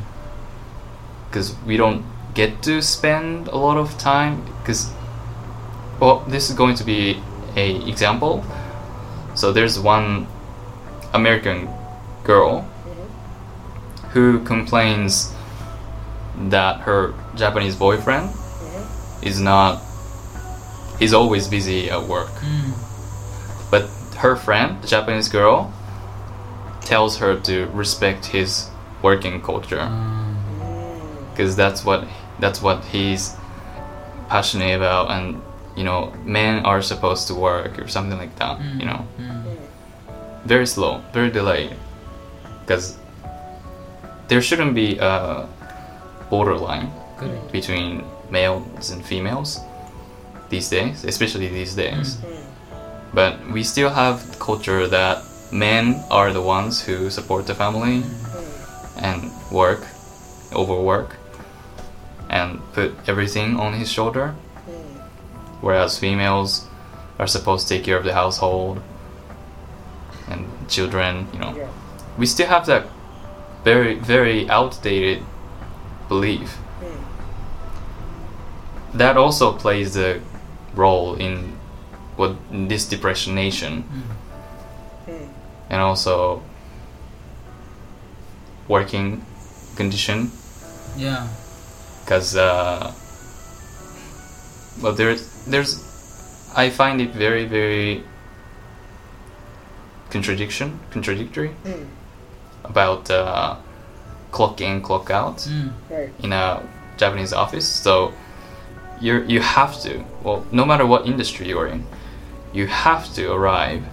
because 1.27 1.55
we 1.65 1.75
don't 1.77 2.05
get 2.33 2.61
to 2.63 2.81
spend 2.81 3.47
a 3.47 3.57
lot 3.57 3.77
of 3.77 3.97
time 3.97 4.45
because 4.59 4.91
well 5.99 6.19
this 6.27 6.49
is 6.49 6.55
going 6.55 6.75
to 6.75 6.83
be 6.83 7.21
a 7.55 7.75
example. 7.88 8.43
So 9.35 9.51
there's 9.51 9.79
one 9.79 10.27
american 11.13 11.69
girl 12.23 12.61
who 14.13 14.43
complains 14.43 15.33
that 16.38 16.81
her 16.81 17.13
Japanese 17.35 17.75
boyfriend 17.75 18.29
is 19.22 19.39
not. 19.39 19.82
He's 20.99 21.13
always 21.13 21.47
busy 21.47 21.89
at 21.91 22.01
work, 22.03 22.32
Mm. 22.41 22.74
but 23.70 23.88
her 24.18 24.36
friend, 24.36 24.82
the 24.82 24.88
Japanese 24.88 25.30
girl, 25.30 25.72
tells 26.82 27.18
her 27.18 27.36
to 27.41 27.68
respect 27.68 28.26
his 28.26 28.70
working 29.03 29.41
culture 29.41 29.82
Uh, 29.82 30.34
because 31.32 31.55
that's 31.55 31.86
what 31.86 32.07
that's 32.39 32.61
what 32.61 32.84
he's 32.86 33.36
passionate 34.30 34.76
about 34.76 35.11
and 35.11 35.39
you 35.76 35.84
know 35.84 36.11
men 36.26 36.65
are 36.65 36.82
supposed 36.82 37.28
to 37.28 37.36
work 37.36 37.78
or 37.78 37.88
something 37.88 38.18
like 38.18 38.36
that 38.38 38.57
mm, 38.57 38.80
you 38.80 38.86
know 38.86 39.05
mm. 39.20 39.43
very 40.45 40.65
slow 40.65 41.01
very 41.13 41.30
delayed 41.30 41.76
because 42.61 42.97
there 44.30 44.41
shouldn't 44.41 44.74
be 44.74 44.97
a 44.99 45.45
borderline 46.30 46.89
between 47.51 48.03
males 48.30 48.91
and 48.91 49.05
females 49.05 49.59
these 50.49 50.69
days 50.69 51.03
especially 51.03 51.47
these 51.47 51.75
days. 51.75 52.15
Mm. 52.15 52.30
Mm. 52.30 52.43
But 53.13 53.51
we 53.51 53.63
still 53.63 53.89
have 53.89 54.39
culture 54.39 54.88
that 54.88 55.23
men 55.51 56.03
are 56.11 56.34
the 56.34 56.41
ones 56.41 56.82
who 56.82 57.09
support 57.09 57.47
the 57.47 57.55
family 57.55 58.01
mm. 58.01 59.03
and 59.03 59.32
work 59.51 59.86
overwork 60.53 61.15
and 62.30 62.59
put 62.73 62.93
everything 63.07 63.57
on 63.59 63.73
his 63.73 63.91
shoulder. 63.91 64.36
Whereas 65.61 65.97
females 65.97 66.67
are 67.17 67.28
supposed 67.28 67.67
to 67.67 67.75
take 67.75 67.84
care 67.84 67.97
of 67.97 68.03
the 68.03 68.13
household 68.13 68.82
and 70.30 70.45
children 70.69 71.28
you 71.34 71.39
know. 71.39 71.55
Yeah. 71.55 71.69
we 72.17 72.25
still 72.25 72.47
have 72.47 72.65
that 72.65 72.88
very 73.63 73.95
very 73.95 74.49
outdated 74.49 75.23
belief 76.07 76.57
that 78.97 79.17
also 79.17 79.53
plays 79.53 79.95
a 79.97 80.19
role 80.75 81.15
in 81.15 81.53
what 82.15 82.35
in 82.51 82.67
this 82.67 82.87
depression 82.89 83.35
nation 83.35 83.83
Hmm. 85.05 85.27
and 85.69 85.81
also 85.81 86.41
working 88.67 89.21
condition 89.75 90.31
Yeah. 90.97 91.27
because 92.03 92.35
uh, 92.35 92.91
well 94.81 94.93
there's 94.93 95.21
there's 95.45 95.83
I 96.55 96.69
find 96.69 97.01
it 97.01 97.13
very 97.13 97.45
very 97.45 98.03
contradiction 100.09 100.79
contradictory 100.91 101.49
Hmm. 101.63 101.85
about 102.63 103.09
uh, 103.11 103.55
clock 104.31 104.61
in 104.61 104.81
clock 104.81 105.09
out 105.11 105.37
Mm. 105.47 105.71
Right. 105.89 106.09
in 106.23 106.33
a 106.33 106.61
Japanese 106.97 107.33
office 107.33 107.67
so 107.67 108.11
you 108.99 109.23
you 109.27 109.39
have 109.39 109.79
to 109.81 110.03
well 110.23 110.45
no 110.51 110.65
matter 110.65 110.85
what 110.85 111.05
industry 111.05 111.47
you're 111.47 111.67
in 111.67 111.85
you 112.53 112.67
have 112.67 113.13
to 113.13 113.31
arrive 113.31 113.83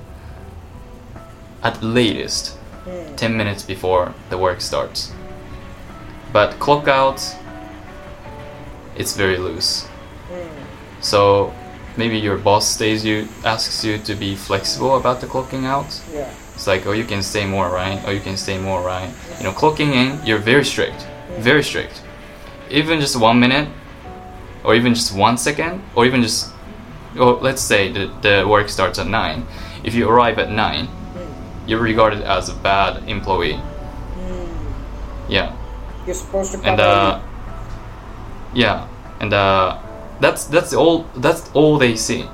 at 1.62 1.82
latest 1.82 2.56
Hmm. 2.84 3.16
10 3.16 3.36
minutes 3.36 3.62
before 3.62 4.14
the 4.28 4.36
work 4.36 4.60
starts. 4.60 5.12
But 6.32 6.58
clock 6.58 6.86
out, 6.86 7.22
it's 8.94 9.16
very 9.16 9.38
loose. 9.38 9.84
Hmm. 10.28 10.48
So 11.00 11.52
maybe 11.96 12.18
your 12.18 12.36
boss 12.36 12.68
stays 12.68 13.04
you 13.04 13.26
asks 13.44 13.84
you 13.84 13.98
to 13.98 14.14
be 14.14 14.36
flexible 14.36 14.96
about 14.96 15.20
the 15.20 15.26
clocking 15.26 15.64
out. 15.64 15.98
Yeah. 16.12 16.28
It's 16.54 16.66
like, 16.66 16.86
oh, 16.86 16.92
you 16.92 17.04
can 17.04 17.22
stay 17.22 17.46
more, 17.46 17.70
right? 17.70 18.00
Oh, 18.06 18.10
you 18.10 18.20
can 18.20 18.36
stay 18.36 18.58
more, 18.58 18.82
right? 18.82 19.10
You 19.38 19.44
know, 19.44 19.52
clocking 19.52 19.94
in, 19.94 20.24
you're 20.24 20.38
very 20.38 20.64
strict, 20.64 21.06
very 21.38 21.64
strict. 21.64 22.02
Even 22.70 23.00
just 23.00 23.16
one 23.16 23.40
minute, 23.40 23.68
or 24.64 24.74
even 24.74 24.94
just 24.94 25.14
one 25.14 25.36
second, 25.36 25.82
or 25.94 26.06
even 26.06 26.22
just, 26.22 26.52
or 27.18 27.34
let's 27.34 27.62
say 27.62 27.92
the, 27.92 28.06
the 28.22 28.48
work 28.48 28.68
starts 28.68 28.98
at 28.98 29.06
nine. 29.06 29.46
If 29.84 29.94
you 29.94 30.08
arrive 30.08 30.38
at 30.38 30.50
nine, 30.50 30.88
you're 31.66 31.80
regarded 31.80 32.22
as 32.22 32.48
a 32.48 32.54
bad 32.54 33.08
employee. 33.08 33.60
Yeah, 35.28 35.56
You're 36.06 36.14
supposed 36.14 36.52
to 36.52 36.58
and 36.58 36.80
uh, 36.80 37.20
yeah, 38.52 38.88
and 39.20 39.32
uh, 39.32 39.80
that's 40.20 40.44
that's 40.44 40.74
all 40.74 41.06
that's 41.16 41.50
all 41.54 41.78
they 41.78 41.96
see. 41.96 42.28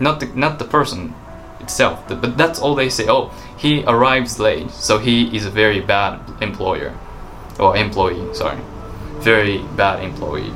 Not 0.00 0.18
the 0.18 0.26
not 0.34 0.58
the 0.58 0.64
person 0.64 1.14
itself, 1.60 2.02
but 2.08 2.36
that's 2.36 2.58
all 2.58 2.74
they 2.74 2.88
say. 2.88 3.06
Oh, 3.08 3.30
he 3.56 3.84
arrives 3.84 4.40
late, 4.40 4.70
so 4.70 4.98
he 4.98 5.34
is 5.36 5.46
a 5.46 5.50
very 5.50 5.80
bad 5.80 6.20
employer, 6.42 6.92
or 7.60 7.76
employee. 7.76 8.34
Sorry, 8.34 8.58
very 9.20 9.58
bad 9.76 10.02
employee. 10.02 10.52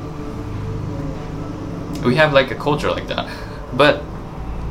We 2.03 2.15
have 2.15 2.33
like 2.33 2.51
a 2.51 2.55
culture 2.55 2.89
like 2.89 3.07
that, 3.07 3.27
but 3.73 4.01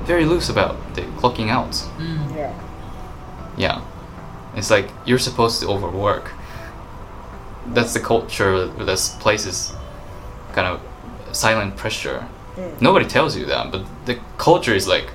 very 0.04 0.24
loose 0.24 0.48
about 0.48 0.76
the 0.94 1.02
clocking 1.20 1.48
out. 1.50 1.72
Mm. 1.98 2.36
Yeah. 2.36 2.52
Yeah. 3.56 3.84
It's 4.56 4.70
like 4.70 4.90
you're 5.04 5.18
supposed 5.18 5.60
to 5.60 5.68
overwork. 5.68 6.32
That's 7.68 7.92
the 7.92 8.00
culture 8.00 8.66
that 8.66 9.16
places 9.20 9.74
kind 10.54 10.66
of 10.66 10.80
silent 11.36 11.76
pressure. 11.76 12.26
Nobody 12.80 13.06
tells 13.06 13.36
you 13.36 13.46
that, 13.46 13.70
but 13.70 13.84
the 14.06 14.18
culture 14.36 14.74
is 14.74 14.88
like 14.88 15.10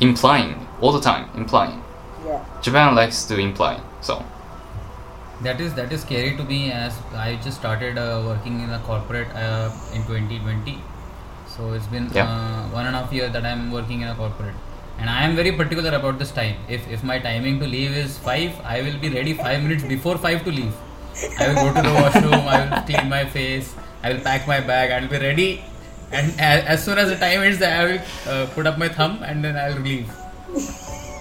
implying 0.00 0.66
all 0.80 0.92
the 0.92 1.00
time, 1.00 1.28
implying. 1.36 1.82
Yeah. 2.24 2.44
Japan 2.62 2.94
likes 2.94 3.24
to 3.24 3.36
imply. 3.38 3.80
So, 4.00 4.24
That 5.42 5.60
is 5.60 5.74
that 5.74 5.92
is 5.92 6.02
scary 6.02 6.36
to 6.36 6.44
me 6.44 6.70
as 6.70 6.96
I 7.14 7.36
just 7.44 7.58
started 7.58 7.98
uh, 7.98 8.22
working 8.24 8.60
in 8.60 8.70
a 8.70 8.78
corporate 8.80 9.28
uh, 9.34 9.70
in 9.92 10.02
2020. 10.04 10.78
So 11.54 11.72
it's 11.76 11.86
been 11.94 12.06
Yeah. 12.14 12.28
uh, 12.28 12.60
one 12.76 12.86
and 12.86 12.96
a 12.96 13.00
half 13.00 13.12
year 13.12 13.28
that 13.28 13.44
I'm 13.50 13.64
working 13.72 14.00
in 14.04 14.08
a 14.08 14.14
corporate, 14.14 14.54
and 14.98 15.10
I 15.10 15.24
am 15.24 15.34
very 15.40 15.52
particular 15.60 15.92
about 15.98 16.18
this 16.22 16.30
time. 16.38 16.56
If 16.76 16.86
if 16.96 17.04
my 17.10 17.18
timing 17.26 17.58
to 17.62 17.66
leave 17.74 17.96
is 18.04 18.16
five, 18.28 18.60
I 18.74 18.80
will 18.86 18.98
be 19.04 19.10
ready 19.16 19.34
five 19.42 19.62
minutes 19.66 19.84
before 19.92 20.16
five 20.26 20.44
to 20.48 20.54
leave. 20.60 20.72
I 21.38 21.48
will 21.48 21.60
go 21.64 21.68
to 21.78 21.82
the 21.88 21.94
washroom. 21.98 22.48
I 22.54 22.60
will 22.62 22.80
clean 22.90 23.08
my 23.16 23.24
face. 23.36 23.74
I 24.02 24.12
will 24.14 24.22
pack 24.30 24.48
my 24.52 24.60
bag. 24.72 24.90
I 24.96 25.00
will 25.02 25.12
be 25.16 25.20
ready, 25.26 25.50
and 26.10 26.32
as, 26.50 26.64
as 26.76 26.84
soon 26.88 26.98
as 27.04 27.10
the 27.14 27.18
time 27.26 27.44
ends, 27.50 27.62
I 27.70 27.84
will 27.84 28.00
uh, 28.36 28.46
put 28.56 28.66
up 28.72 28.78
my 28.84 28.88
thumb 28.88 29.20
and 29.22 29.44
then 29.44 29.56
I 29.56 29.68
will 29.74 29.84
leave. 29.90 30.08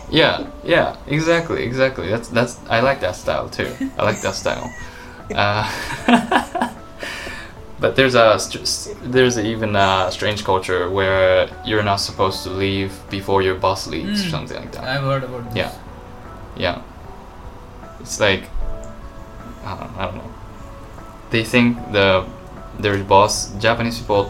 yeah, 0.10 0.48
yeah, 0.64 0.96
exactly, 1.08 1.64
exactly. 1.64 2.10
That's 2.10 2.30
that's 2.30 2.58
I 2.70 2.80
like 2.82 3.00
that 3.02 3.16
style 3.16 3.50
too. 3.50 3.70
I 3.98 4.04
like 4.12 4.22
that 4.22 4.36
style. 4.36 4.72
Uh, 5.36 6.72
but 7.82 7.96
there's 7.98 8.16
a 8.16 8.38
there's 9.14 9.38
even 9.38 9.76
a 9.76 10.10
strange 10.12 10.44
culture 10.44 10.90
where 10.98 11.50
you're 11.66 11.84
not 11.92 11.98
supposed 12.10 12.44
to 12.46 12.50
leave 12.64 12.92
before 13.10 13.42
your 13.48 13.56
boss 13.66 13.88
leaves 13.88 14.22
or 14.24 14.28
Mm. 14.28 14.32
something 14.36 14.58
like 14.64 14.72
that. 14.74 14.84
I've 14.94 15.04
heard 15.10 15.24
about 15.24 15.44
this. 15.46 15.56
Yeah. 15.62 15.72
Yeah. 16.66 16.78
It's 18.02 18.20
like 18.20 18.44
I 19.66 19.72
don't, 19.78 19.92
I 19.98 20.06
don't 20.06 20.18
know. 20.22 20.32
They 21.32 21.44
think 21.44 21.78
the 21.92 22.26
their 22.80 22.98
boss 23.04 23.34
Japanese 23.66 24.00
people 24.00 24.24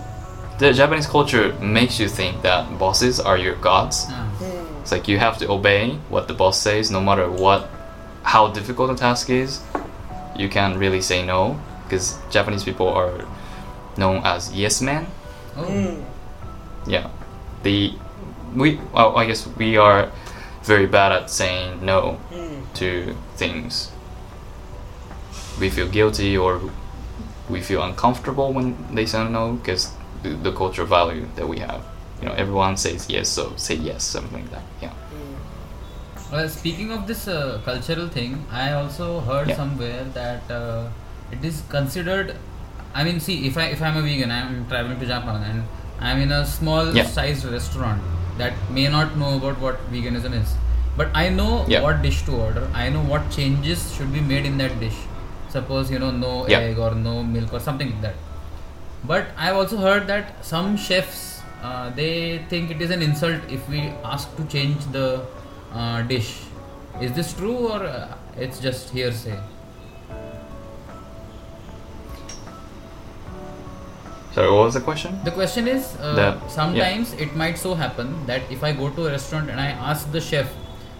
the 0.59 0.71
Japanese 0.73 1.07
culture 1.07 1.53
makes 1.79 1.99
you 1.99 2.07
think 2.07 2.41
that 2.43 2.61
bosses 2.77 3.19
are 3.19 3.37
your 3.37 3.55
gods. 3.55 4.05
Ah. 4.09 4.27
It's 4.81 4.91
like 4.91 5.07
you 5.11 5.17
have 5.19 5.37
to 5.39 5.45
obey 5.49 5.97
what 6.09 6.27
the 6.27 6.33
boss 6.33 6.57
says 6.67 6.89
no 6.91 7.01
matter 7.01 7.27
what 7.29 7.61
how 8.23 8.47
difficult 8.57 8.87
the 8.93 8.95
task 9.07 9.29
is. 9.29 9.59
You 10.41 10.47
can't 10.49 10.77
really 10.77 11.01
say 11.01 11.25
no 11.25 11.59
because 11.83 12.17
Japanese 12.29 12.63
people 12.63 12.87
are 12.87 13.11
known 14.01 14.21
as 14.25 14.51
yes 14.53 14.81
Man. 14.81 15.05
Oh. 15.55 15.63
Hmm. 15.63 16.01
Yeah. 16.89 17.07
The 17.63 17.93
we 18.55 18.67
well, 18.93 19.15
I 19.21 19.25
guess 19.29 19.47
we 19.61 19.77
are 19.77 20.09
very 20.63 20.87
bad 20.97 21.11
at 21.19 21.29
saying 21.29 21.85
no 21.85 22.17
Hmm. 22.33 22.61
to 22.81 23.15
things. 23.37 23.91
We 25.59 25.69
feel 25.69 25.87
guilty 25.87 26.37
or 26.37 26.59
we 27.49 27.61
feel 27.61 27.81
uncomfortable 27.83 28.51
when 28.53 28.67
they 28.95 29.05
say 29.05 29.23
no 29.29 29.53
because 29.53 29.83
the, 30.23 30.29
the 30.29 30.51
cultural 30.51 30.87
value 30.87 31.27
that 31.35 31.47
we 31.47 31.59
have. 31.59 31.81
You 32.21 32.27
know, 32.29 32.35
everyone 32.35 32.77
says 32.77 33.09
yes, 33.09 33.29
so 33.29 33.53
say 33.57 33.75
yes, 33.75 34.03
something 34.03 34.33
like 34.41 34.49
that. 34.51 34.63
Yeah. 34.81 34.93
Well, 36.31 36.47
speaking 36.49 36.91
of 36.91 37.07
this 37.07 37.27
uh, 37.27 37.59
cultural 37.65 38.07
thing, 38.07 38.45
I 38.51 38.71
also 38.73 39.19
heard 39.21 39.49
Yeah. 39.49 39.57
somewhere 39.57 40.03
that 40.13 40.49
uh, 40.49 40.87
it 41.31 41.43
is 41.43 41.63
considered. 41.69 42.35
I 42.93 43.03
mean, 43.03 43.19
see, 43.19 43.47
if 43.47 43.57
I 43.57 43.65
if 43.75 43.81
I'm 43.81 43.97
a 43.97 44.01
vegan, 44.01 44.31
I'm 44.31 44.67
traveling 44.67 44.99
to 44.99 45.05
Japan 45.05 45.43
and 45.49 45.63
I'm 45.99 46.19
in 46.25 46.31
a 46.31 46.45
small 46.45 46.93
Yeah. 46.95 47.05
sized 47.05 47.45
restaurant 47.45 48.01
that 48.37 48.53
may 48.79 48.87
not 48.87 49.17
know 49.17 49.35
about 49.37 49.59
what 49.59 49.79
veganism 49.93 50.33
is, 50.41 50.55
but 50.97 51.09
I 51.13 51.29
know 51.29 51.65
Yeah. 51.67 51.81
what 51.87 52.01
dish 52.01 52.21
to 52.29 52.35
order. 52.47 52.67
I 52.73 52.89
know 52.89 53.01
what 53.13 53.29
changes 53.37 53.85
should 53.95 54.11
be 54.13 54.21
made 54.33 54.45
in 54.51 54.57
that 54.63 54.79
dish. 54.79 54.99
Suppose 55.55 55.91
you 55.91 55.99
know 55.99 56.11
no 56.11 56.33
Yeah. 56.47 56.59
egg 56.69 56.77
or 56.87 56.91
no 56.95 57.15
milk 57.23 57.53
or 57.53 57.59
something 57.69 57.91
like 57.93 58.01
that. 58.01 58.15
But 59.11 59.27
I've 59.37 59.55
also 59.55 59.77
heard 59.77 60.07
that 60.07 60.45
some 60.53 60.75
chefs 60.77 61.27
uh, 61.63 61.89
they 61.97 62.43
think 62.49 62.71
it 62.71 62.81
is 62.81 62.89
an 62.89 63.01
insult 63.03 63.41
if 63.57 63.67
we 63.69 63.81
ask 64.03 64.35
to 64.37 64.43
change 64.45 64.85
the 64.91 65.21
uh, 65.73 66.01
dish. 66.13 66.29
Is 66.99 67.11
this 67.13 67.33
true 67.33 67.57
or 67.73 67.83
uh, 67.83 68.07
it's 68.45 68.59
just 68.59 68.89
hearsay? 68.89 69.37
Sorry, 74.33 74.49
what 74.49 74.63
was 74.65 74.73
the 74.75 74.81
question? 74.81 75.19
The 75.25 75.31
question 75.31 75.67
is, 75.67 75.95
uh, 75.99 76.15
The- 76.15 76.47
sometimes 76.47 77.13
it 77.13 77.35
might 77.35 77.57
so 77.57 77.75
happen 77.75 78.13
that 78.27 78.41
if 78.49 78.63
I 78.63 78.71
go 78.71 78.89
to 78.89 79.07
a 79.07 79.11
restaurant 79.11 79.49
and 79.49 79.59
I 79.59 79.69
ask 79.91 80.11
the 80.11 80.21
chef 80.21 80.47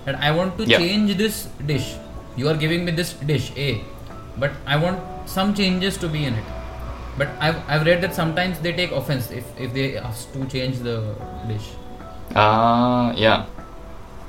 that 0.06 0.16
I 0.20 0.32
want 0.32 0.58
to 0.58 0.66
Yeah. 0.66 0.78
change 0.84 1.16
this 1.18 1.48
dish, 1.66 1.96
you 2.36 2.50
are 2.50 2.56
giving 2.56 2.84
me 2.86 2.92
this 2.92 3.14
dish 3.14 3.52
A, 3.56 3.70
but 4.38 4.52
I 4.68 4.76
want 4.76 5.00
some 5.26 5.54
changes 5.54 5.98
to 6.04 6.10
be 6.10 6.26
in 6.26 6.34
it. 6.36 6.44
But 7.18 7.30
I've, 7.40 7.58
I've 7.68 7.86
read 7.86 8.02
that 8.02 8.16
sometimes 8.16 8.60
they 8.60 8.74
take 8.74 8.92
offense 8.92 9.32
if, 9.32 9.46
if 9.60 9.74
they 9.74 9.98
ask 9.98 10.32
to 10.34 10.46
change 10.46 10.80
the 10.80 11.16
dish. 11.48 11.70
Uh, 12.36 13.12
yeah, 13.16 13.46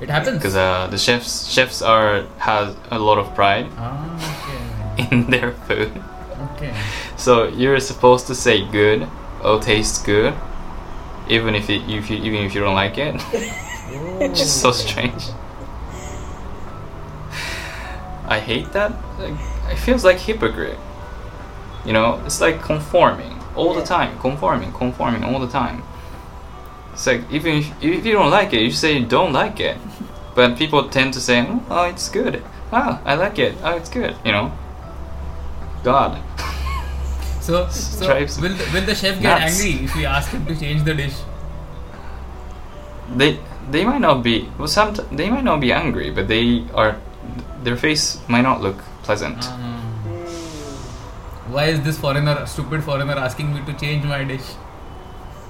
It 0.01 0.09
happens. 0.09 0.37
because 0.37 0.55
uh, 0.55 0.87
the 0.91 0.97
chefs 0.97 1.47
chefs 1.47 1.81
are 1.81 2.23
has 2.39 2.75
a 2.91 2.99
lot 2.99 3.17
of 3.17 3.33
pride 3.35 3.67
ah, 3.79 3.95
okay. 4.15 5.07
in 5.11 5.29
their 5.31 5.51
food. 5.67 5.91
Okay. 6.55 6.73
So 7.23 7.47
you're 7.47 7.79
supposed 7.79 8.27
to 8.27 8.35
say 8.35 8.69
good 8.69 9.07
or 9.41 9.57
taste 9.61 10.05
good, 10.05 10.33
even 11.29 11.55
if 11.55 11.69
it, 11.69 11.89
if 11.89 12.09
you 12.09 12.17
even 12.17 12.43
if 12.43 12.53
you 12.53 12.59
don't 12.59 12.75
like 12.75 12.97
it. 12.97 13.13
Which 14.19 14.41
is 14.41 14.51
so 14.51 14.73
strange. 14.73 15.29
I 18.27 18.39
hate 18.39 18.73
that. 18.73 18.91
Like, 19.17 19.39
it 19.71 19.77
feels 19.77 20.03
like 20.03 20.17
hypocrite. 20.17 20.77
You 21.85 21.93
know, 21.93 22.21
it's 22.25 22.41
like 22.41 22.61
conforming 22.61 23.39
all 23.55 23.73
the 23.73 23.85
time, 23.85 24.19
conforming, 24.19 24.73
conforming 24.73 25.23
all 25.23 25.39
the 25.39 25.47
time. 25.47 25.81
It's 26.91 27.07
like 27.07 27.21
even 27.31 27.59
if, 27.59 27.71
if 27.81 28.05
you 28.05 28.11
don't 28.11 28.31
like 28.31 28.51
it, 28.51 28.63
you 28.63 28.71
say 28.71 28.97
you 28.99 29.05
don't 29.05 29.31
like 29.31 29.61
it, 29.61 29.77
but 30.35 30.57
people 30.57 30.89
tend 30.89 31.13
to 31.13 31.21
say, 31.21 31.47
"Oh, 31.69 31.85
it's 31.85 32.09
good. 32.09 32.43
Oh, 32.73 33.01
I 33.05 33.15
like 33.15 33.39
it. 33.39 33.55
Oh, 33.63 33.77
it's 33.77 33.89
good." 33.89 34.13
You 34.25 34.33
know. 34.33 34.51
God. 35.85 36.21
So, 37.43 37.67
so 37.67 38.07
will, 38.41 38.55
the, 38.55 38.69
will 38.73 38.85
the 38.85 38.95
chef 38.95 39.19
get 39.21 39.39
nuts. 39.41 39.59
angry 39.59 39.83
if 39.85 39.95
we 39.97 40.05
ask 40.05 40.29
him 40.31 40.45
to 40.45 40.55
change 40.57 40.83
the 40.83 40.93
dish? 40.93 41.13
they 43.17 43.37
they 43.69 43.83
might 43.83 43.99
not 43.99 44.23
be 44.23 44.49
well 44.57 44.67
some 44.67 44.93
they 45.11 45.29
might 45.29 45.43
not 45.43 45.59
be 45.59 45.71
angry 45.73 46.09
but 46.09 46.27
they 46.29 46.63
are 46.73 46.95
their 47.63 47.75
face 47.75 48.05
might 48.29 48.41
not 48.41 48.61
look 48.61 48.77
pleasant 49.03 49.37
Ah. 49.41 49.79
Why 51.49 51.65
is 51.65 51.81
this 51.81 51.99
foreigner, 51.99 52.45
stupid 52.47 52.83
foreigner, 52.83 53.13
asking 53.13 53.53
me 53.53 53.61
to 53.65 53.73
change 53.73 54.05
my 54.05 54.23
dish? 54.23 54.47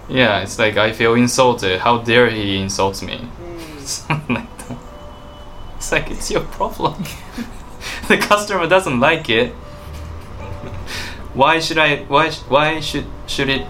yeah 0.09 0.41
it's 0.41 0.59
like 0.59 0.75
i 0.75 0.91
feel 0.91 1.13
insulted 1.13 1.79
how 1.79 1.97
dare 1.99 2.29
he 2.29 2.57
insults 2.57 3.01
me 3.01 3.25
something 3.79 4.35
like 4.35 4.57
that 4.67 4.77
it's 5.77 5.91
like 5.93 6.11
it's 6.11 6.29
your 6.29 6.41
problem 6.41 7.01
the 8.09 8.17
customer 8.17 8.67
doesn't 8.67 8.99
like 8.99 9.29
it 9.29 9.55
why 11.33 11.59
should 11.59 11.77
i 11.77 11.97
why 12.15 12.29
why 12.55 12.79
should 12.79 13.05
should 13.27 13.49
it 13.49 13.65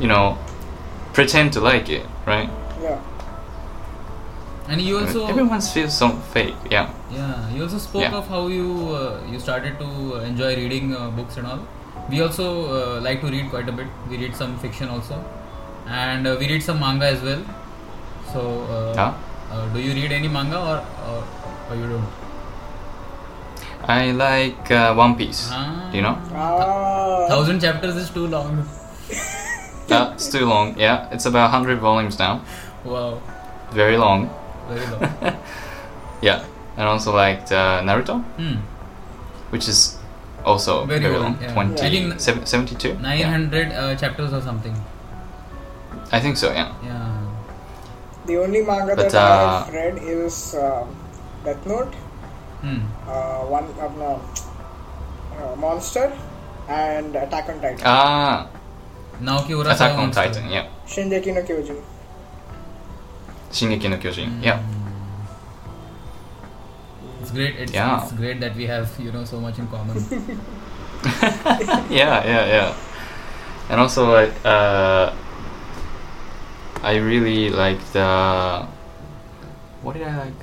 you 0.00 0.06
know 0.06 0.38
pretend 1.12 1.52
to 1.52 1.60
like 1.60 1.88
it 1.88 2.06
right 2.26 2.48
Yeah. 2.82 2.98
And 4.68 4.80
you 4.80 4.98
also 4.98 5.26
everyone 5.26 5.60
feels 5.60 5.96
so 5.98 6.08
fake 6.34 6.54
yeah 6.70 6.90
Yeah, 7.12 7.48
you 7.54 7.62
also 7.64 7.78
spoke 7.78 8.02
Yeah. 8.02 8.18
of 8.18 8.28
how 8.32 8.42
you 8.56 8.66
uh, 8.98 9.20
you 9.30 9.38
started 9.46 9.78
to 9.80 9.88
enjoy 10.28 10.50
reading 10.58 10.92
uh, 10.98 11.10
books 11.16 11.38
and 11.40 11.46
all. 11.52 11.62
We 12.12 12.20
also 12.26 12.46
uh, 12.76 13.00
like 13.06 13.20
to 13.24 13.30
read 13.34 13.50
quite 13.54 13.68
a 13.72 13.74
bit. 13.80 13.88
We 14.12 14.20
read 14.22 14.36
some 14.42 14.52
fiction 14.64 14.92
also, 14.96 15.18
and 16.02 16.30
uh, 16.32 16.36
we 16.42 16.48
read 16.52 16.62
some 16.68 16.78
manga 16.84 17.08
as 17.16 17.24
well. 17.30 17.42
So, 18.32 18.44
uh, 18.76 18.94
Yeah. 19.00 19.10
uh, 19.56 19.66
do 19.74 19.82
you 19.88 19.92
read 19.98 20.14
any 20.20 20.30
manga 20.38 20.60
or 20.70 20.78
or, 21.10 21.18
or 21.68 21.80
you 21.82 21.90
don't? 21.94 22.19
I 23.88 24.10
like 24.12 24.70
uh, 24.70 24.94
one 24.94 25.14
piece 25.16 25.48
Ah. 25.52 25.88
do 25.90 25.96
you 25.96 26.02
know 26.02 26.16
Ah. 26.34 27.26
Thousand 27.28 27.60
chapters 27.60 27.94
is 27.96 28.10
too 28.10 28.26
long. 28.26 28.66
uh, 29.90 30.10
it's 30.14 30.28
too 30.30 30.44
long 30.46 30.74
yeah 30.78 31.08
it's 31.12 31.26
about 31.26 31.50
100 31.52 31.78
volumes 31.78 32.18
now 32.18 32.40
Wow, 32.84 33.20
very 33.72 33.96
long 33.96 34.28
very 34.68 34.86
long. 34.92 35.36
Yeah, 36.22 36.44
and 36.76 36.86
also 36.86 37.14
liked 37.16 37.50
uh, 37.50 37.80
Naruto, 37.82 38.20
hmm. 38.36 38.56
which 39.50 39.68
is 39.68 39.96
also 40.44 40.84
Very 40.84 41.00
very, 41.00 41.14
old, 41.16 41.24
long. 41.24 41.38
yeah. 41.40 41.52
20, 41.54 42.12
I 42.12 42.16
72? 42.18 42.94
Nine 43.00 43.18
Yeah. 43.20 43.80
uh, 43.80 43.94
chapters 43.96 44.32
or 44.32 44.40
something. 44.42 44.76
I 46.12 46.20
think 46.20 46.36
so, 46.36 46.52
yeah. 46.52 46.72
Yeah. 46.84 47.08
The 48.26 48.36
only 48.36 48.62
manga 48.62 48.94
But, 48.96 49.10
that 49.10 49.14
uh, 49.14 49.64
I've 49.66 49.72
read 49.74 49.98
is 49.98 50.54
uh, 50.54 50.84
Death 51.44 51.66
Note, 51.66 51.94
uh, 51.94 52.09
one 52.62 53.64
of 53.80 53.96
no, 53.96 54.20
uh, 55.36 55.56
Monster, 55.56 56.12
and 56.68 57.16
Attack 57.16 57.48
on 57.48 57.60
Titan. 57.60 57.80
Ah, 57.84 58.48
Naoki 59.20 59.52
Urasawa 59.56 59.74
Attack 59.74 59.90
on 59.92 59.96
monster. 59.98 60.22
Titan, 60.22 60.50
yeah. 60.50 60.66
Shingeki 60.86 61.34
no 61.34 61.42
Kyojin. 61.42 61.82
Shingeki 63.50 63.90
no 63.90 63.96
Kyojin, 63.96 64.42
yeah. 64.42 64.60
It's 67.20 67.30
great. 67.30 67.56
It's, 67.56 67.72
Yeah. 67.72 68.02
it's 68.02 68.12
great 68.12 68.40
that 68.40 68.56
we 68.56 68.66
have 68.66 68.88
you 68.98 69.12
know 69.12 69.24
so 69.24 69.40
much 69.40 69.58
in 69.58 69.66
common. 69.68 69.96
yeah, 71.90 72.20
yeah, 72.24 72.44
yeah. 72.46 72.74
And 73.70 73.80
also, 73.80 74.10
like, 74.12 74.32
uh, 74.44 75.14
I 76.82 76.96
really 76.96 77.50
like 77.50 77.78
the. 77.92 78.66
What 79.82 79.94
did 79.94 80.02
I 80.08 80.16
like? 80.26 80.40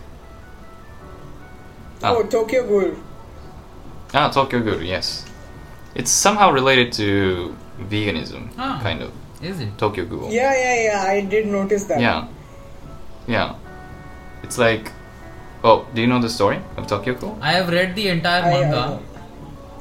Ah. 2.04 2.14
Oh, 2.14 2.24
Tokyo 2.24 2.66
Ghoul. 2.68 2.96
Ah, 4.14 4.30
Tokyo 4.30 4.60
Ghoul, 4.62 4.82
yes. 4.84 5.26
It's 5.96 6.12
somehow 6.12 6.52
related 6.52 6.92
to 6.94 7.56
veganism, 7.90 8.50
Ah. 8.58 8.80
kind 8.84 9.02
of. 9.02 9.12
Is 9.42 9.60
it? 9.60 9.78
Tokyo 9.78 10.06
Ghoul. 10.06 10.30
Yeah, 10.32 10.54
yeah, 10.54 10.76
yeah. 10.88 11.02
I 11.14 11.22
did 11.22 11.48
notice 11.48 11.86
that. 11.86 12.00
Yeah. 12.00 12.28
Yeah. 13.28 13.56
It's 14.44 14.58
like. 14.58 14.92
Oh, 15.64 15.86
do 15.94 16.02
you 16.02 16.08
know 16.08 16.20
the 16.22 16.30
story 16.30 16.60
of 16.78 16.86
Tokyo 16.88 17.14
Ghoul? 17.16 17.38
I 17.42 17.54
have 17.54 17.70
read 17.70 17.96
the 17.96 18.08
entire 18.10 18.44
I- 18.44 18.50
I 18.50 18.62
manga, 18.62 18.76
know. 18.76 19.00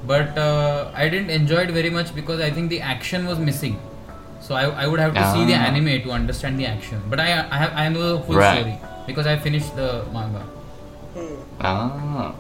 but 0.07 0.37
uh, 0.39 0.91
I 0.95 1.09
didn't 1.09 1.31
enjoy 1.31 1.61
it 1.69 1.71
very 1.71 1.91
much 1.91 2.15
because 2.15 2.41
I 2.41 2.51
think 2.51 2.71
the 2.71 2.81
action 2.81 3.27
was 3.27 3.39
missing. 3.39 3.79
So 4.41 4.55
I, 4.55 4.65
I 4.85 4.87
would 4.87 5.01
have 5.01 5.13
to 5.15 5.25
see 5.33 5.45
the 5.45 5.55
Ah. 5.55 5.67
anime 5.69 6.01
to 6.07 6.11
understand 6.11 6.59
the 6.59 6.67
action. 6.67 7.01
But 7.11 7.21
I 7.21 7.29
I, 7.51 7.57
have, 7.63 7.73
I 7.85 7.89
know 7.89 8.17
the 8.17 8.23
full 8.25 8.37
Right. 8.37 8.61
story 8.61 8.79
because 9.07 9.27
I 9.27 9.37
finished 9.37 9.77
the 9.77 10.05
manga. 10.13 10.43
Hmm. 11.17 11.35
Ah. 11.61 12.35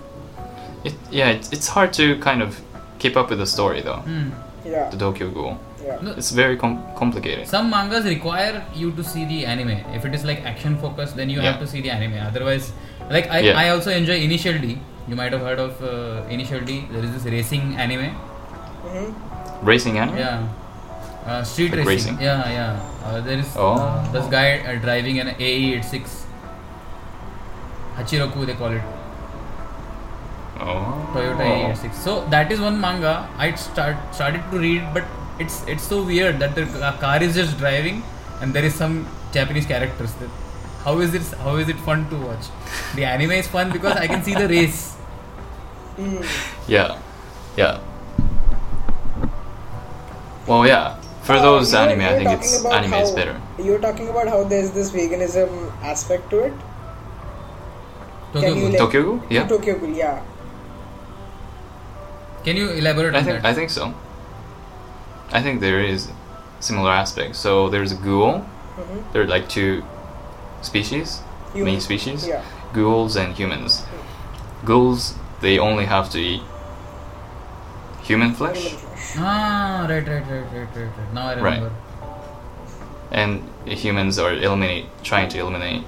It, 0.85 0.95
yeah, 1.11 1.31
it's, 1.31 1.53
it's 1.53 1.69
hard 1.69 1.93
to 1.95 2.19
kind 2.21 2.43
of 2.43 2.61
keep 2.99 3.17
up 3.17 3.31
with 3.31 3.39
the 3.39 3.47
story 3.47 3.81
though. 3.81 4.03
Hmm. 4.09 4.31
Yeah, 4.65 4.91
The 4.91 4.97
Tokyo 4.99 5.31
Ghoul. 5.31 5.59
yeah. 5.85 5.99
No, 6.03 6.11
It's 6.13 6.31
very 6.33 6.57
com- 6.57 6.83
complicated. 6.97 7.47
some 7.47 7.71
mangas 7.71 8.05
require 8.05 8.65
you 8.75 8.91
to 8.93 9.05
see 9.05 9.25
the 9.25 9.47
anime. 9.47 9.71
If 9.95 10.05
it 10.05 10.15
is 10.15 10.25
like 10.25 10.45
action 10.45 10.77
focused, 10.79 11.15
then 11.17 11.31
you 11.31 11.41
have 11.41 11.61
to 11.61 11.67
see 11.67 11.81
the 11.81 11.91
anime. 11.91 12.19
Otherwise, 12.27 12.73
like 13.11 13.31
I, 13.31 13.39
Yeah. 13.41 13.59
I 13.59 13.69
also 13.69 13.91
enjoy 13.93 14.17
Initial 14.17 14.59
D. 14.59 14.79
You 15.09 15.15
might 15.15 15.33
have 15.33 15.43
heard 15.43 15.61
of 15.61 15.81
uh, 15.83 16.27
Initial 16.29 16.61
D. 16.61 16.85
There 16.91 17.05
is 17.05 17.13
this 17.13 17.25
racing 17.33 17.77
anime. 17.77 18.11
hmm 18.83 19.13
Racing 19.65 19.99
anime? 19.99 20.19
Yeah. 20.19 20.49
Uh, 21.27 21.43
street 21.45 21.71
Like 21.77 21.87
racing. 21.87 22.15
racing? 22.17 22.27
Yeah, 22.27 22.51
yeah. 22.51 22.81
Uh, 23.05 23.21
there 23.21 23.39
is 23.39 23.47
Oh. 23.57 23.75
uh, 23.75 24.13
this 24.13 24.27
guy 24.27 24.59
uh, 24.59 24.75
driving 24.81 25.21
an 25.21 25.29
AE86. 25.39 26.26
Hachiroku, 27.97 28.47
they 28.47 28.55
call 28.55 28.73
it. 28.73 28.83
Oh. 30.59 31.11
Toyota 31.13 31.45
AE86. 31.45 31.95
So 31.95 32.25
that 32.31 32.51
is 32.51 32.61
one 32.61 32.81
manga 32.81 33.29
I 33.37 33.55
start 33.55 33.97
started 34.15 34.43
to 34.51 34.59
read, 34.59 34.83
but 34.95 35.05
it's 35.39 35.63
it's 35.67 35.83
so 35.83 36.03
weird 36.03 36.39
that 36.39 36.55
the 36.55 36.65
car 37.01 37.23
is 37.23 37.35
just 37.35 37.59
driving 37.59 38.03
and 38.41 38.55
there 38.55 38.65
is 38.65 38.75
some 38.75 39.07
Japanese 39.33 39.67
characters. 39.67 40.13
That 40.15 40.31
how 40.85 40.99
is 41.01 41.15
it 41.15 41.23
how 41.47 41.57
is 41.57 41.69
it 41.69 41.77
fun 41.89 42.09
to 42.11 42.17
watch? 42.17 42.47
The 42.95 43.05
anime 43.05 43.33
is 43.33 43.47
fun 43.49 43.71
because 43.73 43.97
I 43.97 44.07
can 44.07 44.23
see 44.23 44.35
the 44.35 44.49
race. 44.49 44.95
Hmm. 45.97 46.17
Yeah. 46.77 46.99
Yeah. 47.57 47.81
Well, 50.47 50.67
yeah. 50.67 50.97
For 51.23 51.35
Oh, 51.35 51.43
those 51.43 51.73
you're- 51.73 51.83
anime, 51.93 52.01
I 52.07 52.17
think 52.19 52.31
it's 52.39 52.65
anime 52.65 52.95
is 52.95 53.11
better. 53.13 53.41
You're 53.59 53.81
talking 53.81 54.09
about 54.09 54.29
how 54.29 54.45
there's 54.45 54.71
this 54.71 54.91
veganism 54.93 55.73
aspect 55.83 56.31
to 56.31 56.39
it. 56.49 56.53
Tokyo 58.41 58.55
Ghoul. 58.55 58.69
like- 58.71 58.79
Tokyo 58.79 59.03
Ghoul? 59.03 59.21
Yeah. 59.31 59.47
Tokyo 59.49 59.79
Ghoul, 59.79 59.91
yeah. 59.91 60.21
Can 62.45 62.57
you 62.57 62.71
elaborate 62.71 63.15
I 63.15 63.19
on 63.19 63.25
think 63.25 63.43
that? 63.43 63.49
I 63.51 63.55
think 63.55 63.71
so. 63.71 63.95
I 65.33 65.43
think 65.43 65.61
there 65.61 65.81
is 65.81 66.09
similar 66.61 66.91
aspects. 66.93 67.39
So 67.39 67.69
there's 67.69 67.93
a 67.93 67.97
ghoul. 67.97 68.39
hmm 68.77 69.01
There 69.13 69.23
are 69.23 69.27
like 69.27 69.49
two 69.49 69.83
species, 70.63 71.21
Human. 71.53 71.73
main 71.73 71.81
species. 71.81 72.27
Yeah. 72.27 72.43
Ghouls 72.73 73.17
and 73.17 73.35
humans. 73.35 73.83
Ghouls 74.65 75.15
they 75.41 75.59
only 75.59 75.85
have 75.87 76.09
to 76.11 76.19
eat 76.19 76.43
human 78.03 78.33
flesh, 78.35 78.63
Human 78.63 78.79
flesh. 78.79 79.15
ah, 79.19 79.87
right, 79.89 80.07
right, 80.07 80.23
right, 80.31 80.47
right, 80.53 80.69
right, 80.77 80.91
right. 80.99 81.13
Now 81.15 81.27
I 81.27 81.33
remember. 81.35 81.45
Right. 81.45 81.57
remember. 81.57 81.75
and 83.11 83.43
humans 83.67 84.19
are 84.19 84.33
eliminate 84.33 84.87
trying 85.03 85.29
to 85.31 85.39
eliminate 85.39 85.83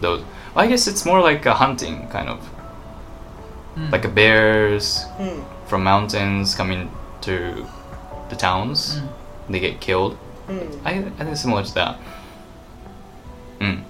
those. 0.00 0.22
I 0.54 0.66
guess 0.66 0.86
it's 0.86 1.04
more 1.06 1.20
like 1.20 1.46
a 1.46 1.54
hunting 1.54 2.08
kind 2.08 2.28
of, 2.28 2.40
Hmm. 3.74 3.90
like 3.90 4.04
a 4.04 4.08
bears 4.08 5.04
Hmm. 5.18 5.40
from 5.66 5.82
mountains 5.84 6.54
coming 6.54 6.90
to 7.22 7.66
the 8.30 8.36
towns. 8.36 8.98
Hmm. 8.98 9.06
they 9.52 9.60
get 9.60 9.80
killed. 9.80 10.12
Hmm. 10.48 10.66
I 10.88 10.90
I 11.20 11.24
think 11.24 11.36
similar 11.36 11.62
to 11.70 11.74
that. 11.78 11.96
Mm. 13.60 13.80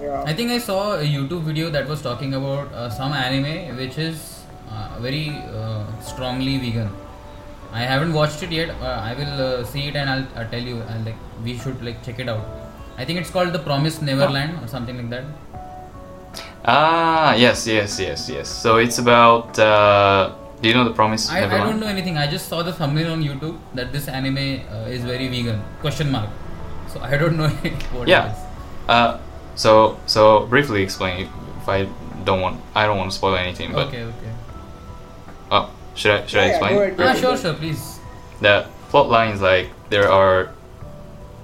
Yeah. 0.00 0.22
I 0.30 0.32
think 0.38 0.50
I 0.50 0.58
saw 0.58 0.80
a 0.94 1.04
YouTube 1.12 1.42
video 1.50 1.70
that 1.76 1.88
was 1.92 2.02
talking 2.02 2.34
about 2.40 2.72
uh, 2.72 2.88
some 2.90 3.12
anime 3.12 3.76
which 3.78 3.96
is 3.98 4.18
uh, 4.70 4.88
very 5.06 5.28
uh, 5.60 5.84
strongly 6.10 6.58
vegan. 6.64 6.90
I 7.72 7.80
haven't 7.92 8.12
watched 8.12 8.42
it 8.42 8.52
yet. 8.52 8.70
Uh, 8.80 8.98
I 9.10 9.14
will 9.20 9.40
uh, 9.46 9.64
see 9.64 9.86
it 9.88 9.96
and 9.96 10.10
I'll, 10.10 10.26
I'll 10.36 10.50
tell 10.50 10.62
you. 10.72 10.82
I'll, 10.90 11.02
like 11.08 11.16
we 11.44 11.56
should 11.58 11.82
like 11.84 12.02
check 12.04 12.18
it 12.18 12.28
out. 12.28 12.44
I 12.98 13.04
think 13.04 13.18
it's 13.20 13.30
called 13.30 13.52
The 13.52 13.58
Promised 13.70 14.02
Neverland 14.02 14.58
or 14.64 14.68
something 14.68 14.96
like 14.96 15.10
that. 15.10 15.24
Ah, 16.64 17.34
yes, 17.34 17.66
yes, 17.66 18.00
yes, 18.00 18.28
yes. 18.28 18.48
So 18.48 18.76
it's 18.78 18.98
about. 18.98 19.58
Uh, 19.58 20.32
do 20.62 20.68
you 20.68 20.74
know 20.74 20.84
the 20.84 20.94
Promise 20.96 21.28
I, 21.30 21.44
I 21.44 21.58
don't 21.58 21.78
know 21.78 21.86
anything. 21.86 22.16
I 22.16 22.26
just 22.26 22.48
saw 22.48 22.62
the 22.62 22.72
thumbnail 22.72 23.12
on 23.12 23.22
YouTube 23.22 23.58
that 23.74 23.92
this 23.92 24.08
anime 24.08 24.64
uh, 24.72 24.88
is 24.88 25.04
very 25.04 25.28
vegan. 25.28 25.60
Question 25.82 26.10
mark. 26.10 26.30
So 26.88 27.00
I 27.00 27.18
don't 27.18 27.36
know 27.36 27.48
what 27.92 28.08
Yeah. 28.08 28.28
it 28.28 28.32
is. 28.32 28.38
Uh, 28.88 29.20
so 29.56 29.98
so 30.06 30.46
briefly 30.46 30.82
explain 30.82 31.28
if 31.60 31.68
I 31.68 31.84
don't 32.24 32.40
want 32.40 32.60
I 32.74 32.86
don't 32.86 32.96
want 32.96 33.10
to 33.10 33.16
spoil 33.16 33.36
anything, 33.36 33.72
but 33.72 33.88
Okay, 33.88 34.02
okay. 34.04 34.32
oh 35.50 35.68
should 35.94 36.12
I 36.12 36.26
should 36.26 36.40
I 36.40 36.44
Yeah, 36.44 36.48
yeah, 36.48 36.56
explain? 36.56 36.72
go 36.96 37.04
ahead, 37.04 37.16
Ah, 37.16 37.20
sure, 37.20 37.36
sure, 37.36 37.52
please. 37.54 38.00
The 38.40 38.64
plot 38.88 39.10
line 39.10 39.34
is 39.36 39.42
like 39.42 39.68
there 39.90 40.08
are 40.10 40.48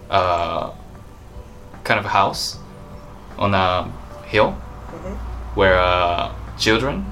uh, 0.09 0.71
kind 1.85 2.01
of 2.01 2.07
a 2.07 2.13
house 2.13 2.57
on 3.37 3.53
a 3.53 3.93
hill 4.27 4.57
Mhm. 4.93 5.17
where 5.55 5.79
uh, 5.79 6.31
children, 6.59 7.05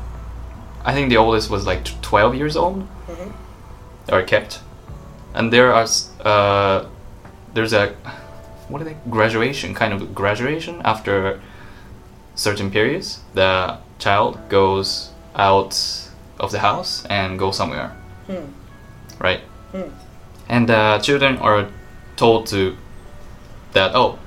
I 0.84 0.92
think 0.94 1.08
the 1.10 1.16
oldest 1.16 1.50
was 1.50 1.66
like 1.66 1.82
12 2.02 2.34
years 2.34 2.56
old, 2.56 2.86
Mhm. 3.08 3.32
are 4.12 4.22
kept, 4.22 4.60
and 5.34 5.52
there 5.52 5.72
are 5.74 5.86
uh, 6.24 6.84
there's 7.54 7.72
a 7.72 7.92
what 8.68 8.82
are 8.82 8.84
they 8.84 8.96
graduation 9.10 9.74
kind 9.74 9.92
of 9.92 10.14
graduation 10.14 10.80
after 10.84 11.40
certain 12.34 12.70
periods. 12.70 13.20
The 13.34 13.78
child 13.98 14.38
goes 14.48 15.10
out 15.34 15.74
of 16.38 16.50
the 16.52 16.58
house 16.58 17.04
and 17.08 17.38
go 17.38 17.50
somewhere, 17.50 17.90
Hmm. 18.26 18.52
right? 19.18 19.40
Hmm. 19.72 19.90
And 20.48 20.70
uh, 20.70 20.98
children 21.00 21.38
are 21.38 21.66
told 22.16 22.46
to 22.46 22.76
that 23.72 23.94
oh 23.94 24.18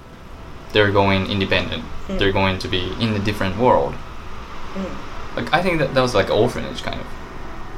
they're 0.73 0.91
going 0.91 1.27
independent. 1.31 1.83
Hmm. 2.11 2.17
They're 2.17 2.31
going 2.31 2.59
to 2.59 2.67
be 2.67 2.91
in 2.99 3.13
a 3.13 3.19
different 3.19 3.57
world. 3.57 3.93
Hmm. 3.93 5.37
Like 5.37 5.53
I 5.53 5.61
think 5.63 5.79
that 5.79 5.93
that 5.93 6.01
was 6.01 6.13
like 6.13 6.29
orphanage 6.29 6.83
kind 6.83 6.99
of. 6.99 7.07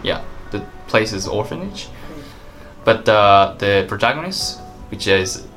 Yeah, 0.04 0.22
the 0.52 0.66
place 0.88 1.14
is 1.14 1.28
orphanage. 1.28 1.88
But 2.86 3.08
uh, 3.08 3.56
the 3.60 3.86
protagonist, 3.88 4.60
which 4.90 5.08
is, 5.08 5.48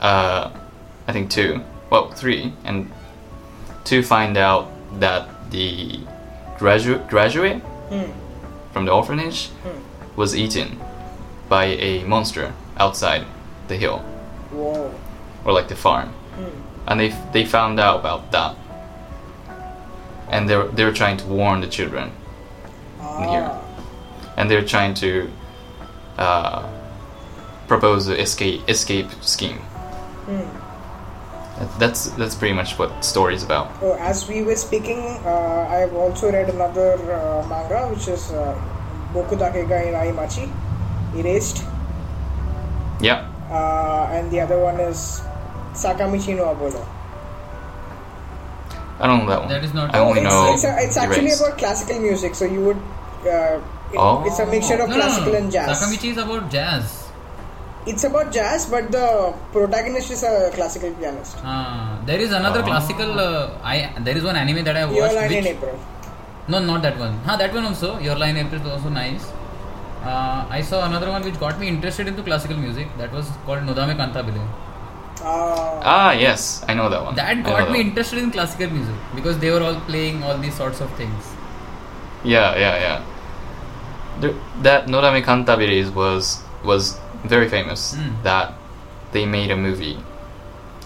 uh, 0.00 0.50
I 1.08 1.12
think 1.12 1.30
two, 1.30 1.62
well 1.90 2.10
three, 2.10 2.52
and 2.64 2.90
two 3.84 4.02
find 4.02 4.36
out 4.36 4.68
that 5.00 5.28
the 5.50 6.00
graduate 6.58 7.08
graduate 7.08 7.62
Hmm. 7.90 8.10
from 8.72 8.84
the 8.84 8.92
orphanage 8.92 9.48
Hmm. 9.64 9.80
was 10.16 10.34
eaten 10.36 10.78
by 11.48 11.64
a 11.64 12.04
monster 12.04 12.52
outside 12.78 13.24
the 13.68 13.76
hill 13.76 13.98
Whoa. 14.52 14.90
or 15.44 15.52
like 15.52 15.68
the 15.68 15.74
farm, 15.76 16.08
Hmm. 16.36 16.44
And 16.86 16.98
they 17.00 17.08
they 17.32 17.44
found 17.44 17.78
out 17.80 18.00
about 18.00 18.30
that, 18.32 18.56
and 20.30 20.48
they're 20.48 20.68
they're 20.68 20.92
trying 20.92 21.16
to 21.18 21.26
warn 21.26 21.60
the 21.60 21.66
children, 21.68 22.10
Here. 22.98 23.48
Ah. 23.50 23.60
and 24.36 24.50
they're 24.50 24.64
trying 24.64 24.94
to 24.94 25.28
uh, 26.18 26.62
propose 27.68 28.08
an 28.08 28.16
escape 28.18 28.60
escape 28.68 29.10
scheme. 29.20 29.58
That- 30.26 31.78
That's 31.78 32.08
that's 32.16 32.34
pretty 32.34 32.54
much 32.54 32.78
what 32.78 32.88
the 32.88 33.02
story 33.02 33.34
is 33.34 33.42
about. 33.44 33.68
Oh, 33.82 33.92
as 34.00 34.26
we 34.28 34.42
were 34.42 34.56
speaking, 34.56 35.20
uh, 35.26 35.68
I've 35.68 35.92
also 35.94 36.32
read 36.32 36.48
another 36.48 36.96
uh, 37.12 37.44
manga 37.48 37.84
which 37.92 38.08
is 38.08 38.32
uh, 38.32 38.56
Boku 39.12 39.36
Dakega 39.36 39.84
Inai 39.92 40.14
Machi, 40.14 40.48
Erased, 41.14 41.64
Yeah. 43.00 43.28
uh, 43.52 44.08
and 44.10 44.30
the 44.30 44.40
other 44.40 44.58
one 44.58 44.80
is 44.80 45.20
Sakamichi 45.74 46.36
no 46.36 46.50
Apollon. 46.50 46.86
I 49.02 49.06
don't 49.06 49.20
know 49.20 49.28
that 49.30 49.40
one. 49.40 49.48
That 49.48 49.64
is 49.64 49.72
not- 49.74 49.94
I 49.94 49.98
only 50.00 50.20
it's, 50.20 50.30
know. 50.30 50.52
it's, 50.54 50.64
a, 50.64 50.76
it's 50.86 50.96
actually 50.96 51.26
Erased. 51.26 51.40
about 51.42 51.58
classical 51.58 52.00
music, 52.00 52.34
so 52.34 52.44
you 52.44 52.60
would. 52.60 52.76
Uh, 53.24 53.60
it- 53.92 53.98
Oh. 53.98 54.22
It's 54.26 54.38
a 54.38 54.46
mixture 54.46 54.74
of 54.82 54.88
No, 54.90 54.96
no, 54.96 55.02
classical 55.02 55.32
no. 55.32 55.38
and 55.38 55.50
jazz. 55.52 55.70
Sakamichi 55.80 56.10
is 56.12 56.18
about 56.18 56.50
jazz. 56.50 56.96
It's 57.86 58.04
about 58.04 58.30
jazz, 58.30 58.66
but 58.66 58.92
the 58.92 59.32
protagonist 59.52 60.10
is 60.10 60.22
a 60.22 60.50
classical 60.54 60.90
pianist. 60.92 61.38
Ah, 61.42 61.98
there 62.04 62.18
is 62.26 62.30
another 62.40 62.60
Oh. 62.60 62.66
classical. 62.68 63.18
Uh, 63.18 63.48
I 63.64 63.90
there 64.08 64.16
is 64.18 64.22
one 64.22 64.36
anime 64.36 64.62
that 64.64 64.76
I 64.76 64.84
watched. 64.84 64.96
Your 64.98 65.06
watched. 65.06 65.16
line 65.22 65.32
in 65.32 65.46
April. 65.54 65.78
no, 66.52 66.58
not 66.58 66.82
that 66.82 66.98
one. 66.98 67.14
Huh, 67.26 67.36
that 67.42 67.54
one 67.54 67.64
also. 67.70 67.98
Your 68.06 68.16
Lie 68.22 68.32
April 68.44 68.60
is 68.60 68.70
also 68.74 68.90
nice. 68.90 69.24
Uh, 70.04 70.44
I 70.58 70.60
saw 70.70 70.84
another 70.90 71.10
one 71.10 71.22
which 71.28 71.38
got 71.40 71.58
me 71.58 71.68
interested 71.68 72.06
into 72.12 72.22
classical 72.22 72.56
music. 72.66 72.88
That 72.98 73.12
was 73.18 73.26
called 73.46 73.60
Nodame 73.70 73.96
Cantabile. 74.02 74.44
Uh, 75.22 75.80
Ah, 75.82 76.12
yes, 76.12 76.64
I 76.68 76.74
know 76.74 76.88
that 76.88 77.02
one. 77.02 77.14
That 77.14 77.42
got 77.44 77.70
me 77.70 77.78
one. 77.78 77.86
interested 77.88 78.18
in 78.18 78.30
classical 78.30 78.70
music 78.70 78.94
because 79.14 79.38
they 79.38 79.50
were 79.50 79.62
all 79.62 79.80
playing 79.80 80.22
all 80.22 80.36
these 80.38 80.54
sorts 80.54 80.80
of 80.80 80.90
things. 80.96 81.24
Yeah, 82.24 82.56
yeah, 82.56 82.76
yeah. 82.86 82.98
The, 84.20 84.34
that 84.62 84.86
Nodame 84.86 85.22
Cantabile 85.24 85.92
was 85.94 86.40
was 86.64 86.98
very 87.24 87.48
famous. 87.48 87.96
Mm. 87.96 88.22
That 88.22 88.52
they 89.12 89.24
made 89.26 89.50
a 89.50 89.56
movie 89.56 89.98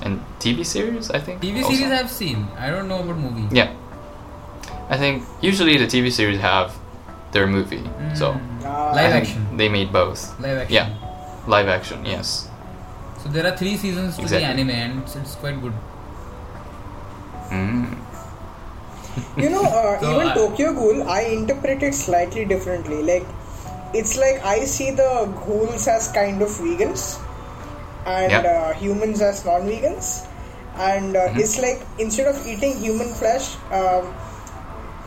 and 0.02 0.20
TV 0.38 0.64
series, 0.64 1.10
I 1.10 1.18
think. 1.18 1.40
TV 1.42 1.62
also. 1.62 1.74
series 1.74 1.92
I've 1.92 2.10
seen. 2.10 2.46
I 2.58 2.70
don't 2.70 2.88
know 2.88 3.00
about 3.02 3.18
movie. 3.18 3.48
Yeah, 3.54 3.72
I 4.88 4.96
think 4.96 5.24
usually 5.42 5.76
the 5.78 5.86
TV 5.86 6.10
series 6.12 6.38
have 6.40 6.74
their 7.32 7.46
movie, 7.46 7.82
so 8.14 8.34
Mm. 8.34 8.64
uh, 8.64 8.94
Live 8.94 9.12
action. 9.12 9.42
they 9.56 9.68
made 9.68 9.92
both. 9.92 10.38
Live 10.38 10.58
action. 10.62 10.74
Yeah, 10.74 10.88
live 11.50 11.66
action. 11.68 12.04
Yes. 12.06 12.48
So 13.24 13.30
there 13.30 13.46
are 13.50 13.56
three 13.56 13.76
seasons 13.78 14.16
to 14.16 14.22
Exactly. 14.22 14.44
the 14.46 14.52
anime 14.52 14.70
and 14.70 15.02
it's, 15.02 15.16
it's 15.16 15.34
quite 15.36 15.60
good. 15.60 15.72
Mm. 17.50 17.96
you 19.38 19.48
know, 19.50 19.64
uh, 19.64 19.98
So 20.00 20.14
even 20.14 20.26
I- 20.28 20.34
Tokyo 20.34 20.72
Ghoul, 20.74 21.08
I 21.08 21.20
interpret 21.22 21.82
it 21.82 21.94
slightly 21.94 22.44
differently. 22.44 23.02
Like, 23.02 23.26
it's 23.94 24.16
like 24.18 24.44
I 24.44 24.64
see 24.64 24.90
the 24.90 25.32
ghouls 25.46 25.86
as 25.88 26.08
kind 26.12 26.42
of 26.42 26.48
vegans 26.50 27.18
and 28.06 28.32
Yeah. 28.32 28.40
uh, 28.40 28.74
humans 28.74 29.22
as 29.22 29.44
non-vegans, 29.46 30.26
and 30.76 31.16
uh, 31.16 31.28
Mhm. 31.28 31.38
it's 31.40 31.58
like 31.66 31.80
instead 31.98 32.26
of 32.26 32.46
eating 32.46 32.76
human 32.78 33.08
flesh, 33.20 33.56
um, 33.72 34.12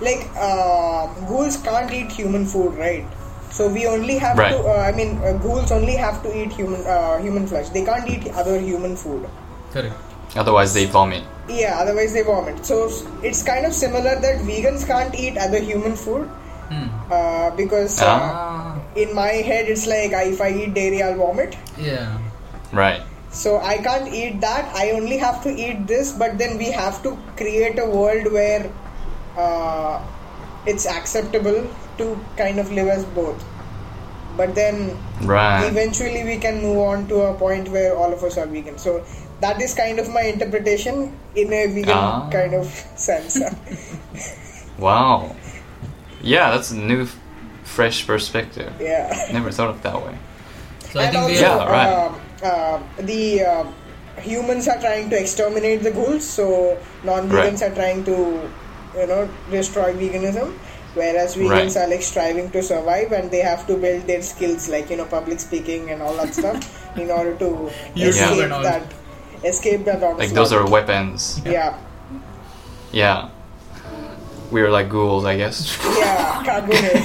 like 0.02 0.26
uh, 0.36 1.08
ghouls 1.28 1.58
can't 1.58 1.92
eat 1.92 2.12
human 2.12 2.46
food, 2.46 2.74
right? 2.76 3.06
So 3.52 3.68
we 3.68 3.88
only 3.88 4.18
have 4.18 4.38
Right. 4.38 4.52
to. 4.52 4.60
Uh, 4.68 4.82
I 4.90 4.92
mean, 4.92 5.18
uh, 5.24 5.34
ghouls 5.44 5.72
only 5.72 5.96
have 5.96 6.22
to 6.24 6.30
eat 6.38 6.52
human 6.54 6.86
uh, 6.86 7.18
human 7.18 7.48
flesh. 7.48 7.70
They 7.70 7.84
can't 7.86 8.08
eat 8.10 8.28
other 8.36 8.60
human 8.60 8.96
food. 8.96 9.28
Correct. 9.72 9.96
Otherwise, 10.36 10.74
they 10.74 10.86
vomit. 10.86 11.24
Yeah, 11.48 11.78
otherwise 11.80 12.14
they 12.14 12.22
vomit. 12.24 12.66
So 12.66 12.90
it's 13.24 13.42
kind 13.44 13.66
of 13.66 13.74
similar 13.74 14.16
that 14.26 14.42
vegans 14.50 14.86
can't 14.86 15.16
eat 15.16 15.38
other 15.38 15.60
human 15.60 15.96
food 15.96 16.28
Hmm. 16.70 16.88
uh, 17.10 17.50
because 17.56 18.02
uh, 18.02 18.08
Ah, 18.08 18.76
in 18.96 19.14
my 19.16 19.30
head 19.50 19.70
it's 19.74 19.86
like 19.88 20.12
I, 20.14 20.24
if 20.36 20.42
I 20.42 20.50
eat 20.64 20.74
dairy 20.74 21.02
I'll 21.02 21.16
vomit. 21.16 21.56
Yeah. 21.78 22.18
right. 22.74 23.02
So 23.32 23.60
I 23.70 23.78
can't 23.78 24.12
eat 24.14 24.42
that. 24.42 24.70
I 24.76 24.92
only 24.92 25.18
have 25.24 25.42
to 25.44 25.50
eat 25.68 25.88
this. 25.88 26.12
But 26.12 26.38
then 26.38 26.58
we 26.58 26.70
have 26.72 27.02
to 27.04 27.18
create 27.38 27.80
a 27.80 27.86
world 27.86 28.32
where 28.34 28.70
uh, 29.38 30.02
it's 30.66 30.86
acceptable 30.86 31.60
to 31.98 32.18
kind 32.38 32.60
of 32.60 32.72
live 32.72 32.88
as 32.88 33.06
both. 33.06 33.44
But 34.38 34.54
then 34.56 34.98
Right. 35.22 35.66
eventually 35.66 36.24
we 36.24 36.38
can 36.38 36.62
move 36.62 36.78
on 36.78 37.08
to 37.08 37.22
a 37.22 37.34
point 37.34 37.70
where 37.70 37.96
all 37.98 38.14
of 38.14 38.24
us 38.24 38.38
are 38.38 38.46
vegan. 38.46 38.78
So 38.78 39.04
that 39.42 39.62
is 39.62 39.74
kind 39.74 40.00
of 40.00 40.10
my 40.10 40.22
interpretation 40.22 41.12
in 41.36 41.52
a 41.54 41.66
vegan 41.68 41.90
Ah. 41.98 42.30
kind 42.30 42.54
of 42.54 42.66
sense. 42.96 43.40
Wow. 44.78 45.36
Yeah, 46.22 46.52
that's 46.52 46.72
a 46.72 46.78
new, 46.78 47.04
f- 47.04 47.18
fresh 47.64 48.06
perspective. 48.06 48.72
yeah. 48.80 49.10
Never 49.34 49.52
thought 49.52 49.70
of 49.70 49.82
that 49.82 49.96
way. 50.06 50.14
So 50.92 51.00
I 51.00 51.04
and 51.04 51.12
think 51.14 51.24
also, 51.24 51.34
we 51.34 51.40
Yeah, 51.42 51.66
right. 51.66 51.90
uh, 51.94 52.46
uh, 52.46 52.80
the 53.02 53.24
uh, 53.44 53.64
humans 54.22 54.68
are 54.68 54.80
trying 54.80 55.10
to 55.10 55.18
exterminate 55.20 55.82
the 55.84 55.92
ghouls, 55.92 56.24
so 56.26 56.78
non-vegans 57.04 57.62
Right. 57.62 57.72
are 57.72 57.76
trying 57.76 58.04
to, 58.06 58.50
you 58.98 59.08
know, 59.08 59.30
destroy 59.52 59.94
veganism. 59.94 60.54
Whereas 60.98 61.36
vegans 61.38 61.76
Right. 61.76 61.78
are 61.78 61.88
like 61.88 62.02
striving 62.02 62.50
to 62.52 62.64
survive, 62.64 63.12
and 63.14 63.30
they 63.30 63.42
have 63.46 63.68
to 63.68 63.78
build 63.78 64.08
their 64.10 64.24
skills, 64.26 64.68
like 64.68 64.90
you 64.90 64.98
know, 64.98 65.06
public 65.06 65.40
speaking 65.40 65.92
and 65.92 66.02
all 66.02 66.16
that 66.18 66.34
stuff, 66.34 66.58
in 66.98 67.12
order 67.12 67.36
to 67.38 67.70
YouTube 67.96 68.18
escape 68.18 68.50
and 68.52 68.66
that, 68.66 68.82
escape 69.46 69.86
that. 69.86 70.02
Like 70.18 70.32
those 70.34 70.52
are 70.52 70.66
weapons. 70.66 71.40
yeah, 71.46 71.78
Yeah. 72.92 73.30
We're 74.50 74.72
like 74.72 74.88
ghouls, 74.90 75.26
I 75.28 75.36
guess. 75.36 75.76
yeah, 76.00 76.42
cargo 76.48 76.72
head. 76.86 76.98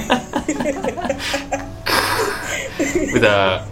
With 3.13 3.23
a 3.23 3.65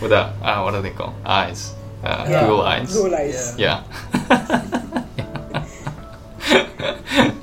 with 0.00 0.12
a 0.12 0.32
uh, 0.42 0.62
what 0.62 0.70
do 0.72 0.80
they 0.82 0.90
call 0.94 1.14
eyes? 1.26 1.74
Uh, 2.02 2.24
Yeah. 2.30 2.40
Google 2.46 2.62
eyes. 2.62 2.92
Google 2.94 3.14
eyes. 3.18 3.54
Yeah. 3.58 3.82
Yeah. 4.30 5.02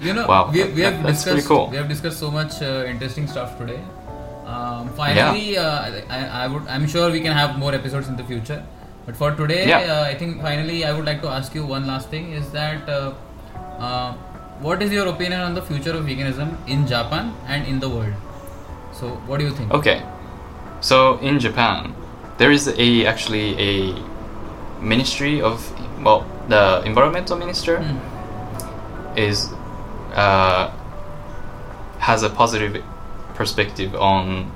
You 0.02 0.14
know 0.14 0.26
Wow, 0.28 0.50
we, 0.52 0.64
we 0.78 0.82
have 0.82 1.02
that's 1.04 1.24
discussed 1.24 1.48
cool. 1.48 1.68
we 1.70 1.78
have 1.78 1.88
discussed 1.90 2.20
so 2.20 2.32
much 2.32 2.62
uh, 2.62 2.86
interesting 2.88 3.28
stuff 3.28 3.58
today. 3.58 3.80
Um, 4.46 4.90
finally 4.90 5.58
uh, 5.58 6.02
I, 6.10 6.44
I 6.44 6.48
would 6.48 6.68
i'm 6.68 6.88
sure 6.88 7.12
we 7.12 7.22
can 7.22 7.34
have 7.34 7.58
more 7.58 7.74
episodes 7.74 8.08
in 8.08 8.16
the 8.16 8.24
future. 8.24 8.64
But 9.06 9.16
for 9.16 9.32
today 9.40 9.68
Yeah. 9.68 9.80
uh, 9.94 10.04
i 10.12 10.14
think 10.20 10.42
finally 10.42 10.78
i 10.86 10.92
would 10.98 11.06
like 11.06 11.22
to 11.24 11.30
ask 11.38 11.54
you 11.58 11.66
one 11.66 11.86
last 11.88 12.10
thing 12.10 12.32
is 12.34 12.52
that 12.52 12.90
uh, 12.90 13.14
uh, 13.88 14.14
what 14.68 14.82
is 14.82 14.92
your 14.92 15.08
opinion 15.08 15.42
on 15.42 15.54
the 15.54 15.62
future 15.62 15.92
of 16.00 16.06
veganism 16.06 16.56
in 16.68 16.88
japan 16.88 17.34
and 17.48 17.68
in 17.68 17.80
the 17.80 17.90
world? 17.90 18.14
So 19.00 19.10
what 19.28 19.40
do 19.40 19.46
you 19.46 19.52
think? 19.52 19.72
Okay, 19.74 20.02
so 20.80 21.18
in 21.20 21.38
Japan, 21.40 21.94
there 22.38 22.52
is 22.58 22.68
a 22.70 23.06
actually 23.06 23.48
a 23.70 23.72
ministry 24.82 25.42
of 25.42 25.60
well, 26.04 26.26
the 26.48 26.82
environmental 26.86 27.38
minister 27.38 27.80
Hmm. 27.82 27.98
Is 29.18 29.50
uh, 30.14 30.70
has 32.00 32.24
a 32.24 32.30
positive 32.30 32.84
perspective 33.36 33.96
on 33.96 34.52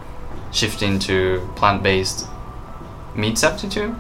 shifting 0.52 1.00
to 1.00 1.48
plant-based 1.56 2.26
meat 3.16 3.38
substitute 3.38 3.94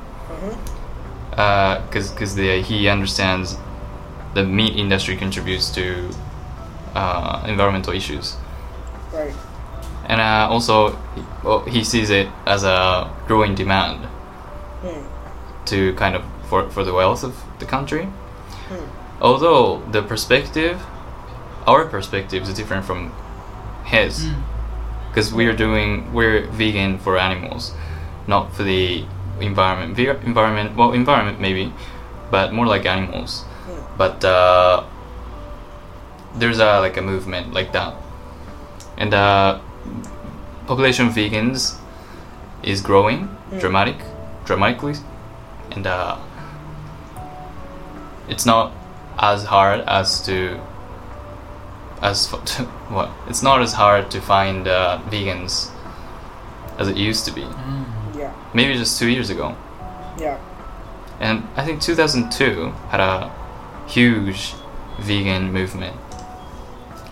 because 1.32 2.12
because 2.12 2.36
he 2.36 2.88
understands 2.88 3.56
the 4.34 4.44
meat 4.44 4.76
industry 4.78 5.16
contributes 5.16 5.70
to 5.72 6.10
uh, 6.96 7.44
environmental 7.48 7.94
issues 7.94 8.36
Right. 9.14 9.34
and 10.08 10.22
uh, 10.22 10.48
also 10.50 10.90
he, 11.16 11.24
well, 11.44 11.62
he 11.62 11.84
sees 11.84 12.10
it 12.10 12.28
as 12.46 12.64
a 12.64 13.10
growing 13.28 13.56
demand 13.56 14.06
Hmm. 14.82 15.02
to 15.66 15.94
kind 15.96 16.16
of 16.16 16.24
for, 16.48 16.70
for 16.70 16.84
the 16.84 16.94
wealth 16.94 17.24
of 17.24 17.36
the 17.60 17.66
country 17.66 18.06
Hmm. 18.70 18.86
Although 19.22 19.82
the 19.92 20.02
perspective 20.02 20.80
our 21.68 21.86
perspective 21.86 22.44
is 22.44 22.54
different 22.54 22.86
from 22.86 23.12
his 23.86 24.26
Mm. 24.26 24.36
because 25.10 25.34
we're 25.34 25.56
doing 25.56 26.12
we're 26.14 26.46
vegan 26.48 26.98
for 27.00 27.18
animals 27.18 27.74
not 28.28 28.54
for 28.56 28.64
the 28.64 29.04
environment 29.42 29.98
environment 30.26 30.76
well 30.78 30.92
environment 30.94 31.40
maybe 31.40 31.72
but 32.32 32.54
more 32.54 32.66
like 32.68 32.86
animals 32.86 33.44
Hmm. 33.68 33.82
but 33.98 34.24
uh, 34.26 34.84
there's 36.40 36.60
a 36.60 36.80
like 36.80 36.98
a 36.98 37.02
movement 37.02 37.54
like 37.54 37.72
that 37.74 37.94
and 38.98 39.14
uh, 39.14 39.60
population 40.68 41.08
of 41.08 41.14
vegans 41.14 41.76
is 42.64 42.82
growing 42.82 43.20
Hmm. 43.50 43.60
dramatic 43.60 43.98
dramatically 44.46 44.96
and 45.76 45.86
uh, 45.88 46.16
it's 48.28 48.46
not 48.46 48.72
as 49.20 49.44
hard 49.46 49.82
as 49.82 50.22
to 50.26 50.60
as 52.02 52.34
f- 52.34 52.44
to, 52.50 52.64
what 52.96 53.10
it's 53.28 53.44
not 53.44 53.62
as 53.62 53.74
hard 53.74 54.10
to 54.12 54.22
find 54.22 54.68
uh, 54.68 55.00
vegans 55.10 55.70
as 56.78 56.88
it 56.88 56.98
used 56.98 57.26
to 57.26 57.32
be 57.32 57.42
Mm. 57.44 57.86
Yeah. 58.18 58.32
maybe 58.54 58.74
just 58.76 58.98
two 59.00 59.10
years 59.10 59.30
ago 59.30 59.56
Yeah. 60.18 60.38
and 61.20 61.44
I 61.58 61.66
think 61.66 61.82
2002 61.82 62.72
had 62.92 63.00
a 63.00 63.32
huge 63.88 64.54
vegan 65.00 65.52
movement. 65.54 65.96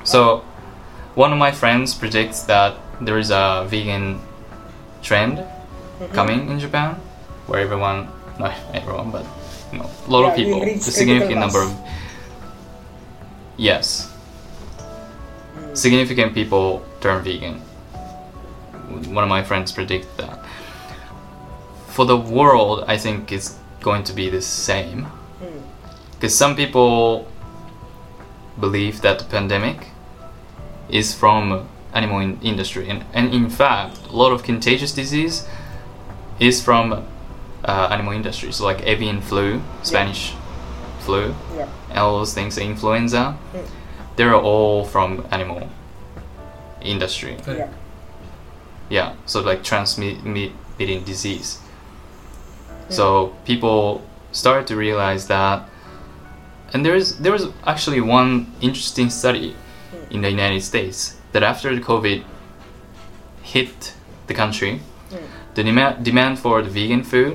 So, 0.03 0.43
one 1.15 1.31
of 1.33 1.37
my 1.39 1.51
friends 1.51 1.93
predicts 1.95 2.41
that 2.43 2.75
there 3.01 3.17
is 3.17 3.29
a 3.31 3.65
vegan 3.67 4.19
trend 5.01 5.37
Mhm. 5.39 6.13
coming 6.13 6.49
in 6.51 6.59
Japan, 6.59 6.95
where 7.47 7.59
everyone, 7.61 8.07
not 8.39 8.53
everyone, 8.73 9.11
but 9.11 9.25
you 9.71 9.79
know, 9.79 9.89
a 10.07 10.09
lot 10.11 10.21
Yeah, 10.21 10.29
of 10.29 10.35
people, 10.35 10.61
a 10.63 10.79
significant 10.79 11.39
number 11.39 11.61
of, 11.63 11.69
mass. 11.69 11.96
Yes, 13.57 14.11
Hmm. 15.55 15.73
significant 15.75 16.33
people 16.33 16.85
turn 17.01 17.23
vegan. 17.23 17.61
One 19.13 19.23
of 19.23 19.29
my 19.29 19.43
friends 19.43 19.71
predict 19.71 20.17
that. 20.17 20.39
For 21.87 22.05
the 22.05 22.17
world, 22.17 22.85
I 22.87 22.97
think 22.97 23.31
it's 23.31 23.57
going 23.81 24.03
to 24.05 24.13
be 24.13 24.29
the 24.29 24.41
same. 24.41 25.03
Hmm. 25.39 25.59
Because 26.13 26.35
some 26.37 26.55
people 26.55 27.27
believe 28.59 29.01
that 29.01 29.19
the 29.19 29.25
pandemic 29.25 29.87
is 30.89 31.13
from 31.13 31.67
animal 31.93 32.19
in- 32.19 32.39
industry, 32.41 32.89
and, 32.89 33.03
and 33.13 33.33
in 33.33 33.49
fact, 33.49 33.97
a 34.09 34.15
lot 34.15 34.31
of 34.31 34.43
contagious 34.43 34.93
disease 34.93 35.47
is 36.39 36.61
from 36.61 36.93
uh, 37.65 37.87
animal 37.91 38.13
industry. 38.13 38.51
So 38.51 38.63
like 38.65 38.81
avian 38.85 39.21
flu, 39.21 39.61
Spanish 39.83 40.33
flu, 41.07 41.33
Yeah. 41.57 41.67
and 41.89 41.97
all 41.99 42.17
those 42.19 42.33
things, 42.33 42.57
influenza, 42.57 43.23
Hmm. 43.53 43.65
they're 44.17 44.35
all 44.35 44.83
from 44.93 45.25
animal 45.31 45.61
industry. 46.81 47.35
Yeah. 47.47 47.67
Yeah, 48.89 49.09
so 49.25 49.41
like 49.41 49.61
transmitting 49.63 51.03
disease. 51.05 51.59
So 52.89 53.33
people 53.45 54.01
started 54.31 54.67
to 54.67 54.75
realize 54.75 55.27
that, 55.27 55.57
and 56.73 56.85
there 56.85 56.95
is 56.95 57.17
there 57.23 57.31
was 57.37 57.45
actually 57.65 58.01
one 58.01 58.45
interesting 58.61 59.09
study 59.09 59.55
in 60.09 60.21
the 60.21 60.29
United 60.29 60.61
States 60.63 60.97
that 61.33 61.43
after 61.43 61.75
the 61.75 61.81
COVID 61.81 62.19
hit 63.53 63.93
the 64.27 64.33
country, 64.33 64.73
Hmm. 65.11 65.17
the 65.55 65.63
demand 65.63 66.03
demand 66.05 66.39
for 66.39 66.61
the 66.65 66.69
vegan 66.69 67.03
food 67.03 67.33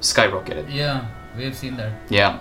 skyrocketed. 0.00 0.64
yeah 0.82 1.00
we 1.36 1.44
have 1.44 1.54
seen 1.56 1.76
that 1.76 1.92
Yeah. 2.10 2.32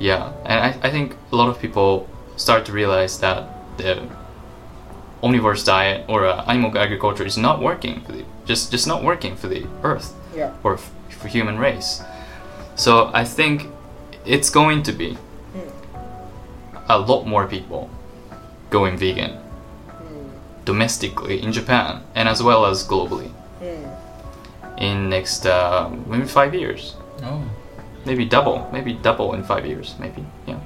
Yeah, 0.00 0.32
and 0.44 0.58
I, 0.60 0.88
I 0.88 0.90
think 0.90 1.14
a 1.32 1.36
lot 1.36 1.48
of 1.48 1.58
people 1.60 2.08
start 2.36 2.64
to 2.66 2.72
realize 2.72 3.18
that 3.20 3.44
the 3.76 4.08
omnivorous 5.22 5.62
diet 5.64 6.04
or 6.08 6.24
uh, 6.26 6.44
animal 6.48 6.76
agriculture 6.78 7.24
is 7.26 7.36
not 7.36 7.60
working 7.60 8.00
for 8.00 8.12
the 8.12 8.24
just 8.46 8.70
just 8.72 8.86
not 8.86 9.02
working 9.04 9.36
for 9.36 9.48
the 9.48 9.66
earth 9.82 10.14
Yeah. 10.34 10.50
or 10.64 10.74
f- 10.74 10.90
for 11.10 11.28
human 11.28 11.58
race. 11.58 12.02
So 12.76 13.10
I 13.12 13.24
think 13.24 13.66
it's 14.24 14.50
going 14.50 14.82
to 14.84 14.92
be 14.92 15.16
a 16.88 16.98
lot 16.98 17.24
more 17.26 17.46
people 17.46 17.88
going 18.70 18.96
vegan 18.98 19.36
domestically 20.64 21.42
in 21.42 21.52
Japan 21.52 22.02
and 22.14 22.28
as 22.28 22.42
well 22.42 22.64
as 22.66 22.86
globally 22.86 23.30
Hmm. 23.60 23.84
in 24.78 25.08
next 25.10 25.44
uh, 25.46 25.90
maybe 26.06 26.24
five 26.26 26.54
years, 26.54 26.96
oh 27.22 27.42
maybe 28.04 28.24
double, 28.24 28.68
maybe 28.72 28.94
double 28.94 29.34
in 29.34 29.42
five 29.44 29.66
years, 29.66 29.94
maybe 29.98 30.24
yeah, 30.46 30.58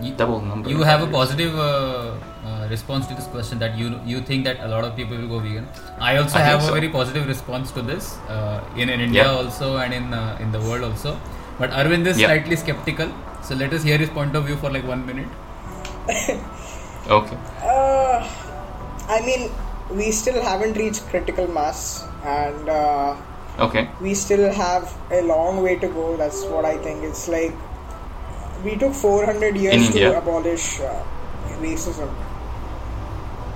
you, 0.00 0.14
double 0.14 0.40
the 0.40 0.46
number. 0.46 0.70
you 0.70 0.82
have 0.82 1.00
a 1.00 1.04
years. 1.04 1.14
positive 1.14 1.54
uh, 1.58 2.14
uh, 2.44 2.66
response 2.70 3.06
to 3.06 3.14
this 3.14 3.26
question 3.26 3.58
that 3.58 3.76
you 3.78 3.98
you 4.04 4.20
think 4.20 4.44
that 4.44 4.60
a 4.60 4.68
lot 4.68 4.84
of 4.84 4.96
people 4.96 5.16
will 5.16 5.28
go 5.28 5.38
vegan. 5.38 5.68
I 6.00 6.16
also 6.16 6.38
I 6.38 6.42
think 6.42 6.50
have 6.52 6.62
a 6.62 6.66
so. 6.66 6.74
very 6.74 6.88
positive 6.88 7.26
response 7.26 7.70
to 7.72 7.82
this 7.82 8.16
uh, 8.28 8.60
in, 8.76 8.88
in 8.88 9.00
India 9.00 9.24
Yeah. 9.24 9.30
also 9.42 9.76
and 9.76 9.94
in 9.94 10.12
uh, 10.14 10.38
in 10.40 10.52
the 10.52 10.60
world 10.60 10.84
also. 10.90 11.18
But 11.58 11.70
Arvind 11.70 12.06
is 12.06 12.18
Yeah. 12.20 12.28
slightly 12.28 12.56
skeptical. 12.56 13.12
So 13.42 13.54
let 13.54 13.72
us 13.72 13.82
hear 13.82 13.98
his 13.98 14.10
point 14.10 14.34
of 14.36 14.44
view 14.46 14.56
for 14.56 14.70
like 14.70 14.86
one 14.86 15.04
minute. 15.06 15.28
Okay. 17.08 17.36
Uh, 17.62 18.18
I 19.08 19.20
mean, 19.26 19.50
we 19.90 20.10
still 20.12 20.40
haven't 20.42 20.76
reached 20.76 21.02
critical 21.08 21.48
mass, 21.48 22.04
and 22.24 22.68
uh, 22.68 23.16
Okay. 23.58 23.88
we 24.00 24.14
still 24.14 24.50
have 24.52 24.92
a 25.10 25.22
long 25.22 25.62
way 25.62 25.76
to 25.76 25.88
go. 25.88 26.16
That's 26.16 26.44
what 26.44 26.64
I 26.64 26.78
think. 26.78 27.04
It's 27.04 27.28
like 27.28 27.52
we 28.64 28.76
took 28.76 28.94
400 28.94 29.56
years 29.56 29.74
In 29.74 29.80
to 29.80 29.86
India? 29.88 30.18
abolish 30.18 30.80
uh, 30.80 31.02
racism, 31.60 32.10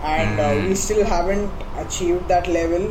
and 0.03 0.39
uh, 0.41 0.51
Mm. 0.53 0.69
we 0.69 0.75
still 0.75 1.05
haven't 1.05 1.51
achieved 1.79 2.29
that 2.29 2.47
level. 2.49 2.87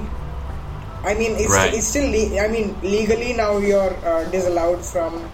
I 1.03 1.13
mean, 1.13 1.35
it's, 1.35 1.51
Right. 1.53 1.73
it's 1.73 1.87
still. 1.87 2.09
Le- 2.09 2.39
I 2.41 2.47
mean, 2.47 2.75
legally 2.81 3.33
now 3.33 3.57
you're 3.57 3.95
uh, 4.03 4.23
disallowed 4.35 4.83
from 4.83 5.29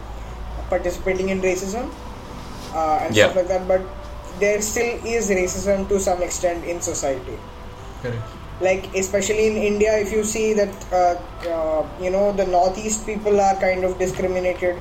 participating 0.69 1.30
in 1.30 1.41
racism 1.41 1.89
uh, 2.76 2.99
and 3.05 3.15
Yeah. 3.15 3.26
stuff 3.32 3.36
like 3.38 3.47
that, 3.47 3.67
but 3.67 3.82
there 4.39 4.61
still 4.61 5.05
is 5.05 5.30
racism 5.30 5.88
to 5.89 5.99
some 5.99 6.22
extent 6.24 6.63
in 6.65 6.82
society 6.82 7.38
Correct. 8.01 8.24
Like 8.68 8.84
especially 9.01 9.45
in 9.51 9.55
india 9.72 9.93
if 10.05 10.12
you 10.16 10.24
see 10.24 10.47
that 10.59 10.74
uh, 10.99 11.16
uh, 11.53 11.82
you 12.03 12.12
know 12.16 12.26
the 12.41 12.45
northeast 12.57 13.05
people 13.12 13.39
are 13.47 13.55
kind 13.68 13.84
of 13.88 13.97
discriminated 14.03 14.76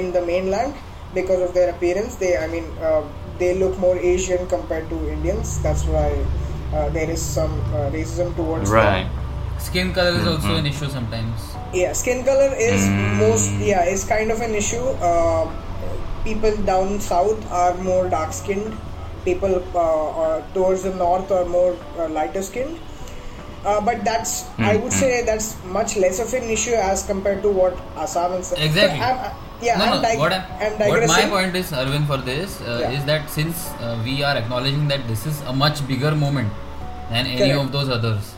in 0.00 0.12
the 0.16 0.22
mainland 0.30 0.74
because 1.18 1.40
of 1.46 1.52
their 1.56 1.68
appearance 1.74 2.14
they 2.22 2.32
i 2.44 2.46
mean 2.54 2.66
uh, 2.88 3.02
they 3.42 3.50
look 3.62 3.76
more 3.86 3.96
asian 4.14 4.46
compared 4.54 4.88
to 4.94 4.98
indians 5.16 5.52
that's 5.66 5.84
why 5.96 6.08
uh, 6.76 6.88
there 6.96 7.10
is 7.16 7.22
some 7.22 7.54
uh, 7.72 7.88
racism 7.96 8.34
towards 8.36 8.70
them. 8.70 8.78
Right. 8.80 9.10
Skin 9.64 9.92
color 9.96 10.14
is 10.20 10.26
also 10.30 10.48
Mhm. 10.52 10.58
an 10.62 10.66
issue 10.72 10.88
sometimes. 10.94 11.42
yeah 11.80 11.92
skin 11.98 12.18
color 12.28 12.48
is 12.70 12.82
Mm. 12.88 13.12
most 13.20 13.52
yeah 13.68 13.92
is 13.92 14.02
kind 14.14 14.32
of 14.34 14.40
an 14.46 14.52
issue 14.62 14.82
uh, 15.10 15.44
people 16.24 16.56
down 16.70 16.90
south 17.06 17.46
are 17.60 17.74
more 17.88 18.02
dark 18.16 18.32
skinned 18.40 18.74
people 19.28 19.54
uh, 19.84 20.08
uh, 20.24 20.36
towards 20.56 20.82
the 20.88 20.92
north 21.04 21.30
are 21.38 21.44
more 21.54 21.72
uh, 21.98 22.08
lighter 22.18 22.42
skinned 22.50 22.76
uh, 23.64 23.80
but 23.80 24.04
that's 24.04 24.32
I 24.58 24.76
would 24.76 24.92
Mhm. 24.92 25.00
say 25.00 25.10
that's 25.30 25.48
much 25.78 25.96
less 25.96 26.18
of 26.24 26.32
an 26.40 26.44
issue 26.56 26.74
as 26.90 27.02
compared 27.06 27.42
to 27.46 27.50
what 27.60 27.76
Assam 27.96 28.32
and. 28.38 28.44
Exactly. 28.68 29.00
I'm, 29.00 29.18
uh, 29.18 29.30
yeah, 29.62 29.78
no, 29.78 29.84
I'm, 29.84 30.02
no, 30.02 30.08
dig- 30.08 30.18
what, 30.18 30.32
I'm 30.32 30.78
what 30.92 31.06
my 31.08 31.24
point 31.34 31.56
is, 31.56 31.70
Arvind, 31.72 32.06
for 32.12 32.18
this 32.30 32.60
uh, 32.60 32.78
Yeah. 32.82 32.90
is 32.98 33.04
that 33.10 33.30
since 33.30 33.66
uh, 33.80 33.98
we 34.04 34.22
are 34.22 34.36
acknowledging 34.36 34.88
that 34.88 35.06
this 35.08 35.26
is 35.32 35.40
a 35.42 35.52
much 35.64 35.86
bigger 35.92 36.14
movement 36.14 36.52
than 37.10 37.26
any 37.26 37.38
Correct. 37.38 37.60
of 37.64 37.72
those 37.72 37.88
others, 37.98 38.34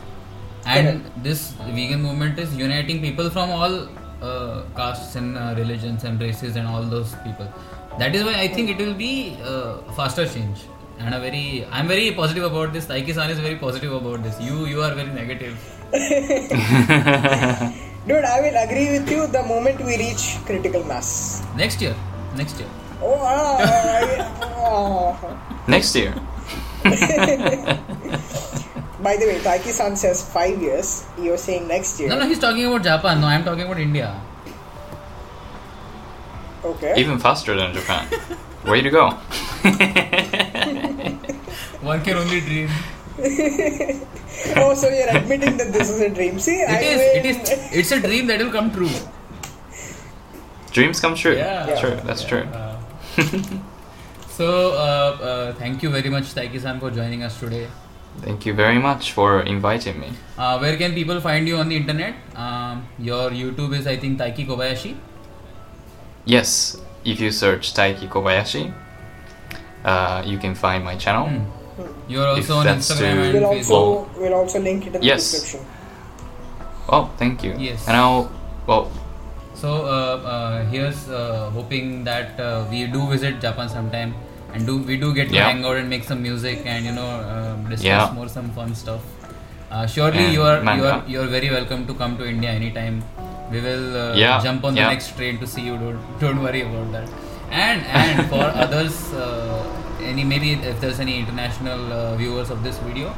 and 0.65 0.87
Correct. 0.87 1.23
this 1.23 1.51
vegan 1.79 2.01
movement 2.09 2.39
is 2.45 2.55
uniting 2.55 3.01
people 3.01 3.29
from 3.29 3.49
all 3.51 3.75
uh, 4.21 4.61
castes 4.75 5.15
and 5.15 5.37
uh, 5.37 5.53
religions 5.57 6.03
and 6.03 6.21
races 6.21 6.55
and 6.55 6.67
all 6.67 6.83
those 6.95 7.13
people. 7.25 7.47
That 7.99 8.15
is 8.15 8.23
why 8.23 8.33
I 8.39 8.47
think 8.47 8.69
it 8.69 8.77
will 8.85 8.93
be 8.93 9.37
uh, 9.43 9.77
faster 9.99 10.25
change 10.27 10.65
and 10.99 11.13
a 11.13 11.19
very. 11.19 11.65
I'm 11.71 11.87
very 11.87 12.11
positive 12.11 12.43
about 12.43 12.73
this. 12.73 12.85
Taiki-san 12.85 13.29
is 13.29 13.39
very 13.39 13.55
positive 13.55 13.93
about 13.93 14.23
this. 14.23 14.39
You 14.41 14.65
you 14.65 14.81
are 14.81 14.93
very 14.93 15.11
negative. 15.11 15.55
Dude, 18.07 18.23
I 18.23 18.39
will 18.41 18.57
agree 18.63 18.89
with 18.97 19.09
you 19.11 19.27
the 19.27 19.43
moment 19.43 19.79
we 19.83 19.97
reach 19.97 20.37
critical 20.45 20.83
mass. 20.85 21.43
Next 21.55 21.81
year, 21.81 21.95
next 22.35 22.59
year. 22.59 22.69
Oh, 23.01 23.19
I- 23.21 24.17
ah. 24.43 25.15
Next 25.67 25.93
year. 25.95 26.13
By 29.07 29.15
the 29.17 29.25
way, 29.29 29.39
Taiki-san 29.39 29.95
says 29.95 30.23
five 30.33 30.61
years. 30.61 31.05
You're 31.21 31.37
saying 31.37 31.67
next 31.67 31.99
year. 31.99 32.09
No, 32.09 32.17
no, 32.19 32.25
he's 32.27 32.39
talking 32.39 32.65
about 32.65 32.83
Japan. 32.83 33.19
No, 33.21 33.27
I'm 33.27 33.43
talking 33.43 33.63
about 33.65 33.79
India. 33.79 34.15
Okay. 36.63 36.93
Even 36.97 37.19
faster 37.19 37.55
than 37.55 37.73
Japan. 37.73 38.07
Way 38.65 38.81
to 38.81 38.89
go. 38.89 40.43
One 41.87 42.03
can 42.03 42.17
only 42.17 42.41
dream. 42.41 42.69
oh, 44.61 44.73
so 44.75 44.89
you're 44.89 45.09
admitting 45.09 45.55
that 45.57 45.71
this 45.71 45.89
is 45.89 46.01
a 46.01 46.09
dream. 46.09 46.37
See, 46.39 46.61
I 46.63 46.75
It 46.75 46.83
is. 46.85 46.99
will- 46.99 47.15
It 47.19 47.25
is. 47.25 47.37
It's 47.81 47.91
a 47.91 47.99
dream 48.01 48.27
that 48.27 48.39
will 48.43 48.51
come 48.51 48.71
true. 48.71 48.91
Dreams 50.73 50.99
come 50.99 51.15
true. 51.15 51.35
Yeah. 51.35 51.79
True. 51.79 51.95
That's 52.03 52.23
true. 52.25 52.43
Uh, 52.53 52.75
so, 54.37 54.47
uh, 54.73 55.17
uh, 55.29 55.53
thank 55.55 55.81
you 55.81 55.89
very 55.89 56.09
much, 56.09 56.35
Taiki-san, 56.35 56.79
for 56.79 56.91
joining 56.91 57.23
us 57.23 57.39
today. 57.39 57.67
Thank 58.21 58.45
you 58.45 58.53
very 58.53 58.79
much 58.79 59.11
for 59.13 59.41
inviting 59.41 59.99
me. 59.99 60.11
Uh, 60.37 60.57
where 60.59 60.75
can 60.77 60.93
people 60.93 61.21
find 61.21 61.47
you 61.47 61.57
on 61.57 61.69
the 61.69 61.77
internet? 61.77 62.15
Um, 62.35 62.85
your 62.99 63.29
YouTube 63.31 63.73
is, 63.79 63.87
I 63.87 63.95
think, 63.97 64.19
Taiki 64.19 64.45
Kobayashi. 64.45 64.95
Yes, 66.25 66.77
if 67.05 67.19
you 67.19 67.31
search 67.31 67.73
Taiki 67.73 68.09
Kobayashi, 68.09 68.73
uh, 69.85 70.21
you 70.25 70.37
can 70.37 70.53
find 70.53 70.83
my 70.83 70.95
channel. 70.95 71.29
Hmm. 71.29 71.56
You're 72.07 72.37
If 72.37 72.49
also 72.49 72.59
on 72.59 72.67
Instagram 72.77 73.15
too 73.15 73.21
and 73.21 73.33
We'll 73.33 73.49
Facebook. 73.53 73.81
also 73.81 74.19
we'll 74.21 74.33
also 74.33 74.59
link 74.59 74.87
it 74.87 74.95
in 74.95 75.01
the 75.01 75.07
Yes. 75.07 75.31
description. 75.31 75.67
Oh, 76.89 77.09
thank 77.17 77.43
you. 77.43 77.53
Yes. 77.57 77.87
And 77.87 77.97
I'll, 77.97 78.31
well, 78.65 78.89
So 79.57 79.69
uh, 79.89 80.17
uh, 80.33 80.65
here's 80.71 81.09
uh, 81.09 81.49
hoping 81.53 82.03
that 82.05 82.39
uh, 82.39 82.65
we 82.71 82.85
do 82.87 83.07
visit 83.09 83.39
Japan 83.41 83.67
sometime 83.69 84.13
and 84.53 84.65
do 84.69 84.77
we 84.89 84.97
do 84.97 85.13
get 85.13 85.29
to 85.29 85.35
Yeah. 85.35 85.47
hang 85.49 85.65
out 85.65 85.77
and 85.77 85.89
make 85.89 86.03
some 86.09 86.21
music 86.21 86.61
and 86.65 86.85
you 86.85 86.91
know 86.97 87.07
um, 87.35 87.63
discuss 87.69 87.85
Yeah. 87.85 88.11
more 88.17 88.27
some 88.29 88.51
fun 88.57 88.75
stuff. 88.75 89.01
Uh, 89.71 89.85
surely 89.87 90.25
And 90.25 90.33
you 90.33 90.43
are 90.49 90.57
you 90.59 90.63
manga. 90.67 90.91
are 90.91 91.01
you 91.13 91.21
are 91.23 91.25
very 91.37 91.49
welcome 91.55 91.87
to 91.87 91.93
come 92.01 92.17
to 92.21 92.27
India 92.33 92.51
anytime. 92.51 93.01
We 93.51 93.59
will 93.65 93.87
uh, 94.03 94.13
Yeah, 94.15 94.39
jump 94.45 94.63
on 94.69 94.75
the 94.75 94.81
yeah. 94.81 94.93
next 94.93 95.17
train 95.17 95.39
to 95.39 95.47
see 95.55 95.65
you. 95.69 95.75
Don't 95.85 95.99
don't 96.21 96.41
worry 96.49 96.61
about 96.67 96.91
that. 96.91 97.09
And 97.65 97.81
and 98.03 98.29
for 98.29 98.45
others, 98.65 98.95
uh, 99.13 99.65
any 100.13 100.23
maybe 100.33 100.53
if 100.73 100.79
there's 100.81 100.99
any 101.05 101.15
international 101.23 101.81
uh, 101.93 102.15
viewers 102.21 102.49
of 102.57 102.63
this 102.69 102.77
video. 102.89 103.13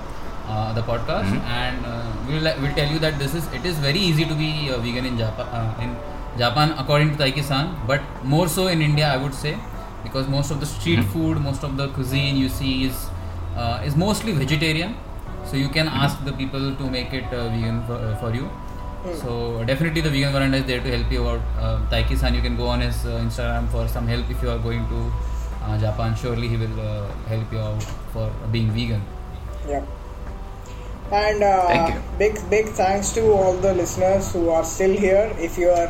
Uh, 0.52 0.74
the 0.76 0.82
podcast 0.86 1.28
Mhm. 1.32 1.42
and 1.56 1.84
uh, 1.86 2.06
we'll, 2.28 2.46
we'll 2.62 2.76
tell 2.78 2.92
you 2.94 3.00
that 3.02 3.20
this 3.24 3.34
is 3.40 3.44
it 3.58 3.66
is 3.72 3.76
very 3.88 4.00
easy 4.06 4.26
to 4.30 4.36
be 4.40 4.48
uh, 4.76 4.78
vegan 4.86 5.06
in 5.10 5.16
Japan 5.20 5.48
uh, 5.58 5.84
in 5.84 5.92
Japan 6.40 6.72
according 6.84 7.12
to 7.12 7.18
Taiki-san 7.24 7.68
but 7.92 8.02
more 8.32 8.48
so 8.56 8.66
in 8.76 8.82
India 8.88 9.12
I 9.12 9.18
would 9.26 9.36
say 9.42 9.52
because 10.06 10.32
most 10.38 10.50
of 10.56 10.60
the 10.64 10.70
street 10.72 11.02
Mhm. 11.04 11.12
food 11.14 11.44
most 11.50 11.68
of 11.70 11.78
the 11.82 11.88
cuisine 12.00 12.36
you 12.46 12.50
see 12.58 12.74
is 12.88 12.98
uh, 13.62 13.78
is 13.92 13.96
mostly 14.06 14.34
vegetarian 14.42 14.96
so 15.52 15.54
you 15.64 15.70
can 15.78 15.86
Mm-hmm. 15.92 16.04
ask 16.08 16.26
the 16.32 16.36
people 16.42 16.66
to 16.82 16.90
make 16.98 17.14
it 17.22 17.28
uh, 17.42 17.46
vegan 17.56 17.78
for, 17.92 18.00
uh, 18.10 18.16
for 18.24 18.34
you 18.40 18.48
Hmm. 19.04 19.14
so 19.24 19.34
definitely 19.72 20.02
the 20.08 20.14
vegan 20.18 20.32
verandah 20.38 20.58
is 20.64 20.66
there 20.72 20.82
to 20.88 20.90
help 20.98 21.12
you 21.18 21.28
out 21.34 21.44
uh, 21.66 21.76
Taiki-san 21.94 22.34
you 22.40 22.42
can 22.48 22.56
go 22.64 22.66
on 22.78 22.82
his 22.90 22.98
uh, 23.06 23.20
Instagram 23.28 23.70
for 23.76 23.84
some 23.98 24.08
help 24.16 24.34
if 24.38 24.42
you 24.48 24.50
are 24.56 24.62
going 24.70 24.84
to 24.96 25.00
Japan 25.80 26.16
surely 26.16 26.48
he 26.48 26.58
will 26.58 26.80
uh, 26.80 27.08
help 27.28 27.52
you 27.52 27.60
out 27.60 27.84
for 28.14 28.32
being 28.52 28.72
vegan 28.72 29.02
Yeah. 29.68 29.86
And 31.12 31.44
uh, 31.44 31.68
Thank 31.68 32.18
big 32.20 32.50
big 32.50 32.68
thanks 32.80 33.12
to 33.14 33.22
all 33.32 33.54
the 33.54 33.74
listeners 33.74 34.32
who 34.32 34.50
are 34.50 34.64
still 34.64 34.96
here. 34.96 35.34
If 35.40 35.58
you 35.58 35.70
are 35.70 35.90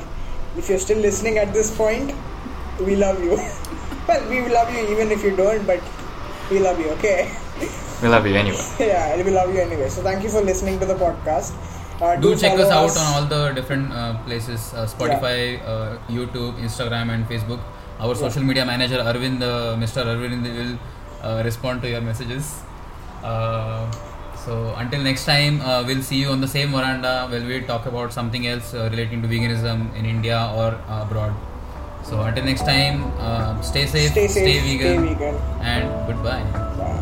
if 0.57 0.69
you're 0.69 0.79
still 0.79 0.99
listening 0.99 1.37
at 1.37 1.53
this 1.53 1.75
point, 1.75 2.13
we 2.79 2.95
love 2.95 3.23
you. 3.23 3.35
well, 4.07 4.29
we 4.29 4.47
love 4.47 4.71
you 4.73 4.87
even 4.93 5.11
if 5.11 5.23
you 5.23 5.35
don't, 5.35 5.67
but 5.67 5.83
we 6.49 6.59
love 6.59 6.79
you. 6.79 6.89
Okay. 6.91 7.29
we 8.01 8.07
love 8.07 8.25
you 8.25 8.35
anyway. 8.35 8.63
yeah, 8.79 9.15
we 9.17 9.31
love 9.31 9.53
you 9.53 9.59
anyway. 9.59 9.89
So 9.89 10.01
thank 10.01 10.23
you 10.23 10.29
for 10.29 10.41
listening 10.41 10.79
to 10.79 10.85
the 10.85 10.95
podcast. 10.95 11.51
Uh, 11.99 12.15
do 12.15 12.33
check 12.33 12.57
us 12.57 12.69
follow 12.69 12.87
out 12.87 12.97
on 12.97 13.07
all 13.13 13.25
the 13.27 13.51
different 13.51 13.91
uh, 13.91 14.15
places 14.23 14.73
uh, 14.73 14.87
spotify 14.87 15.59
uh, 15.67 15.97
youtube 16.07 16.55
instagram 16.63 17.11
and 17.13 17.27
facebook 17.27 17.59
our 17.99 18.15
social 18.23 18.43
media 18.49 18.65
manager 18.71 18.99
arvind 19.11 19.41
uh, 19.41 19.75
mr 19.83 20.03
arvind 20.13 20.45
will 20.59 20.73
uh, 21.27 21.41
respond 21.49 21.81
to 21.83 21.89
your 21.93 22.01
messages 22.09 22.45
uh, 23.31 23.83
so 24.45 24.53
until 24.81 25.01
next 25.09 25.25
time 25.25 25.55
uh, 25.61 25.83
we'll 25.87 26.01
see 26.09 26.19
you 26.23 26.29
on 26.35 26.41
the 26.45 26.51
same 26.57 26.71
veranda 26.77 27.13
where 27.31 27.45
we 27.51 27.59
talk 27.71 27.85
about 27.93 28.13
something 28.19 28.47
else 28.53 28.73
uh, 28.73 28.87
relating 28.93 29.21
to 29.23 29.27
veganism 29.33 29.79
in 29.99 30.05
india 30.15 30.39
or 30.61 30.69
uh, 30.87 31.03
abroad 31.05 31.33
so 32.09 32.21
until 32.29 32.45
next 32.51 32.65
time 32.73 32.97
uh, 33.27 33.51
stay 33.71 33.85
safe 33.95 34.11
Stay 34.11 34.27
safe, 34.27 34.45
stay 34.45 34.57
vegan 34.67 34.97
stay 34.99 35.13
vegan. 35.13 35.35
and 35.73 35.85
goodbye 36.09 36.43
Bye. 36.81 36.95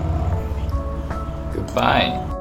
Goodbye. 1.54 2.37